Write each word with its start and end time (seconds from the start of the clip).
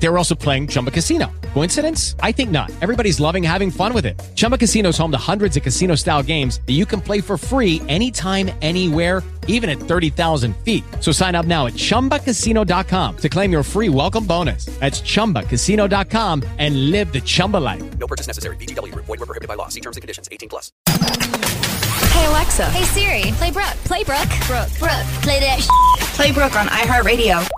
They 0.00 0.08
were 0.08 0.18
also 0.18 0.34
playing 0.34 0.68
Chumba 0.68 0.90
Casino. 0.90 1.30
Coincidence? 1.54 2.14
I 2.20 2.32
think 2.32 2.50
not. 2.50 2.70
Everybody's 2.80 3.18
loving 3.18 3.42
having 3.42 3.70
fun 3.70 3.92
with 3.92 4.06
it. 4.06 4.20
Chumba 4.36 4.56
Casino 4.56 4.90
is 4.90 4.98
home 4.98 5.10
to 5.10 5.18
hundreds 5.18 5.56
of 5.56 5.62
casino 5.62 5.94
style 5.96 6.22
games 6.22 6.60
that 6.66 6.74
you 6.74 6.86
can 6.86 7.00
play 7.00 7.20
for 7.20 7.36
free 7.36 7.82
anytime, 7.88 8.50
anywhere, 8.62 9.22
even 9.48 9.68
at 9.68 9.78
30,000 9.78 10.56
feet. 10.58 10.84
So 11.00 11.10
sign 11.10 11.34
up 11.34 11.46
now 11.46 11.66
at 11.66 11.72
chumbacasino.com 11.72 13.16
to 13.16 13.28
claim 13.28 13.50
your 13.50 13.62
free 13.62 13.88
welcome 13.88 14.24
bonus. 14.24 14.66
That's 14.78 15.00
chumbacasino.com 15.00 16.44
and 16.58 16.90
live 16.90 17.12
the 17.12 17.20
Chumba 17.20 17.56
life. 17.56 17.98
No 17.98 18.06
purchase 18.06 18.28
necessary. 18.28 18.56
VGW 18.56 18.92
Group. 18.92 19.06
Void 19.06 19.18
were 19.18 19.26
prohibited 19.26 19.48
by 19.48 19.54
law. 19.54 19.68
See 19.68 19.80
terms 19.80 19.96
and 19.96 20.02
conditions. 20.02 20.28
18 20.30 20.48
plus. 20.48 20.70
Hey 20.86 22.26
Alexa. 22.26 22.70
Hey 22.70 22.84
Siri, 22.84 23.32
play 23.32 23.50
Brooke. 23.50 23.76
Play 23.84 24.04
Brooke. 24.04 24.28
Brooke. 24.46 24.78
Brooke. 24.78 25.06
Play 25.22 25.40
that. 25.40 25.60
Play 26.14 26.32
Brooke 26.32 26.56
on 26.56 26.66
iHeartRadio. 26.66 27.48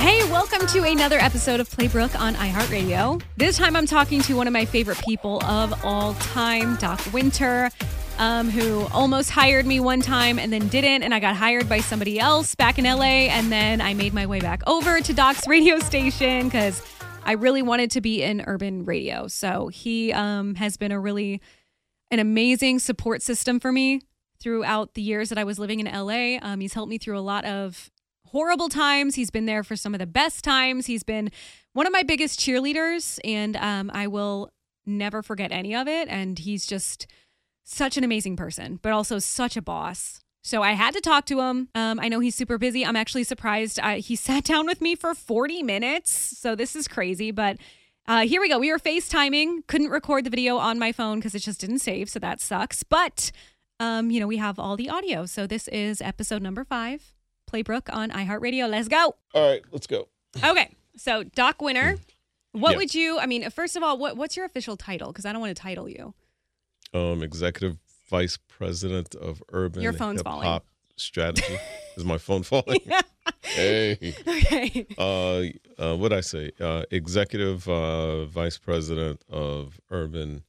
Hey, 0.00 0.24
welcome 0.30 0.66
to 0.68 0.84
another 0.84 1.18
episode 1.18 1.60
of 1.60 1.68
Playbrook 1.68 2.18
on 2.18 2.34
iHeartRadio. 2.34 3.20
This 3.36 3.58
time 3.58 3.76
I'm 3.76 3.84
talking 3.84 4.22
to 4.22 4.34
one 4.34 4.46
of 4.46 4.52
my 4.54 4.64
favorite 4.64 4.96
people 5.04 5.44
of 5.44 5.84
all 5.84 6.14
time, 6.14 6.76
Doc 6.76 6.98
Wynter, 7.12 7.70
um, 8.16 8.48
who 8.48 8.86
almost 8.94 9.28
hired 9.28 9.66
me 9.66 9.78
one 9.78 10.00
time 10.00 10.38
and 10.38 10.50
then 10.50 10.68
didn't. 10.68 11.02
And 11.02 11.12
I 11.12 11.20
got 11.20 11.36
hired 11.36 11.68
by 11.68 11.80
somebody 11.80 12.18
else 12.18 12.54
back 12.54 12.78
in 12.78 12.86
LA. 12.86 13.28
And 13.28 13.52
then 13.52 13.82
I 13.82 13.92
made 13.92 14.14
my 14.14 14.24
way 14.24 14.40
back 14.40 14.62
over 14.66 15.02
to 15.02 15.12
Doc's 15.12 15.46
radio 15.46 15.78
station 15.80 16.48
because 16.48 16.82
I 17.24 17.32
really 17.32 17.60
wanted 17.60 17.90
to 17.90 18.00
be 18.00 18.22
in 18.22 18.42
urban 18.46 18.86
radio. 18.86 19.28
So 19.28 19.68
he 19.68 20.14
um, 20.14 20.54
has 20.54 20.78
been 20.78 20.92
a 20.92 20.98
really 20.98 21.42
an 22.10 22.20
amazing 22.20 22.78
support 22.78 23.20
system 23.20 23.60
for 23.60 23.70
me 23.70 24.00
throughout 24.40 24.94
the 24.94 25.02
years 25.02 25.28
that 25.28 25.36
I 25.36 25.44
was 25.44 25.58
living 25.58 25.78
in 25.78 25.84
LA. 25.84 26.38
Um, 26.40 26.60
he's 26.60 26.72
helped 26.72 26.88
me 26.88 26.96
through 26.96 27.18
a 27.18 27.20
lot 27.20 27.44
of 27.44 27.90
horrible 28.30 28.68
times. 28.68 29.14
He's 29.14 29.30
been 29.30 29.46
there 29.46 29.62
for 29.62 29.76
some 29.76 29.94
of 29.94 30.00
the 30.00 30.06
best 30.06 30.44
times. 30.44 30.86
He's 30.86 31.02
been 31.02 31.30
one 31.72 31.86
of 31.86 31.92
my 31.92 32.02
biggest 32.02 32.40
cheerleaders, 32.40 33.18
and 33.24 33.56
um, 33.56 33.90
I 33.92 34.06
will 34.06 34.50
never 34.86 35.22
forget 35.22 35.52
any 35.52 35.74
of 35.74 35.88
it. 35.88 36.08
And 36.08 36.38
he's 36.38 36.66
just 36.66 37.06
such 37.64 37.96
an 37.96 38.04
amazing 38.04 38.36
person, 38.36 38.78
but 38.82 38.92
also 38.92 39.18
such 39.18 39.56
a 39.56 39.62
boss. 39.62 40.20
So 40.42 40.62
I 40.62 40.72
had 40.72 40.94
to 40.94 41.00
talk 41.00 41.26
to 41.26 41.40
him. 41.40 41.68
Um, 41.74 42.00
I 42.00 42.08
know 42.08 42.20
he's 42.20 42.34
super 42.34 42.56
busy. 42.58 42.84
I'm 42.84 42.96
actually 42.96 43.24
surprised. 43.24 43.78
I, 43.78 43.98
he 43.98 44.16
sat 44.28 44.44
down 44.44 44.66
with 44.66 44.80
me 44.80 44.94
for 44.94 45.14
40 45.14 45.62
minutes. 45.62 46.12
So 46.12 46.54
this 46.54 46.74
is 46.74 46.88
crazy, 46.88 47.30
but 47.30 47.58
uh, 48.06 48.26
here 48.26 48.40
we 48.40 48.48
go. 48.48 48.58
We 48.58 48.72
were 48.72 48.78
FaceTiming. 48.78 49.66
Couldn't 49.66 49.90
record 49.90 50.24
the 50.24 50.30
video 50.30 50.56
on 50.56 50.78
my 50.78 50.92
phone 50.92 51.18
because 51.18 51.34
it 51.34 51.40
just 51.40 51.60
didn't 51.60 51.80
save. 51.80 52.08
So 52.08 52.18
that 52.18 52.40
sucks. 52.40 52.82
But, 52.82 53.30
um, 53.78 54.10
you 54.10 54.18
know, 54.18 54.26
we 54.26 54.38
have 54.38 54.58
all 54.58 54.76
the 54.76 54.88
audio. 54.88 55.26
So 55.26 55.46
this 55.46 55.68
is 55.68 56.00
episode 56.00 56.42
number 56.42 56.64
five, 56.64 57.14
Playbrook 57.50 57.92
on 57.92 58.10
iHeartRadio. 58.10 58.68
Let's 58.70 58.88
go. 58.88 59.14
All 59.34 59.48
right, 59.50 59.62
let's 59.72 59.86
go. 59.86 60.08
Okay. 60.42 60.74
So, 60.96 61.22
Doc 61.24 61.60
Wynter, 61.62 61.96
what 62.52 62.72
Yeah. 62.72 62.76
would 62.78 62.94
you, 62.94 63.18
I 63.18 63.26
mean, 63.26 63.48
first 63.50 63.76
of 63.76 63.82
all, 63.82 63.96
what, 63.98 64.16
what's 64.16 64.36
your 64.36 64.44
official 64.46 64.76
title? 64.76 65.08
Because 65.08 65.24
I 65.24 65.32
don't 65.32 65.40
want 65.40 65.56
to 65.56 65.60
title 65.60 65.88
you. 65.88 66.14
Um, 66.92 67.22
executive 67.22 67.78
vice 68.08 68.36
president 68.48 69.14
of 69.14 69.42
urban 69.50 69.82
Your 69.82 69.92
phone's 69.92 70.18
hip 70.20 70.26
falling. 70.26 70.46
hop 70.48 70.66
strategy. 70.96 71.56
Is 71.96 72.04
my 72.04 72.18
phone 72.18 72.42
falling? 72.42 72.80
Yeah. 72.84 73.00
hey. 73.42 74.14
Okay. 74.26 74.86
Uh, 74.98 75.82
uh, 75.82 75.96
what 75.96 76.12
I 76.12 76.20
say? 76.20 76.50
Uh, 76.60 76.82
executive 76.90 77.68
uh, 77.68 78.26
vice 78.26 78.58
president 78.58 79.22
of 79.28 79.80
urban 79.90 80.42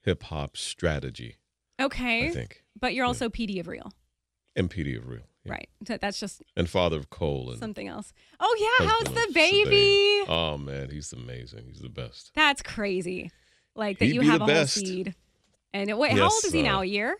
hip 0.00 0.22
hop 0.24 0.56
strategy. 0.56 1.36
Okay. 1.80 2.28
I 2.28 2.30
think 2.30 2.62
But 2.78 2.94
you're 2.94 3.04
also 3.06 3.28
PD 3.28 3.60
of 3.60 3.68
Real. 3.68 3.92
MPD 4.56 4.98
of 4.98 5.08
real. 5.08 5.22
Yeah. 5.44 5.52
Right. 5.52 5.68
So 5.86 5.96
that's 5.96 6.20
just 6.20 6.42
And 6.56 6.68
father 6.68 6.96
of 6.98 7.10
Cole 7.10 7.50
and 7.50 7.58
something 7.58 7.88
else. 7.88 8.12
Oh, 8.40 8.56
yeah. 8.80 8.86
How's 8.88 9.12
the 9.14 9.32
baby? 9.34 10.24
Oh 10.28 10.56
man, 10.58 10.90
he's 10.90 11.12
amazing. 11.12 11.64
He's 11.66 11.80
the 11.80 11.88
best. 11.88 12.30
That's 12.34 12.62
crazy. 12.62 13.30
Like 13.74 13.98
that 13.98 14.06
He'd 14.06 14.14
you 14.14 14.20
have 14.22 14.40
the 14.46 14.52
a 14.52 14.56
whole 14.56 14.66
seed. 14.66 15.14
And 15.74 15.98
wait, 15.98 16.12
how 16.12 16.24
old 16.24 16.44
is 16.44 16.52
he 16.52 16.60
uh, 16.60 16.64
now? 16.64 16.80
A 16.82 16.84
year? 16.84 17.16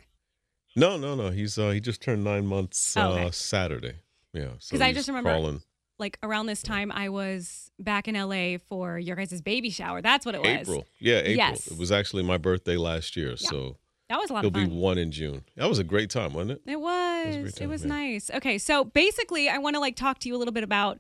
No, 0.77 0.97
no, 0.97 1.15
no. 1.15 1.31
He's 1.31 1.59
uh, 1.59 1.71
he 1.71 1.81
just 1.81 2.01
turned 2.03 2.23
nine 2.25 2.47
months 2.47 2.97
Oh, 2.97 3.13
okay. 3.13 3.25
uh, 3.27 3.31
Saturday. 3.31 3.97
Yeah. 4.33 4.49
So 4.59 4.75
'Cause 4.75 4.81
I 4.83 4.93
just 4.93 5.09
remember- 5.09 5.31
crawling. 5.31 5.63
Like 5.99 6.19
around 6.23 6.47
this 6.47 6.63
time, 6.63 6.91
I 6.91 7.11
was 7.11 7.71
back 7.79 8.09
in 8.09 8.17
LA 8.17 8.59
for 8.59 8.99
your 8.99 9.15
guys' 9.15 9.41
baby 9.41 9.71
shower. 9.71 10.03
That's 10.03 10.27
what 10.27 10.35
it 10.35 10.41
was. 10.41 10.49
April. 10.49 10.85
Yeah, 10.99 11.19
April. 11.19 11.37
Yes. 11.37 11.67
It 11.69 11.79
was 11.79 11.93
actually 11.93 12.25
my 12.25 12.39
birthday 12.39 12.77
last 12.77 13.15
year, 13.15 13.37
so 13.37 13.77
That 14.13 14.19
was 14.21 14.29
a 14.29 14.35
lot 14.35 14.45
it'll 14.45 14.51
be 14.51 14.67
one 14.67 14.99
in 14.99 15.11
June. 15.11 15.43
That 15.57 15.71
was 15.71 15.79
a 15.79 15.85
great 15.85 16.11
time, 16.11 16.35
wasn't 16.35 16.51
it? 16.51 16.63
It 16.67 16.75
a 16.75 16.79
was. 16.79 17.35
great 17.35 17.61
it 17.63 17.67
was 17.67 17.87
nice. 17.87 18.31
Okay, 18.31 18.59
so 18.59 18.85
basically, 18.85 19.49
I 19.49 19.57
want 19.57 19.75
to 19.75 19.81
like 19.81 19.97
talk 19.97 20.19
to 20.19 20.29
you 20.29 20.37
a 20.37 20.39
little 20.39 20.53
bit 20.53 20.63
about 20.63 20.99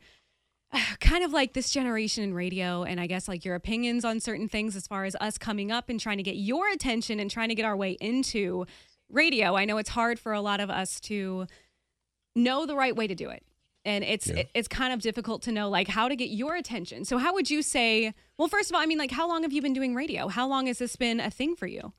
uh, 0.72 0.80
kind 0.98 1.22
of 1.22 1.30
like 1.30 1.52
this 1.52 1.68
generation 1.68 2.24
in 2.24 2.32
radio, 2.32 2.84
and 2.84 2.98
I 2.98 3.06
guess 3.06 3.28
like 3.28 3.44
your 3.44 3.54
opinions 3.54 4.06
on 4.06 4.18
certain 4.18 4.48
things 4.48 4.76
as 4.76 4.86
far 4.86 5.04
as 5.04 5.14
us 5.16 5.36
coming 5.36 5.70
up 5.70 5.90
and 5.90 6.00
trying 6.00 6.16
to 6.16 6.22
get 6.22 6.36
your 6.36 6.70
attention 6.70 7.20
and 7.20 7.30
trying 7.30 7.50
to 7.50 7.54
get 7.54 7.66
our 7.66 7.76
way 7.76 7.98
into 8.00 8.64
radio. 9.10 9.56
I 9.56 9.66
know 9.66 9.76
it's 9.76 9.90
hard 9.90 10.18
for 10.18 10.32
a 10.32 10.40
lot 10.40 10.60
of 10.60 10.70
us 10.70 10.98
to 11.00 11.46
know 12.34 12.64
the 12.64 12.74
right 12.74 12.96
way 12.96 13.06
to 13.06 13.14
do 13.14 13.28
it. 13.28 13.44
And 13.84 14.04
it's 14.04 14.28
Yeah. 14.28 14.44
it's 14.54 14.68
kind 14.68 14.94
of 14.94 15.02
difficult 15.02 15.42
to 15.42 15.52
know 15.52 15.68
like 15.68 15.88
how 15.88 16.08
to 16.08 16.16
get 16.16 16.30
your 16.30 16.56
attention. 16.56 17.04
So 17.04 17.18
how 17.18 17.34
would 17.34 17.50
you 17.50 17.60
say? 17.60 18.14
Well, 18.38 18.48
first 18.48 18.70
of 18.70 18.74
all, 18.74 18.80
I 18.80 18.86
mean, 18.86 18.96
like 18.96 19.10
how 19.10 19.28
long 19.28 19.42
have 19.42 19.52
you 19.52 19.60
been 19.60 19.74
doing 19.74 19.94
radio? 19.94 20.28
How 20.28 20.48
long 20.48 20.66
has 20.68 20.78
this 20.78 20.96
been 20.96 21.20
a 21.20 21.30
thing 21.30 21.56
for 21.56 21.66
you? 21.66 21.92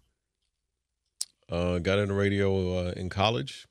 Uh, 1.54 1.78
got 1.78 2.00
into 2.00 2.16
radio 2.16 2.88
uh, 2.88 2.92
in 2.96 3.10
college, 3.10 3.68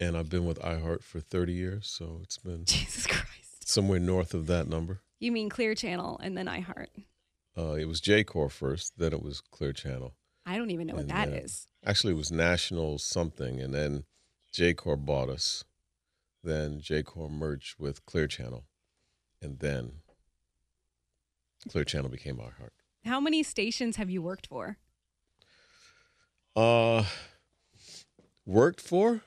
and 0.00 0.16
I've 0.16 0.28
been 0.28 0.44
with 0.44 0.58
iHeart 0.58 1.04
for 1.04 1.20
30 1.20 1.52
years, 1.52 1.86
so 1.86 2.18
it's 2.24 2.38
been 2.38 2.64
Jesus 2.66 3.06
Christ! 3.06 3.68
somewhere 3.68 4.00
north 4.00 4.34
of 4.34 4.48
that 4.48 4.66
number. 4.68 5.00
You 5.20 5.30
mean 5.30 5.48
Clear 5.48 5.76
Channel 5.76 6.18
and 6.20 6.36
then 6.36 6.46
iHeart? 6.46 6.88
Uh, 7.56 7.74
it 7.74 7.86
was 7.86 8.00
Jacor 8.00 8.48
first, 8.48 8.94
then 8.98 9.12
it 9.12 9.22
was 9.22 9.40
Clear 9.40 9.72
Channel. 9.72 10.14
I 10.44 10.56
don't 10.58 10.70
even 10.72 10.88
know 10.88 10.94
what 10.94 11.02
And 11.02 11.10
that 11.10 11.30
then- 11.30 11.38
is. 11.38 11.68
Actually, 11.84 12.14
it 12.14 12.16
was 12.16 12.32
National 12.32 12.98
something, 12.98 13.60
and 13.60 13.72
then 13.72 14.02
Jacor 14.52 14.96
bought 14.96 15.28
us. 15.28 15.62
Then 16.42 16.80
Jacor 16.80 17.28
merged 17.28 17.78
with 17.78 18.04
Clear 18.06 18.26
Channel, 18.26 18.64
and 19.40 19.60
then 19.60 20.00
Clear 21.68 21.84
Channel 21.84 22.08
became 22.10 22.38
iHeart. 22.38 22.70
How 23.04 23.20
many 23.20 23.44
stations 23.44 23.94
have 23.96 24.10
you 24.10 24.20
worked 24.20 24.48
for? 24.48 24.78
Uh, 26.56 27.04
worked 28.46 28.80
for? 28.80 29.20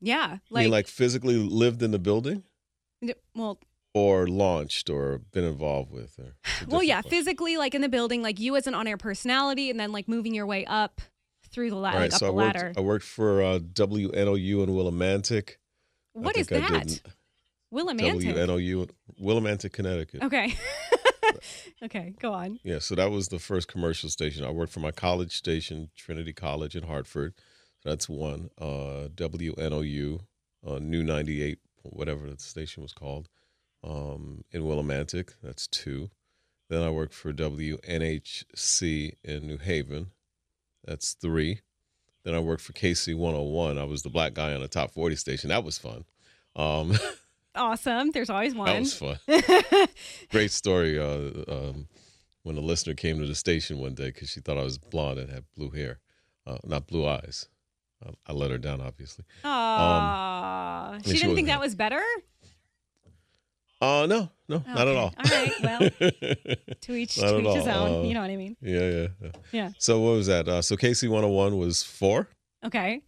Yeah, 0.00 0.38
Like, 0.50 0.64
like, 0.64 0.70
like 0.70 0.86
physically 0.86 1.36
lived 1.36 1.82
in 1.82 1.90
the 1.90 1.98
building, 1.98 2.42
well, 3.34 3.58
or 3.94 4.26
launched, 4.26 4.90
or 4.90 5.18
been 5.32 5.44
involved 5.44 5.90
with? 5.90 6.18
Or 6.18 6.34
well, 6.68 6.82
yeah, 6.82 7.00
physically, 7.00 7.56
like 7.56 7.74
in 7.74 7.80
the 7.80 7.88
building, 7.88 8.20
like 8.20 8.38
you 8.38 8.54
as 8.56 8.66
an 8.66 8.74
on-air 8.74 8.98
personality, 8.98 9.70
and 9.70 9.80
then 9.80 9.92
like 9.92 10.06
moving 10.06 10.34
your 10.34 10.44
way 10.44 10.66
up 10.66 11.00
through 11.50 11.70
the 11.70 11.76
ladder, 11.76 11.96
like 11.96 12.02
right, 12.02 12.12
up 12.12 12.18
so 12.20 12.26
I 12.26 12.28
the 12.28 12.34
worked. 12.34 12.56
ladder. 12.56 12.72
I 12.76 12.80
worked 12.80 13.04
for 13.06 13.42
uh, 13.42 13.58
WNOU 13.60 14.62
in 14.62 14.68
Willimantic. 14.70 15.52
What 16.12 16.36
is 16.36 16.48
that? 16.48 16.86
did 16.86 17.00
Willimantic. 17.72 18.34
WNOU, 18.34 18.90
Willimantic, 19.20 19.72
Connecticut. 19.72 20.22
Okay. 20.22 20.54
okay, 21.84 22.14
go 22.20 22.32
on. 22.32 22.58
Yeah, 22.62 22.78
so 22.78 22.94
that 22.94 23.10
was 23.10 23.28
the 23.28 23.38
first 23.38 23.68
commercial 23.68 24.08
station. 24.08 24.44
I 24.44 24.50
worked 24.50 24.72
for 24.72 24.80
my 24.80 24.90
college 24.90 25.36
station, 25.36 25.90
Trinity 25.96 26.32
College 26.32 26.76
in 26.76 26.84
Hartford. 26.84 27.34
That's 27.84 28.08
one. 28.08 28.50
Uh, 28.58 29.08
WNOU, 29.14 30.20
uh, 30.66 30.78
New 30.78 31.02
98, 31.02 31.58
whatever 31.82 32.28
the 32.28 32.38
station 32.38 32.82
was 32.82 32.92
called, 32.92 33.28
um, 33.82 34.44
in 34.50 34.62
Willimantic. 34.62 35.34
That's 35.42 35.66
two. 35.66 36.10
Then 36.70 36.82
I 36.82 36.90
worked 36.90 37.14
for 37.14 37.32
WNHC 37.32 39.12
in 39.22 39.46
New 39.46 39.58
Haven. 39.58 40.10
That's 40.84 41.12
three. 41.12 41.60
Then 42.24 42.34
I 42.34 42.38
worked 42.38 42.62
for 42.62 42.72
KC 42.72 43.14
101. 43.14 43.78
I 43.78 43.84
was 43.84 44.02
the 44.02 44.08
black 44.08 44.32
guy 44.32 44.54
on 44.54 44.60
the 44.60 44.68
top 44.68 44.92
40 44.92 45.16
station. 45.16 45.50
That 45.50 45.64
was 45.64 45.76
fun. 45.78 46.04
Um, 46.56 46.94
Awesome. 47.54 48.10
There's 48.10 48.30
always 48.30 48.54
one. 48.54 48.66
that 48.66 48.80
was 48.80 48.94
fun. 48.94 49.18
Great 50.30 50.50
story. 50.50 50.98
Uh, 50.98 51.30
um, 51.48 51.86
when 52.42 52.56
a 52.56 52.60
listener 52.60 52.94
came 52.94 53.18
to 53.20 53.26
the 53.26 53.34
station 53.34 53.78
one 53.78 53.94
day 53.94 54.06
because 54.06 54.28
she 54.30 54.40
thought 54.40 54.58
I 54.58 54.62
was 54.64 54.76
blonde 54.78 55.18
and 55.18 55.30
had 55.30 55.44
blue 55.56 55.70
hair, 55.70 56.00
uh, 56.46 56.58
not 56.64 56.86
blue 56.86 57.06
eyes. 57.06 57.48
I, 58.04 58.10
I 58.26 58.32
let 58.32 58.50
her 58.50 58.58
down, 58.58 58.80
obviously. 58.80 59.24
Aww. 59.44 61.02
she 61.04 61.12
she 61.12 61.18
didn't 61.18 61.36
think 61.36 61.46
that 61.48 61.60
was 61.60 61.74
better? 61.74 62.02
Uh, 63.80 64.06
no, 64.06 64.30
no, 64.48 64.62
not 64.66 64.88
at 64.88 64.96
all. 64.96 65.12
All 65.18 65.24
right, 65.24 65.52
well, 65.62 65.78
To 66.80 66.94
each, 66.94 67.16
to 67.16 67.38
each 67.40 67.54
his 67.56 67.66
own. 67.66 68.04
Uh, 68.04 68.08
you 68.08 68.14
know 68.14 68.20
what 68.22 68.30
I 68.30 68.36
mean? 68.36 68.56
yeah, 68.62 68.80
yeah, 68.90 69.06
yeah. 69.22 69.30
Yeah. 69.52 69.70
So 69.78 70.00
what 70.00 70.12
was 70.12 70.26
that? 70.28 70.48
Uh, 70.48 70.62
so 70.62 70.76
KC 70.76 71.08
101 71.08 71.58
was 71.58 71.82
four, 71.82 72.28
Okay. 72.64 73.02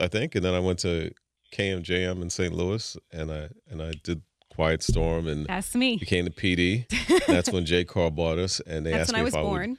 I 0.00 0.08
think, 0.08 0.34
and 0.34 0.44
then 0.44 0.52
I 0.54 0.58
went 0.60 0.80
to 0.80 1.10
KMJM 1.52 2.22
in 2.22 2.30
St. 2.30 2.52
Louis, 2.54 2.96
and 3.12 3.30
I 3.32 3.48
and 3.70 3.82
I 3.82 3.92
did 4.02 4.22
Quiet 4.50 4.82
Storm 4.82 5.26
and 5.26 5.46
That's 5.46 5.74
me. 5.74 5.96
became 5.96 6.24
the 6.24 6.30
PD. 6.30 6.86
That's 7.26 7.50
when 7.52 7.64
Jacor 7.66 8.10
bought 8.10 8.38
us, 8.38 8.60
and 8.60 8.84
they 8.86 8.90
That's 8.92 9.02
asked 9.02 9.12
when 9.12 9.18
me 9.18 9.20
I 9.20 9.24
was 9.24 9.34
if 9.34 9.38
I 9.38 9.42
would 9.42 9.48
born. 9.48 9.78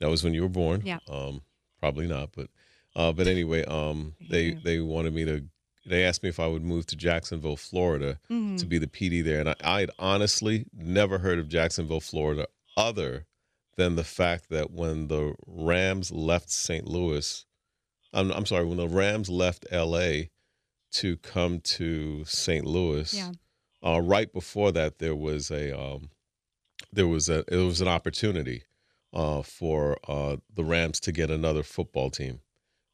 That 0.00 0.10
was 0.10 0.24
when 0.24 0.34
you 0.34 0.42
were 0.42 0.48
born. 0.48 0.82
Yeah. 0.84 0.98
Um, 1.08 1.42
probably 1.80 2.06
not, 2.06 2.30
but 2.34 2.48
uh, 2.96 3.12
but 3.12 3.26
anyway, 3.26 3.64
um, 3.64 4.14
they 4.30 4.52
they 4.54 4.80
wanted 4.80 5.14
me 5.14 5.24
to. 5.24 5.44
They 5.86 6.04
asked 6.04 6.22
me 6.22 6.30
if 6.30 6.40
I 6.40 6.46
would 6.46 6.62
move 6.64 6.86
to 6.86 6.96
Jacksonville, 6.96 7.56
Florida, 7.58 8.18
Mm-hmm. 8.30 8.56
to 8.56 8.64
be 8.66 8.78
the 8.78 8.86
PD 8.86 9.22
there, 9.22 9.40
and 9.40 9.50
I, 9.50 9.54
I 9.62 9.80
had 9.80 9.90
honestly 9.98 10.64
never 10.74 11.18
heard 11.18 11.38
of 11.38 11.48
Jacksonville, 11.48 12.00
Florida, 12.00 12.46
other 12.76 13.26
than 13.76 13.94
the 13.96 14.04
fact 14.04 14.48
that 14.48 14.70
when 14.70 15.08
the 15.08 15.34
Rams 15.46 16.10
left 16.10 16.48
St. 16.48 16.88
Louis, 16.88 17.44
I'm, 18.14 18.30
I'm 18.32 18.46
sorry, 18.46 18.64
when 18.64 18.78
the 18.78 18.88
Rams 18.88 19.28
left 19.28 19.66
L.A. 19.70 20.30
to 20.94 21.16
come 21.18 21.60
to 21.60 22.24
St. 22.24 22.64
Louis, 22.66 23.12
Yeah. 23.14 23.32
uh, 23.84 24.00
right 24.00 24.32
before 24.32 24.72
that 24.72 24.98
there 24.98 25.14
was 25.16 25.50
a 25.50 25.76
um, 25.78 26.10
there 26.92 27.06
was 27.08 27.28
a 27.28 27.44
it 27.48 27.56
was 27.64 27.80
an 27.80 27.88
opportunity 27.88 28.62
uh, 29.12 29.42
for 29.42 29.98
uh, 30.08 30.36
the 30.54 30.64
Rams 30.64 31.00
to 31.00 31.12
get 31.12 31.30
another 31.30 31.62
football 31.62 32.10
team. 32.10 32.40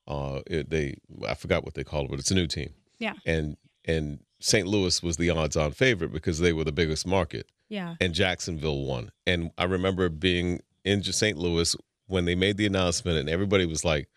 Uh, 0.06 0.40
it, 0.46 0.70
they 0.70 0.96
I 1.28 1.34
forgot 1.34 1.64
what 1.64 1.74
they 1.74 1.84
called 1.84 2.06
it, 2.06 2.10
but 2.10 2.18
it's 2.18 2.30
a 2.30 2.34
new 2.34 2.46
team. 2.46 2.70
Yeah. 2.98 3.14
And 3.26 3.56
and 3.84 4.20
St. 4.40 4.66
Louis 4.66 5.02
was 5.02 5.16
the 5.16 5.30
odds-on 5.30 5.72
favorite 5.72 6.12
because 6.12 6.38
they 6.38 6.52
were 6.52 6.64
the 6.64 6.72
biggest 6.72 7.06
market, 7.06 7.46
Yeah. 7.68 7.94
and 8.00 8.14
Jacksonville 8.14 8.84
won. 8.86 9.10
And 9.26 9.50
I 9.58 9.64
remember 9.64 10.08
being 10.08 10.60
in 10.84 11.02
St. 11.02 11.36
Louis 11.36 11.76
when 12.06 12.24
they 12.24 12.34
made 12.34 12.56
the 12.56 12.66
announcement, 12.66 13.18
and 13.18 13.28
everybody 13.28 13.66
was 13.66 13.84
like, 13.84 14.08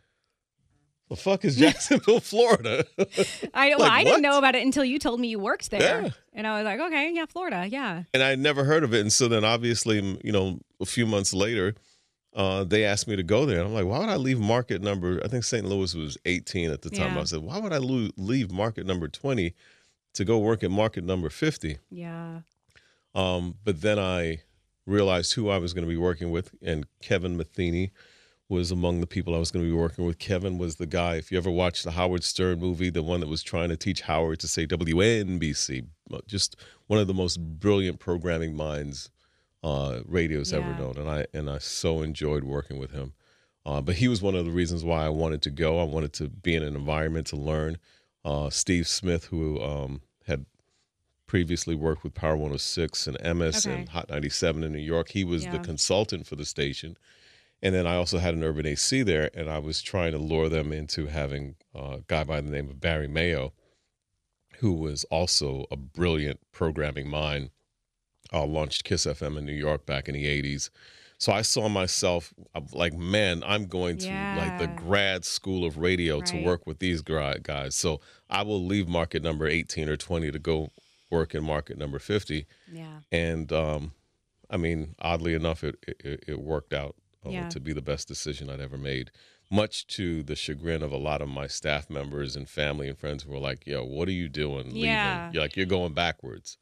"The 1.10 1.16
fuck 1.16 1.46
is 1.46 1.56
Jacksonville, 1.58 2.20
Florida?" 2.32 2.86
I 3.54 3.70
well, 3.70 3.80
Like, 3.80 3.92
I 3.92 4.04
didn't 4.04 4.14
what? 4.18 4.22
know 4.22 4.38
about 4.38 4.56
it 4.56 4.64
until 4.64 4.86
you 4.86 5.00
told 5.00 5.20
me 5.20 5.28
you 5.30 5.40
worked 5.40 5.70
there. 5.72 6.04
Yeah. 6.04 6.10
And 6.34 6.48
I 6.48 6.58
was 6.58 6.66
like, 6.66 6.80
okay, 6.80 7.12
yeah, 7.14 7.26
Florida, 7.28 7.68
yeah. 7.70 8.04
and 8.14 8.24
I 8.24 8.36
never 8.36 8.64
heard 8.64 8.84
of 8.84 8.94
it. 8.94 9.02
And 9.02 9.14
so 9.14 9.28
then, 9.28 9.44
obviously, 9.46 9.98
you 10.24 10.32
know, 10.32 10.60
a 10.82 10.86
few 10.86 11.06
months 11.06 11.34
later, 11.34 11.76
uh, 12.36 12.64
they 12.64 12.84
asked 12.86 13.08
me 13.08 13.16
to 13.16 13.22
go 13.24 13.46
there. 13.46 13.60
And 13.60 13.68
I'm 13.68 13.74
like, 13.74 13.86
why 13.86 14.00
would 14.00 14.10
I 14.10 14.16
leave 14.16 14.40
market 14.40 14.82
number? 14.82 15.22
I 15.24 15.28
think 15.28 15.44
St. 15.44 15.64
Louis 15.66 15.94
was 15.94 16.18
18 16.26 16.72
at 16.72 16.82
the 16.82 16.90
time. 16.90 17.14
Yeah. 17.14 17.22
I 17.22 17.24
said, 17.26 17.40
why 17.42 17.60
would 17.60 17.72
I 17.74 17.78
lo- 17.78 18.10
leave 18.18 18.52
market 18.52 18.88
number 18.88 19.08
20 19.08 19.54
to 20.16 20.26
go 20.26 20.40
work 20.40 20.64
at 20.64 20.72
market 20.72 21.04
number 21.04 21.30
50? 21.30 21.78
Yeah. 21.92 22.40
Um, 23.14 23.56
but 23.64 23.82
then 23.82 24.00
I 24.00 24.40
realized 24.88 25.36
who 25.36 25.50
I 25.50 25.60
was 25.60 25.74
going 25.76 25.86
to 25.86 25.90
be 25.90 25.98
working 25.98 26.32
with, 26.32 26.50
and 26.64 26.88
Kevin 27.02 27.38
Metheny 27.38 27.92
was 28.54 28.72
among 28.72 29.02
the 29.02 29.08
people 29.08 29.36
I 29.36 29.40
was 29.40 29.52
going 29.52 29.66
to 29.66 29.70
be 29.70 29.76
working 29.76 30.06
with. 30.06 30.20
Kevin 30.20 30.58
was 30.58 30.76
the 30.78 30.86
guy. 30.86 31.16
If 31.16 31.32
you 31.32 31.38
ever 31.38 31.52
watched 31.52 31.84
the 31.84 31.92
Howard 31.92 32.24
Stern 32.24 32.60
movie, 32.60 32.90
the 32.90 33.04
one 33.04 33.20
that 33.20 33.28
was 33.28 33.44
trying 33.44 33.70
to 33.70 33.76
teach 33.76 34.02
Howard 34.02 34.40
to 34.40 34.48
say 34.48 34.66
WNBC, 34.66 35.88
uh, 36.14 36.20
just 36.28 36.56
one 36.88 37.00
of 37.00 37.08
the 37.08 37.14
most 37.14 37.38
brilliant 37.38 38.00
programming 38.00 38.56
minds 38.56 39.10
uh, 39.64 40.02
radio's 40.06 40.54
ever 40.54 40.74
known, 40.76 40.98
and 40.98 41.10
I 41.10 41.26
and 41.34 41.50
I 41.50 41.58
so 41.58 42.02
enjoyed 42.02 42.44
working 42.44 42.78
with 42.80 42.92
him. 42.92 43.14
Uh, 43.66 43.82
but 43.82 43.96
he 43.96 44.08
was 44.08 44.22
one 44.22 44.36
of 44.36 44.46
the 44.46 44.52
reasons 44.52 44.84
why 44.84 45.06
I 45.06 45.10
wanted 45.10 45.42
to 45.44 45.50
go. 45.50 45.80
I 45.80 45.86
wanted 45.86 46.14
to 46.14 46.28
be 46.30 46.54
in 46.54 46.64
an 46.64 46.76
environment 46.76 47.28
to 47.28 47.38
learn. 47.38 47.78
Uh, 48.26 48.50
Steve 48.50 48.88
Smith, 48.88 49.26
who 49.26 49.62
um, 49.62 50.02
had 50.28 50.46
previously 51.28 51.74
worked 51.74 52.04
with 52.04 52.14
Power 52.14 52.36
106 52.36 53.08
and 53.08 53.38
MS 53.38 53.66
Okay. 53.66 53.76
and 53.80 53.90
Hot 53.90 54.10
97 54.10 54.64
in 54.64 54.74
New 54.74 54.80
York, 54.80 55.10
he 55.10 55.24
was 55.24 55.46
the 55.46 55.60
consultant 55.60 56.28
for 56.28 56.36
the 56.36 56.46
station. 56.46 56.98
And 57.64 57.74
then 57.74 57.88
I 57.88 57.96
also 57.96 58.18
had 58.20 58.34
an 58.36 58.44
urban 58.44 58.66
AC 58.68 59.04
there, 59.04 59.32
and 59.34 59.50
I 59.50 59.58
was 59.58 59.82
trying 59.82 60.12
to 60.12 60.18
lure 60.20 60.50
them 60.50 60.74
into 60.74 61.08
having 61.08 61.56
a 61.74 62.02
guy 62.08 62.26
by 62.26 62.42
the 62.42 62.52
name 62.52 62.70
of 62.70 62.82
Barry 62.82 63.08
Mayo, 63.08 63.54
who 64.58 64.74
was 64.74 65.06
also 65.06 65.66
a 65.72 65.78
brilliant 65.78 66.40
programming 66.52 67.10
mind. 67.10 67.52
Uh, 68.34 68.46
launched 68.46 68.84
Kiss 68.84 69.06
FM 69.06 69.38
in 69.38 69.46
New 69.46 69.54
York 69.54 69.86
back 69.86 70.10
in 70.10 70.14
the 70.16 70.26
80s. 70.26 70.70
So 71.20 71.32
I 71.32 71.42
saw 71.42 71.70
myself 71.70 72.34
like, 72.74 72.94
man, 72.94 73.44
I'm 73.46 73.68
going 73.68 73.98
to 74.00 74.10
like 74.38 74.58
the 74.60 74.68
grad 74.68 75.24
school 75.24 75.64
of 75.66 75.78
radio 75.78 76.20
to 76.22 76.44
work 76.44 76.68
with 76.68 76.80
these 76.80 77.02
guys. 77.02 77.76
So 77.76 78.02
I 78.30 78.42
will 78.42 78.66
leave 78.66 78.90
market 78.90 79.24
number 79.24 79.48
18 79.48 79.88
or 79.88 79.96
20 79.96 80.32
to 80.32 80.40
go 80.40 80.72
work 81.12 81.34
in 81.34 81.44
market 81.44 81.78
number 81.78 82.00
50 82.00 82.46
Yeah. 82.70 83.00
and 83.12 83.54
um, 83.54 83.94
I 84.50 84.58
mean, 84.58 84.96
oddly 85.00 85.34
enough, 85.34 85.64
it 85.64 85.76
it, 85.88 86.24
it 86.28 86.40
worked 86.42 86.74
out 86.74 86.96
uh, 87.26 87.30
Yeah. 87.30 87.50
to 87.50 87.60
be 87.60 87.74
the 87.74 87.82
best 87.82 88.08
decision 88.08 88.50
I'd 88.50 88.60
ever 88.60 88.78
made. 88.78 89.12
Much 89.52 89.86
to 89.88 90.24
the 90.24 90.36
chagrin 90.36 90.82
of 90.82 90.92
a 90.92 90.98
lot 90.98 91.22
of 91.22 91.30
my 91.30 91.48
staff 91.48 91.90
members 91.90 92.36
and 92.36 92.50
family 92.50 92.88
and 92.88 92.98
friends 92.98 93.24
who 93.24 93.32
were 93.32 93.40
like, 93.40 93.68
"Yo, 93.68 93.84
what 93.84 94.08
are 94.08 94.12
you 94.14 94.30
doing? 94.30 94.68
Leaving? 94.68 94.82
Yeah. 94.86 95.32
You're 95.32 95.44
like 95.44 95.56
you're 95.56 95.66
going 95.66 95.94
backwards." 95.94 96.58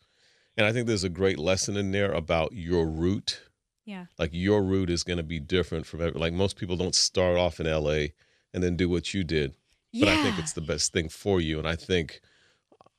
And 0.57 0.65
I 0.65 0.73
think 0.73 0.87
there's 0.87 1.03
a 1.05 1.09
great 1.09 1.39
lesson 1.39 1.77
in 1.77 1.91
there 1.91 2.11
about 2.11 2.51
your 2.53 2.85
route. 2.87 3.41
Yeah. 3.85 4.07
Like 4.19 4.31
your 4.33 4.61
route 4.63 4.89
is 4.89 5.03
going 5.03 5.17
to 5.17 5.23
be 5.23 5.39
different 5.39 5.85
from 5.85 6.01
every, 6.01 6.19
like 6.19 6.33
most 6.33 6.57
people 6.57 6.75
don't 6.75 6.95
start 6.95 7.37
off 7.37 7.59
in 7.59 7.67
L.A. 7.67 8.13
and 8.53 8.61
then 8.61 8.75
do 8.75 8.89
what 8.89 9.13
you 9.13 9.23
did. 9.23 9.55
But 9.93 10.09
I 10.09 10.21
think 10.23 10.39
it's 10.39 10.53
the 10.53 10.61
best 10.61 10.91
thing 10.93 11.09
for 11.09 11.39
you, 11.41 11.57
and 11.59 11.67
I 11.67 11.75
think 11.75 12.21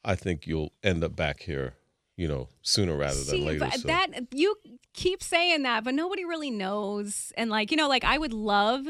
I 0.05 0.15
think 0.15 0.47
you'll 0.47 0.73
end 0.83 1.05
up 1.05 1.15
back 1.17 1.41
here, 1.43 1.75
you 2.17 2.29
know, 2.29 2.49
sooner 2.63 2.97
rather 2.97 3.17
than 3.17 3.25
See, 3.25 3.45
later. 3.45 3.61
but 3.61 3.75
so. 3.75 3.89
that 3.89 4.09
you 4.33 4.57
keep 4.95 5.23
saying 5.23 5.63
that, 5.63 5.85
but 5.85 5.95
nobody 5.95 6.25
really 6.25 6.51
knows. 6.51 7.33
And 7.37 7.51
like 7.51 7.71
you 7.71 7.77
know, 7.77 7.89
like 7.89 8.05
I 8.05 8.19
would 8.19 8.33
love 8.33 8.87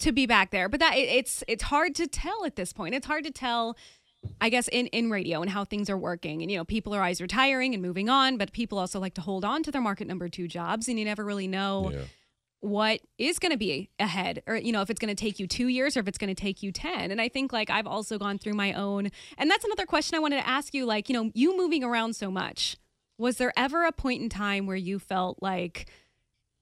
to 0.00 0.12
be 0.12 0.26
back 0.26 0.50
there, 0.50 0.68
but 0.68 0.80
that 0.80 0.96
it, 0.96 1.08
it's 1.08 1.44
it's 1.48 1.64
hard 1.64 1.94
to 1.96 2.06
tell 2.06 2.44
at 2.44 2.56
this 2.56 2.72
point. 2.72 2.94
It's 2.94 3.06
hard 3.06 3.24
to 3.24 3.30
tell. 3.30 3.76
I 4.40 4.48
guess 4.48 4.68
in, 4.68 4.86
in 4.86 5.10
radio 5.10 5.42
and 5.42 5.50
how 5.50 5.66
things 5.66 5.90
are 5.90 5.98
working. 5.98 6.40
And, 6.40 6.50
you 6.50 6.56
know, 6.56 6.64
people 6.64 6.94
are 6.94 7.00
always 7.02 7.20
retiring 7.20 7.74
and 7.74 7.82
moving 7.82 8.08
on, 8.08 8.38
but 8.38 8.52
people 8.52 8.78
also 8.78 8.98
like 8.98 9.12
to 9.16 9.20
hold 9.20 9.44
on 9.44 9.62
to 9.64 9.70
their 9.70 9.82
market 9.82 10.06
number 10.06 10.30
two 10.30 10.48
jobs. 10.48 10.88
And 10.88 10.98
you 10.98 11.04
never 11.04 11.22
really 11.22 11.46
know 11.46 11.90
yeah. 11.92 12.00
What 12.64 13.00
is 13.18 13.38
going 13.38 13.52
to 13.52 13.58
be 13.58 13.90
ahead 13.98 14.42
or 14.46 14.56
you 14.56 14.72
know 14.72 14.80
if 14.80 14.88
it's 14.88 14.98
going 14.98 15.14
to 15.14 15.20
take 15.20 15.38
you 15.38 15.46
2 15.46 15.68
years 15.68 15.96
or 15.96 16.00
if 16.00 16.08
it's 16.08 16.18
going 16.18 16.34
to 16.34 16.40
take 16.40 16.62
you 16.62 16.72
10 16.72 17.10
and 17.10 17.20
i 17.20 17.28
think 17.28 17.52
like 17.52 17.68
i've 17.68 17.86
also 17.86 18.18
gone 18.18 18.38
through 18.38 18.54
my 18.54 18.72
own 18.72 19.10
and 19.36 19.50
that's 19.50 19.64
another 19.64 19.84
question 19.84 20.16
i 20.16 20.18
wanted 20.18 20.36
to 20.36 20.48
ask 20.48 20.72
you 20.72 20.86
like 20.86 21.08
you 21.10 21.14
know 21.14 21.30
you 21.34 21.56
moving 21.56 21.84
around 21.84 22.16
so 22.16 22.30
much 22.30 22.76
was 23.18 23.36
there 23.36 23.52
ever 23.56 23.84
a 23.84 23.92
point 23.92 24.22
in 24.22 24.28
time 24.28 24.66
where 24.66 24.76
you 24.76 24.98
felt 24.98 25.38
like 25.42 25.90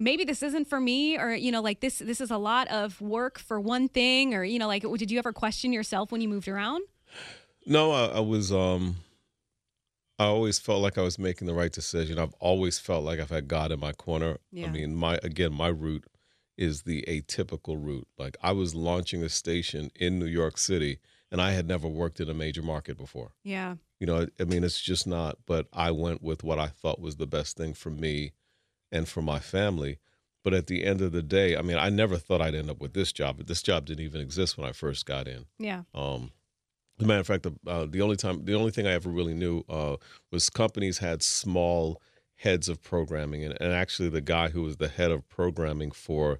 maybe 0.00 0.24
this 0.24 0.42
isn't 0.42 0.68
for 0.68 0.80
me 0.80 1.16
or 1.16 1.32
you 1.32 1.52
know 1.52 1.62
like 1.62 1.78
this 1.78 2.00
this 2.00 2.20
is 2.20 2.32
a 2.32 2.38
lot 2.38 2.66
of 2.68 3.00
work 3.00 3.38
for 3.38 3.60
one 3.60 3.88
thing 3.88 4.34
or 4.34 4.42
you 4.42 4.58
know 4.58 4.66
like 4.66 4.82
did 4.96 5.10
you 5.10 5.18
ever 5.20 5.32
question 5.32 5.72
yourself 5.72 6.10
when 6.10 6.20
you 6.20 6.28
moved 6.28 6.48
around 6.48 6.82
No, 7.64 7.92
I, 7.92 8.06
I 8.06 8.20
was. 8.20 8.50
Um, 8.52 8.96
I 10.18 10.24
always 10.24 10.58
felt 10.58 10.82
like 10.82 10.98
I 10.98 11.02
was 11.02 11.18
making 11.18 11.46
the 11.46 11.54
right 11.54 11.72
decision. 11.72 12.18
I've 12.18 12.34
always 12.34 12.78
felt 12.78 13.04
like 13.04 13.18
I've 13.18 13.30
had 13.30 13.48
God 13.48 13.72
in 13.72 13.80
my 13.80 13.92
corner. 13.92 14.38
Yeah. 14.52 14.66
I 14.66 14.70
mean, 14.70 14.94
my 14.94 15.18
again, 15.22 15.52
my 15.52 15.68
route 15.68 16.04
is 16.56 16.82
the 16.82 17.02
atypical 17.08 17.82
route. 17.82 18.06
Like 18.18 18.36
I 18.42 18.52
was 18.52 18.74
launching 18.74 19.22
a 19.22 19.28
station 19.28 19.90
in 19.96 20.18
New 20.18 20.26
York 20.26 20.58
City, 20.58 20.98
and 21.30 21.40
I 21.40 21.52
had 21.52 21.66
never 21.66 21.88
worked 21.88 22.20
in 22.20 22.28
a 22.28 22.34
major 22.34 22.62
market 22.62 22.96
before. 22.96 23.32
yeah 23.42 23.76
You 23.98 24.06
know, 24.06 24.26
I 24.38 24.44
mean, 24.44 24.62
it's 24.64 24.80
just 24.80 25.06
not. 25.06 25.38
But 25.46 25.66
I 25.72 25.90
went 25.90 26.22
with 26.22 26.44
what 26.44 26.58
I 26.58 26.68
thought 26.68 27.00
was 27.00 27.16
the 27.16 27.26
best 27.26 27.56
thing 27.56 27.72
for 27.74 27.90
me 27.90 28.32
and 28.92 29.08
for 29.08 29.22
my 29.22 29.38
family. 29.38 29.98
But 30.44 30.54
at 30.54 30.66
the 30.66 30.84
end 30.84 31.00
of 31.00 31.12
the 31.12 31.22
day, 31.22 31.56
I 31.56 31.62
mean, 31.62 31.78
I 31.78 31.88
never 31.88 32.16
thought 32.16 32.42
I'd 32.42 32.54
end 32.54 32.68
up 32.68 32.80
with 32.80 32.94
this 32.94 33.12
job. 33.12 33.38
But 33.38 33.46
this 33.46 33.62
job 33.62 33.86
didn't 33.86 34.04
even 34.04 34.20
exist 34.20 34.58
when 34.58 34.68
I 34.68 34.72
first 34.72 35.06
got 35.06 35.26
in. 35.26 35.46
yeah 35.58 35.82
Um, 35.94 36.32
as 37.02 37.04
a 37.04 37.08
matter 37.08 37.20
of 37.20 37.26
fact, 37.26 37.42
the, 37.42 37.70
uh, 37.70 37.86
the 37.88 38.00
only 38.00 38.16
time, 38.16 38.44
the 38.44 38.54
only 38.54 38.70
thing 38.70 38.86
I 38.86 38.92
ever 38.92 39.10
really 39.10 39.34
knew 39.34 39.64
uh, 39.68 39.96
was 40.30 40.48
companies 40.48 40.98
had 40.98 41.22
small 41.22 42.00
heads 42.36 42.68
of 42.68 42.80
programming, 42.80 43.44
and, 43.44 43.60
and 43.60 43.72
actually, 43.72 44.08
the 44.08 44.20
guy 44.20 44.50
who 44.50 44.62
was 44.62 44.76
the 44.76 44.88
head 44.88 45.10
of 45.10 45.28
programming 45.28 45.90
for 45.90 46.38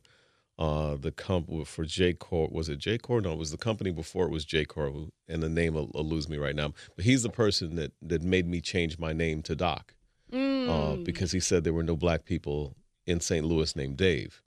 uh, 0.59 0.97
the 0.97 1.11
comp 1.11 1.67
for 1.67 1.85
Jacor 1.85 2.47
was 2.53 2.69
it 2.69 2.79
Jacor? 2.79 3.21
No, 3.21 3.33
it 3.33 3.39
was 3.39 3.51
the 3.51 3.57
company 3.57 3.91
before 3.91 4.27
it 4.27 4.31
was 4.31 4.45
J 4.45 4.65
Core, 4.65 5.09
and 5.29 5.43
the 5.43 5.49
name 5.49 5.75
will, 5.75 5.91
will 5.93 6.05
lose 6.05 6.29
me 6.29 6.39
right 6.39 6.55
now. 6.55 6.73
But 6.95 7.05
he's 7.05 7.25
the 7.25 7.31
person 7.31 7.75
that 7.77 7.93
that 8.01 8.23
made 8.23 8.47
me 8.47 8.61
change 8.61 8.99
my 8.99 9.13
name 9.13 9.43
to 9.43 9.57
Doc 9.57 9.95
uh, 10.33 10.97
because 10.97 11.33
he 11.33 11.41
said 11.41 11.65
there 11.65 11.73
were 11.73 11.83
no 11.83 11.97
black 11.97 12.25
people 12.25 12.77
in 13.05 13.21
St. 13.21 13.45
Louis 13.45 13.75
named 13.75 13.97
Dave 13.97 14.43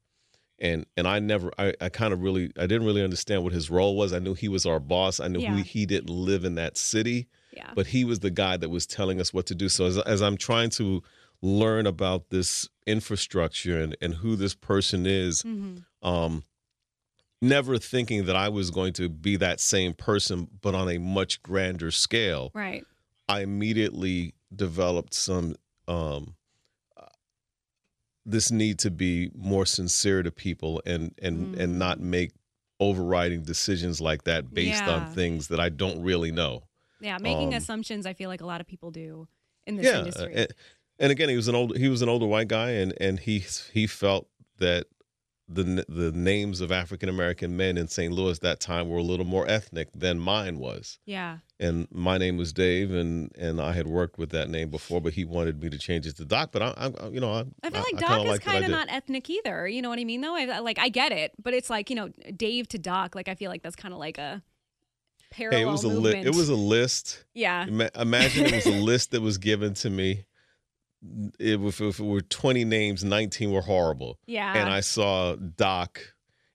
and 0.59 0.85
and 0.97 1.07
I 1.07 1.19
never 1.19 1.51
I, 1.57 1.73
I 1.81 1.89
kind 1.89 2.13
of 2.13 2.21
really 2.21 2.51
I 2.57 2.65
didn't 2.67 2.85
really 2.85 3.03
understand 3.03 3.43
what 3.43 3.53
his 3.53 3.69
role 3.69 3.95
was. 3.95 4.13
I 4.13 4.19
knew 4.19 4.33
he 4.33 4.47
was 4.47 4.65
our 4.65 4.79
boss. 4.79 5.19
I 5.19 5.27
knew 5.27 5.39
Yeah. 5.39 5.57
he, 5.57 5.63
he 5.63 5.85
didn't 5.85 6.09
live 6.09 6.45
in 6.45 6.55
that 6.55 6.77
city, 6.77 7.27
yeah 7.51 7.71
but 7.75 7.87
he 7.87 8.03
was 8.05 8.19
the 8.19 8.31
guy 8.31 8.57
that 8.57 8.69
was 8.69 8.85
telling 8.85 9.19
us 9.19 9.33
what 9.33 9.45
to 9.47 9.55
do. 9.55 9.67
So 9.69 9.85
as, 9.85 9.97
as 9.99 10.21
I'm 10.21 10.37
trying 10.37 10.69
to 10.71 11.03
learn 11.41 11.85
about 11.85 12.29
this 12.29 12.69
infrastructure 12.87 13.79
and, 13.81 13.95
and 14.01 14.13
who 14.15 14.35
this 14.35 14.55
person 14.55 15.05
is, 15.05 15.43
Mhm. 15.43 15.83
um, 16.01 16.43
never 17.41 17.77
thinking 17.77 18.25
that 18.25 18.35
I 18.35 18.49
was 18.49 18.71
going 18.71 18.93
to 18.93 19.09
be 19.09 19.35
that 19.37 19.59
same 19.59 19.93
person, 19.93 20.47
but 20.61 20.73
on 20.73 20.89
a 20.89 20.97
much 20.97 21.41
grander 21.43 21.91
scale. 21.91 22.51
right 22.53 22.85
I 23.27 23.41
immediately 23.41 24.35
developed 24.55 25.13
some 25.15 25.55
um, 25.87 26.35
this 28.25 28.51
need 28.51 28.79
to 28.79 28.89
be 28.91 29.29
more 29.35 29.65
sincere 29.65 30.23
to 30.23 30.31
people 30.31 30.81
and 30.85 31.13
and 31.21 31.55
and 31.55 31.77
not 31.79 31.99
make 31.99 32.31
overriding 32.79 33.43
decisions 33.43 34.01
like 34.01 34.23
that 34.25 34.53
based 34.53 34.83
Yeah. 34.83 34.91
on 34.95 35.05
things 35.13 35.47
that 35.47 35.59
I 35.59 35.69
don't 35.69 36.01
really 36.03 36.31
know. 36.31 36.63
yeah 37.01 37.17
making 37.21 37.49
Um, 37.49 37.53
assumptions 37.61 38.05
i 38.05 38.13
feel 38.13 38.29
like 38.29 38.41
a 38.41 38.45
lot 38.45 38.61
of 38.61 38.67
people 38.67 38.89
do 38.91 39.27
in 39.67 39.75
this 39.77 39.85
yeah, 39.85 39.99
industry 39.99 40.33
and, 40.35 40.47
and 40.97 41.11
again, 41.11 41.27
he 41.29 41.35
was 41.35 41.47
an 41.49 41.55
old 41.55 41.75
he 41.77 41.89
was 41.89 42.01
an 42.01 42.07
older 42.07 42.25
white 42.25 42.47
guy, 42.47 42.69
and 42.71 42.93
and 43.01 43.19
he 43.19 43.43
he 43.73 43.85
felt 43.85 44.29
that 44.59 44.87
the 45.47 45.85
the 45.87 46.11
names 46.11 46.59
of 46.59 46.71
African 46.71 47.07
American 47.07 47.55
men 47.55 47.77
in 47.77 47.87
St. 47.87 48.11
Louis 48.11 48.39
that 48.39 48.59
time 48.59 48.89
were 48.89 48.97
a 48.97 49.03
little 49.03 49.25
more 49.25 49.47
ethnic 49.47 49.89
than 49.93 50.17
mine 50.19 50.57
was. 50.57 50.97
Yeah. 51.05 51.37
And 51.59 51.87
my 51.91 52.17
name 52.17 52.37
was 52.37 52.51
Dave, 52.51 52.91
and 52.91 53.31
and 53.37 53.61
I 53.61 53.73
had 53.73 53.85
worked 53.87 54.17
with 54.17 54.31
that 54.31 54.49
name 54.49 54.69
before, 54.69 55.01
but 55.01 55.13
he 55.13 55.23
wanted 55.23 55.61
me 55.61 55.69
to 55.69 55.77
change 55.77 56.07
it 56.07 56.17
to 56.17 56.25
Doc. 56.25 56.49
But 56.51 56.61
I, 56.63 56.73
I 56.99 57.07
you 57.09 57.19
know, 57.19 57.31
I, 57.31 57.45
I 57.63 57.69
feel 57.69 57.79
like 57.81 57.85
kinda 57.91 58.07
Doc 58.07 58.25
is 58.25 58.31
I 58.31 58.37
kind 58.39 58.65
of 58.65 58.71
not 58.71 58.87
ethnic 58.89 59.29
either. 59.29 59.67
You 59.67 59.81
know 59.83 59.89
what 59.89 59.99
I 59.99 60.03
mean? 60.03 60.21
Though, 60.21 60.35
I 60.35 60.59
like 60.59 60.79
I 60.79 60.89
get 60.89 61.11
it, 61.11 61.33
but 61.41 61.53
it's 61.53 61.69
like 61.69 61.89
you 61.91 61.95
know, 61.95 62.09
Dave 62.35 62.67
to 62.69 62.79
Doc. 62.79 63.13
Like 63.13 63.27
I 63.27 63.35
feel 63.35 63.51
like 63.51 63.61
that's 63.61 63.75
kind 63.75 63.93
of 63.93 63.99
like 63.99 64.17
a 64.17 64.41
parallel 65.29 65.59
Hey, 65.59 65.63
it 65.67 65.71
was 65.71 65.83
a 65.83 65.87
li- 65.89 66.21
it 66.25 66.35
was 66.35 66.49
a 66.49 66.55
list. 66.55 67.23
yeah. 67.35 67.67
Ima- 67.67 67.91
Imagine 67.95 68.45
it 68.47 68.55
was 68.55 68.65
a 68.65 68.71
list 68.81 69.11
that 69.11 69.21
was 69.21 69.37
given 69.37 69.73
to 69.75 69.89
me. 69.89 70.25
It, 71.39 71.59
if, 71.61 71.81
if 71.81 71.99
it 71.99 72.03
were 72.03 72.21
20 72.21 72.65
names, 72.65 73.03
19 73.03 73.51
were 73.51 73.61
horrible. 73.61 74.19
Yeah. 74.25 74.53
And 74.55 74.69
I 74.69 74.79
saw 74.81 75.35
Doc, 75.35 75.99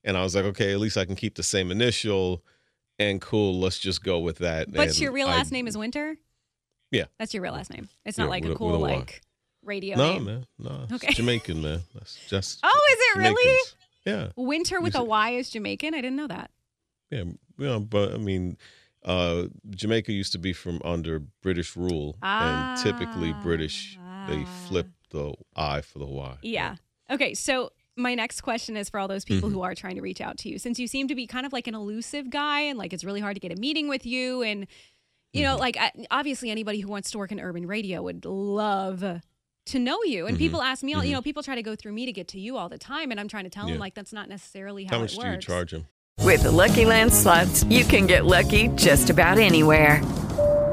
and 0.04 0.16
I 0.16 0.22
was 0.22 0.34
like, 0.34 0.44
okay, 0.46 0.72
at 0.72 0.78
least 0.80 0.96
I 0.96 1.04
can 1.04 1.16
keep 1.16 1.34
the 1.36 1.42
same 1.42 1.70
initial. 1.70 2.42
And 2.98 3.20
cool, 3.20 3.58
let's 3.60 3.78
just 3.78 4.02
go 4.04 4.18
with 4.18 4.38
that. 4.38 4.70
But 4.72 4.88
And 4.88 4.98
your 5.00 5.12
real 5.12 5.28
I- 5.28 5.36
last 5.36 5.52
name 5.52 5.66
is 5.66 5.76
Wynter. 5.76 6.16
Yeah. 6.90 7.04
That's 7.18 7.32
your 7.32 7.42
real 7.42 7.52
last 7.54 7.70
name. 7.70 7.88
It's 8.04 8.18
Yeah, 8.18 8.24
not 8.24 8.30
like 8.30 8.44
a 8.44 8.54
cool 8.54 8.74
a 8.74 8.78
like 8.78 9.22
radio 9.64 9.96
No, 9.96 10.12
name. 10.14 10.24
man, 10.24 10.46
no, 10.58 10.80
it's 10.90 10.92
Okay. 11.04 11.12
Jamaican, 11.14 11.62
man. 11.62 11.80
That's 11.94 12.18
just. 12.28 12.58
Oh, 12.64 12.88
is 12.92 12.98
it 12.98 13.18
really? 13.18 13.58
Yeah, 14.06 14.28
Wynter 14.34 14.80
with 14.80 14.94
a 14.96 15.04
Y 15.04 15.30
is 15.32 15.50
Jamaican. 15.50 15.94
I 15.94 15.98
didn't 16.00 16.16
know 16.16 16.26
that. 16.26 16.50
yeah, 17.10 17.24
yeah. 17.58 17.78
But 17.78 18.14
I 18.14 18.16
mean, 18.16 18.56
uh, 19.04 19.44
Jamaica 19.70 20.10
used 20.12 20.32
to 20.32 20.38
be 20.38 20.52
from 20.54 20.80
under 20.84 21.20
British 21.42 21.76
rule, 21.76 22.16
and 22.22 22.80
typically 22.82 23.34
British 23.42 23.98
they 24.28 24.44
Ah. 24.46 24.64
flip 24.68 24.88
the 25.10 25.34
I 25.56 25.80
for 25.80 25.98
the 25.98 26.06
Y. 26.06 26.36
Yeah. 26.42 26.76
Okay. 27.10 27.34
So 27.34 27.70
my 27.96 28.14
next 28.14 28.40
question 28.42 28.76
is 28.76 28.88
for 28.88 28.98
all 29.00 29.08
those 29.08 29.24
people 29.24 29.48
Mm-hmm. 29.48 29.58
who 29.58 29.62
are 29.62 29.74
trying 29.74 29.96
to 29.96 30.00
reach 30.02 30.20
out 30.20 30.38
to 30.38 30.48
you, 30.48 30.58
since 30.58 30.78
you 30.78 30.86
seem 30.86 31.08
to 31.08 31.14
be 31.14 31.26
kind 31.26 31.44
of 31.46 31.52
like 31.52 31.66
an 31.66 31.74
elusive 31.74 32.30
guy, 32.30 32.60
and 32.60 32.78
like 32.78 32.92
it's 32.92 33.04
really 33.04 33.20
hard 33.20 33.34
to 33.34 33.40
get 33.40 33.52
a 33.52 33.56
meeting 33.60 33.88
with 33.88 34.06
you, 34.06 34.42
and 34.42 34.66
you 35.32 35.42
Mm-hmm. 35.42 35.52
know, 35.52 35.56
like 35.58 35.76
obviously 36.10 36.50
anybody 36.50 36.80
who 36.80 36.88
wants 36.88 37.10
to 37.12 37.18
work 37.18 37.30
in 37.32 37.40
urban 37.40 37.66
radio 37.66 38.02
would 38.02 38.24
love 38.24 39.04
to 39.66 39.78
know 39.78 40.02
you. 40.04 40.26
And 40.26 40.38
people 40.38 40.62
ask 40.62 40.82
me, 40.82 40.94
all 40.94 41.04
you 41.04 41.12
know, 41.12 41.22
people 41.22 41.42
try 41.42 41.54
to 41.54 41.62
go 41.62 41.76
through 41.76 41.92
me 41.92 42.06
to 42.06 42.12
get 42.12 42.26
to 42.28 42.40
you 42.40 42.56
all 42.56 42.68
the 42.68 42.78
time, 42.78 43.10
and 43.10 43.20
I'm 43.20 43.28
trying 43.28 43.44
to 43.44 43.50
tell 43.50 43.64
them 43.66 43.74
Mm-hmm. 43.74 43.80
Like 43.80 43.94
that's 43.94 44.12
not 44.12 44.28
necessarily 44.28 44.84
how, 44.84 44.96
How 44.96 45.00
much 45.02 45.14
it 45.16 45.20
do 45.20 45.26
you 45.30 45.36
charge 45.38 45.70
them? 45.72 45.86
With 46.22 46.42
the 46.42 46.50
Lucky 46.50 46.84
Land 46.84 47.12
slots, 47.12 47.64
you 47.64 47.84
can 47.84 48.06
get 48.06 48.24
lucky 48.26 48.68
just 48.76 49.08
about 49.10 49.38
anywhere. 49.38 50.02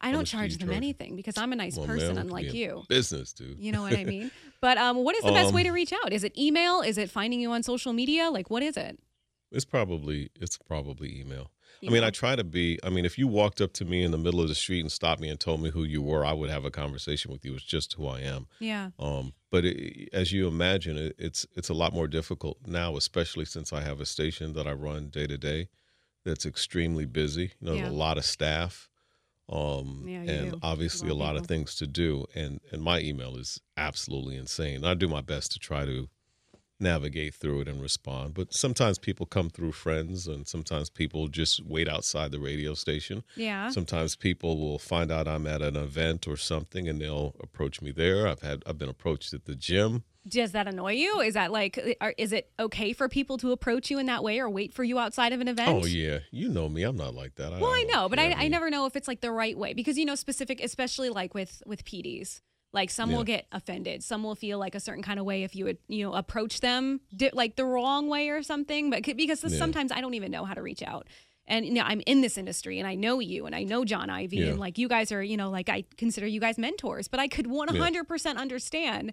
I 0.00 0.12
don't 0.12 0.24
charge 0.26 0.58
them 0.58 0.68
charge? 0.68 0.76
anything 0.76 1.16
because 1.16 1.36
I'm 1.38 1.52
a 1.52 1.56
nice 1.56 1.76
Well, 1.76 1.86
person, 1.86 2.16
man, 2.16 2.26
unlike 2.26 2.52
you. 2.52 2.84
Business, 2.88 3.32
dude. 3.32 3.58
You 3.58 3.72
know 3.72 3.82
what 3.82 3.94
I 3.94 4.04
mean? 4.04 4.30
But 4.60 4.78
um, 4.78 4.96
what 5.04 5.14
is 5.14 5.22
the 5.22 5.32
best 5.32 5.52
way 5.54 5.60
Um, 5.62 5.66
to 5.66 5.72
reach 5.72 5.92
out? 5.92 6.12
Is 6.12 6.24
it 6.24 6.36
email? 6.36 6.80
Is 6.80 6.96
it 6.98 7.10
finding 7.10 7.40
you 7.40 7.50
on 7.52 7.62
social 7.62 7.92
media? 7.92 8.30
Like, 8.30 8.50
what 8.50 8.62
is 8.62 8.76
it? 8.76 8.98
It's 9.52 9.64
probably 9.66 10.30
it's 10.40 10.56
probably 10.58 11.20
email. 11.20 11.50
I 11.86 11.90
mean, 11.90 12.02
I 12.02 12.10
try 12.10 12.34
to 12.36 12.42
be. 12.42 12.78
I 12.82 12.88
mean, 12.88 13.04
if 13.04 13.18
you 13.18 13.28
walked 13.28 13.60
up 13.60 13.72
to 13.74 13.84
me 13.84 14.02
in 14.02 14.10
the 14.10 14.18
middle 14.18 14.40
of 14.40 14.48
the 14.48 14.54
street 14.54 14.80
and 14.80 14.90
stopped 14.90 15.20
me 15.20 15.28
and 15.28 15.38
told 15.38 15.60
me 15.60 15.70
who 15.70 15.84
you 15.84 16.00
were, 16.02 16.24
I 16.24 16.32
would 16.32 16.48
have 16.50 16.64
a 16.64 16.70
conversation 16.70 17.30
with 17.30 17.44
you. 17.44 17.54
It's 17.54 17.62
just 17.64 17.92
who 17.92 18.06
I 18.08 18.20
am. 18.20 18.46
Yeah. 18.60 18.90
Um, 18.98 19.34
but 19.50 19.66
it, 19.66 20.08
as 20.12 20.32
you 20.32 20.48
imagine, 20.48 20.96
it, 20.96 21.14
it's 21.18 21.46
it's 21.54 21.68
a 21.68 21.74
lot 21.74 21.92
more 21.92 22.08
difficult 22.08 22.58
now, 22.66 22.96
especially 22.96 23.44
since 23.44 23.72
I 23.74 23.82
have 23.82 24.00
a 24.00 24.06
station 24.06 24.54
that 24.54 24.66
I 24.66 24.72
run 24.72 25.10
day 25.10 25.26
to 25.26 25.36
day 25.38 25.68
that's 26.24 26.46
extremely 26.46 27.04
busy. 27.04 27.52
You 27.60 27.66
know, 27.68 27.74
Yeah. 27.74 27.88
a 27.88 27.92
lot 27.92 28.16
of 28.18 28.24
staff, 28.24 28.88
um, 29.48 30.04
Yeah, 30.06 30.20
and 30.22 30.52
do. 30.52 30.58
obviously 30.62 31.08
A 31.08 31.14
lot 31.14 31.36
of 31.36 31.42
of 31.42 31.48
things 31.48 31.74
to 31.76 31.86
do. 31.86 32.26
And 32.34 32.60
and 32.72 32.82
my 32.82 33.00
email 33.00 33.36
is 33.36 33.60
absolutely 33.76 34.36
insane. 34.36 34.84
I 34.84 34.94
do 34.94 35.08
my 35.08 35.20
best 35.20 35.52
to 35.52 35.58
try 35.58 35.84
to 35.84 36.08
navigate 36.78 37.34
through 37.34 37.62
it 37.62 37.68
and 37.68 37.80
respond. 37.80 38.34
But 38.34 38.52
sometimes 38.52 38.98
people 38.98 39.24
come 39.24 39.48
through 39.48 39.72
friends, 39.72 40.26
and 40.26 40.46
sometimes 40.46 40.90
people 40.90 41.28
just 41.28 41.64
wait 41.64 41.88
outside 41.88 42.32
the 42.32 42.40
radio 42.40 42.74
station. 42.74 43.22
Yeah. 43.34 43.70
Sometimes 43.70 44.14
people 44.16 44.58
will 44.58 44.78
find 44.78 45.10
out 45.10 45.26
I'm 45.26 45.46
at 45.46 45.62
an 45.62 45.76
event 45.76 46.28
or 46.28 46.36
something, 46.36 46.88
and 46.88 47.00
they'll 47.00 47.34
approach 47.42 47.80
me 47.80 47.92
there. 47.92 48.26
I've 48.28 48.42
had 48.42 48.62
I've 48.66 48.78
been 48.78 48.88
approached 48.90 49.32
at 49.32 49.44
the 49.46 49.54
gym. 49.54 50.04
Does 50.28 50.52
that 50.52 50.66
annoy 50.66 50.92
you? 50.92 51.20
Is 51.20 51.34
that 51.34 51.52
like, 51.52 51.78
uh, 51.78 51.92
are, 52.00 52.14
is 52.18 52.32
it 52.32 52.50
okay 52.58 52.92
for 52.92 53.08
people 53.08 53.38
to 53.38 53.52
approach 53.52 53.90
you 53.90 53.98
in 53.98 54.06
that 54.06 54.24
way 54.24 54.38
or 54.40 54.50
wait 54.50 54.72
for 54.72 54.82
you 54.84 54.98
outside 54.98 55.32
of 55.32 55.40
an 55.40 55.48
event? 55.48 55.68
Oh 55.70 55.86
yeah, 55.86 56.18
you 56.32 56.48
know 56.48 56.68
me. 56.68 56.82
I'm 56.82 56.96
not 56.96 57.14
like 57.14 57.36
that. 57.36 57.52
Well, 57.60 57.70
I 57.72 57.84
know, 57.84 58.08
but 58.08 58.18
I. 58.18 58.32
I 58.32 58.48
never 58.48 58.68
know 58.70 58.86
if 58.86 58.96
it's 58.96 59.08
like 59.08 59.20
the 59.20 59.30
right 59.30 59.56
way 59.56 59.72
because 59.74 59.96
you 59.98 60.04
know 60.04 60.14
specific, 60.16 60.60
especially 60.62 61.10
like 61.10 61.32
with 61.34 61.62
with 61.66 61.84
PDs. 61.84 62.40
Like 62.72 62.90
some 62.90 63.10
will 63.12 63.24
get 63.24 63.46
offended, 63.52 64.02
some 64.04 64.22
will 64.22 64.34
feel 64.34 64.58
like 64.58 64.74
a 64.74 64.80
certain 64.80 65.02
kind 65.02 65.18
of 65.18 65.24
way 65.24 65.44
if 65.44 65.54
you 65.56 65.64
would 65.64 65.78
you 65.88 66.04
know 66.04 66.12
approach 66.12 66.60
them 66.60 67.00
di- 67.16 67.30
like 67.32 67.56
the 67.56 67.64
wrong 67.64 68.08
way 68.08 68.28
or 68.28 68.42
something. 68.42 68.90
But 68.90 69.02
because 69.16 69.42
Yeah. 69.44 69.56
sometimes 69.58 69.92
I 69.92 70.00
don't 70.02 70.12
even 70.14 70.30
know 70.30 70.44
how 70.44 70.52
to 70.54 70.60
reach 70.60 70.82
out. 70.82 71.06
And 71.46 71.64
you 71.64 71.72
know, 71.74 71.82
I'm 71.84 72.02
in 72.06 72.20
this 72.22 72.36
industry 72.36 72.78
and 72.80 72.86
I 72.88 72.96
know 72.96 73.20
you 73.20 73.46
and 73.46 73.54
I 73.54 73.62
know 73.62 73.84
John 73.84 74.10
Ivey 74.10 74.38
Yeah. 74.38 74.46
and 74.48 74.58
like 74.58 74.76
you 74.78 74.88
guys 74.88 75.10
are, 75.12 75.22
you 75.22 75.36
know, 75.36 75.48
like 75.48 75.68
I 75.70 75.84
consider 75.96 76.26
you 76.26 76.40
guys 76.40 76.58
mentors, 76.58 77.06
but 77.08 77.20
I 77.20 77.28
could 77.28 77.46
100% 77.46 78.36
understand 78.36 79.12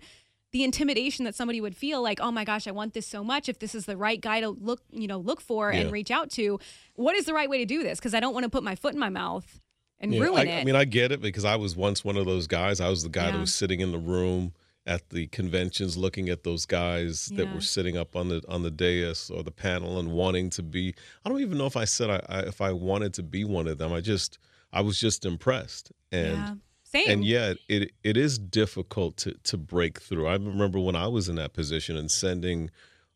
the 0.53 0.63
intimidation 0.63 1.25
that 1.25 1.33
somebody 1.33 1.59
would 1.59 1.75
feel 1.75 2.01
like, 2.01 2.19
oh 2.21 2.31
my 2.31 2.45
gosh, 2.45 2.67
I 2.67 2.71
want 2.71 2.93
this 2.93 3.07
so 3.07 3.23
much. 3.23 3.49
If 3.49 3.57
this 3.57 3.73
is 3.73 3.85
the 3.87 3.97
right 3.97 4.21
guy 4.21 4.39
to 4.39 4.49
look, 4.49 4.81
you 4.91 5.07
know, 5.07 5.17
look 5.17 5.41
for 5.41 5.71
and 5.71 5.91
reach 5.91 6.11
out 6.11 6.29
to, 6.31 6.59
what 6.95 7.15
is 7.15 7.25
the 7.25 7.33
right 7.33 7.49
way 7.49 7.57
to 7.57 7.65
do 7.65 7.81
this? 7.81 7.99
Because 7.99 8.13
I 8.13 8.19
don't 8.19 8.35
want 8.35 8.43
to 8.43 8.49
put 8.49 8.63
my 8.63 8.75
foot 8.75 8.93
in 8.93 8.99
my 8.99 9.09
mouth 9.09 9.59
and 9.99 10.13
Yeah, 10.13 10.21
ruin 10.21 10.47
I, 10.47 10.51
it. 10.51 10.61
I 10.61 10.63
mean, 10.63 10.75
I 10.75 10.85
get 10.85 11.11
it 11.11 11.21
because 11.21 11.43
I 11.43 11.55
was 11.55 11.75
once 11.75 12.05
one 12.05 12.17
of 12.17 12.27
those 12.27 12.45
guys. 12.45 12.79
I 12.79 12.89
was 12.89 13.01
the 13.01 13.09
guy 13.09 13.25
Yeah. 13.25 13.31
that 13.31 13.39
was 13.39 13.53
sitting 13.53 13.79
in 13.79 13.91
the 13.91 13.97
room 13.97 14.53
at 14.85 15.09
the 15.09 15.25
conventions, 15.27 15.97
looking 15.97 16.29
at 16.29 16.43
those 16.43 16.67
guys 16.67 17.27
that 17.35 17.51
were 17.51 17.61
sitting 17.61 17.97
up 17.97 18.15
on 18.15 18.27
the 18.29 18.43
on 18.47 18.61
the 18.61 18.69
dais 18.71 19.31
or 19.31 19.41
the 19.41 19.49
panel 19.49 19.97
and 19.97 20.11
wanting 20.11 20.51
to 20.51 20.61
be. 20.61 20.93
I 21.25 21.29
don't 21.29 21.41
even 21.41 21.57
know 21.57 21.65
if 21.65 21.77
I 21.77 21.85
said 21.85 22.09
I, 22.11 22.21
I 22.29 22.39
if 22.41 22.61
I 22.61 22.73
wanted 22.73 23.13
to 23.15 23.23
be 23.23 23.43
one 23.43 23.67
of 23.67 23.79
them. 23.79 23.91
I 23.91 24.01
just 24.01 24.37
I 24.71 24.81
was 24.81 24.99
just 24.99 25.25
impressed 25.25 25.91
and. 26.11 26.61
Yeah. 26.93 27.01
Same. 27.01 27.09
and 27.11 27.25
yet 27.25 27.57
it 27.67 27.91
it 28.03 28.17
is 28.17 28.37
difficult 28.37 29.17
to 29.17 29.33
to 29.43 29.57
break 29.57 29.99
through. 29.99 30.27
I 30.27 30.33
remember 30.33 30.79
when 30.79 30.95
I 30.95 31.07
was 31.07 31.29
in 31.29 31.35
that 31.35 31.53
position 31.53 31.97
and 31.97 32.09
sending 32.09 32.69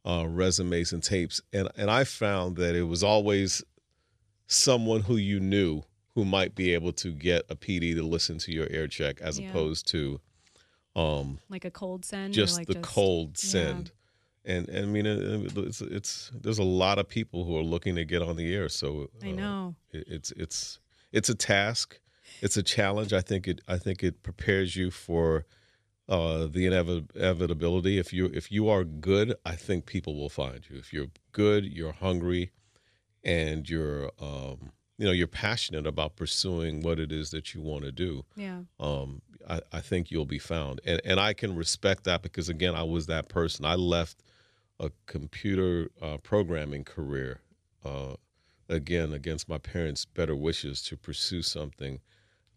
uh, 0.05 0.25
resumes 0.27 0.93
and 0.93 1.03
tapes, 1.03 1.41
and 1.53 1.69
and 1.77 1.89
I 1.91 2.03
found 2.03 2.55
that 2.57 2.75
it 2.75 2.83
was 2.83 3.03
always 3.03 3.63
someone 4.47 5.01
who 5.01 5.17
you 5.17 5.39
knew 5.39 5.83
who 6.15 6.25
might 6.25 6.55
be 6.55 6.73
able 6.73 6.91
to 6.93 7.11
get 7.11 7.43
a 7.49 7.55
PD 7.55 7.93
to 7.95 8.03
listen 8.03 8.39
to 8.39 8.51
your 8.51 8.67
air 8.71 8.87
check, 8.87 9.21
as 9.21 9.39
Yeah. 9.39 9.49
opposed 9.49 9.87
to 9.89 10.19
um, 10.95 11.39
like 11.49 11.63
a 11.65 11.69
cold 11.71 12.03
send. 12.05 12.33
just 12.33 12.57
like 12.57 12.67
the 12.67 12.79
cold 12.79 13.37
yeah. 13.43 13.49
send. 13.49 13.91
And, 14.43 14.69
and 14.69 14.85
I 14.85 14.89
mean, 14.89 15.05
it's 15.05 15.81
it's 15.81 16.31
there's 16.33 16.57
a 16.57 16.63
lot 16.63 16.97
of 16.99 17.07
people 17.09 17.43
who 17.43 17.57
are 17.57 17.63
looking 17.63 17.95
to 17.95 18.05
get 18.05 18.21
on 18.21 18.37
the 18.37 18.51
air, 18.55 18.69
so 18.69 19.09
I 19.21 19.29
uh, 19.31 19.33
know. 19.33 19.75
it, 19.91 20.05
it's 20.07 20.31
it's 20.31 20.79
it's 21.11 21.27
a 21.29 21.35
task 21.35 21.99
it's 22.41 22.57
a 22.57 22.63
challenge 22.63 23.13
i 23.13 23.21
think 23.21 23.47
it 23.47 23.61
i 23.67 23.77
think 23.77 24.03
it 24.03 24.23
prepares 24.23 24.75
you 24.75 24.91
for 24.91 25.45
uh 26.09 26.45
the 26.47 26.65
inevitability 26.65 27.97
if 27.97 28.13
you 28.13 28.25
if 28.33 28.51
you 28.51 28.69
are 28.69 28.83
good 28.83 29.35
i 29.45 29.55
think 29.55 29.85
people 29.85 30.15
will 30.15 30.29
find 30.29 30.69
you 30.69 30.77
if 30.77 30.93
you're 30.93 31.07
good 31.31 31.65
you're 31.65 31.91
hungry 31.93 32.51
and 33.23 33.69
you're 33.69 34.11
um 34.19 34.71
you 34.97 35.05
know 35.05 35.11
you're 35.11 35.27
passionate 35.27 35.85
about 35.85 36.15
pursuing 36.15 36.81
what 36.81 36.99
it 36.99 37.11
is 37.11 37.29
that 37.31 37.53
you 37.53 37.61
want 37.61 37.83
to 37.83 37.91
do 37.91 38.23
Yeah. 38.35 38.61
um, 38.79 39.21
I, 39.49 39.61
I 39.71 39.79
think 39.81 40.11
you'll 40.11 40.25
be 40.25 40.39
found. 40.39 40.81
And, 40.85 40.99
and 41.05 41.19
I 41.19 41.33
can 41.33 41.55
respect 41.55 42.03
that 42.03 42.21
because, 42.21 42.49
again, 42.49 42.75
I 42.75 42.83
was 42.83 43.05
that 43.05 43.29
person. 43.29 43.63
I 43.63 43.75
left 43.75 44.21
a 44.79 44.91
computer 45.05 45.89
uh, 46.01 46.17
programming 46.17 46.83
career, 46.83 47.39
uh, 47.85 48.15
again, 48.67 49.13
against 49.13 49.47
my 49.47 49.57
parents' 49.57 50.03
better 50.05 50.35
wishes 50.35 50.81
to 50.83 50.97
pursue 50.97 51.41
something 51.41 51.99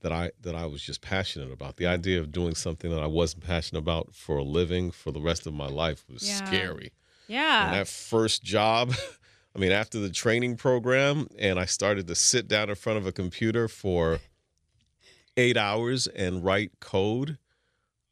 that 0.00 0.12
I 0.12 0.30
that 0.42 0.54
I 0.54 0.66
was 0.66 0.82
just 0.82 1.00
passionate 1.00 1.52
about. 1.52 1.76
The 1.76 1.86
idea 1.86 2.18
of 2.20 2.32
doing 2.32 2.54
something 2.54 2.90
that 2.90 3.02
I 3.02 3.06
wasn't 3.06 3.44
passionate 3.44 3.80
about 3.80 4.14
for 4.14 4.38
a 4.38 4.42
living 4.44 4.90
for 4.90 5.10
the 5.12 5.20
rest 5.20 5.46
of 5.46 5.54
my 5.54 5.66
life 5.66 6.04
was 6.08 6.22
Yeah. 6.26 6.34
scary. 6.46 6.92
And 7.28 7.36
Yeah. 7.36 7.70
that 7.70 7.88
first 7.88 8.42
job, 8.42 8.92
I 9.54 9.58
mean, 9.58 9.72
after 9.72 9.98
the 9.98 10.10
training 10.10 10.56
program, 10.56 11.28
and 11.38 11.58
I 11.58 11.64
started 11.64 12.06
to 12.08 12.14
sit 12.14 12.48
down 12.48 12.68
in 12.70 12.74
front 12.76 12.98
of 12.98 13.06
a 13.06 13.12
computer 13.12 13.68
for 13.68 14.20
eight 15.36 15.56
hours 15.56 16.06
and 16.06 16.44
write 16.44 16.80
code, 16.80 17.38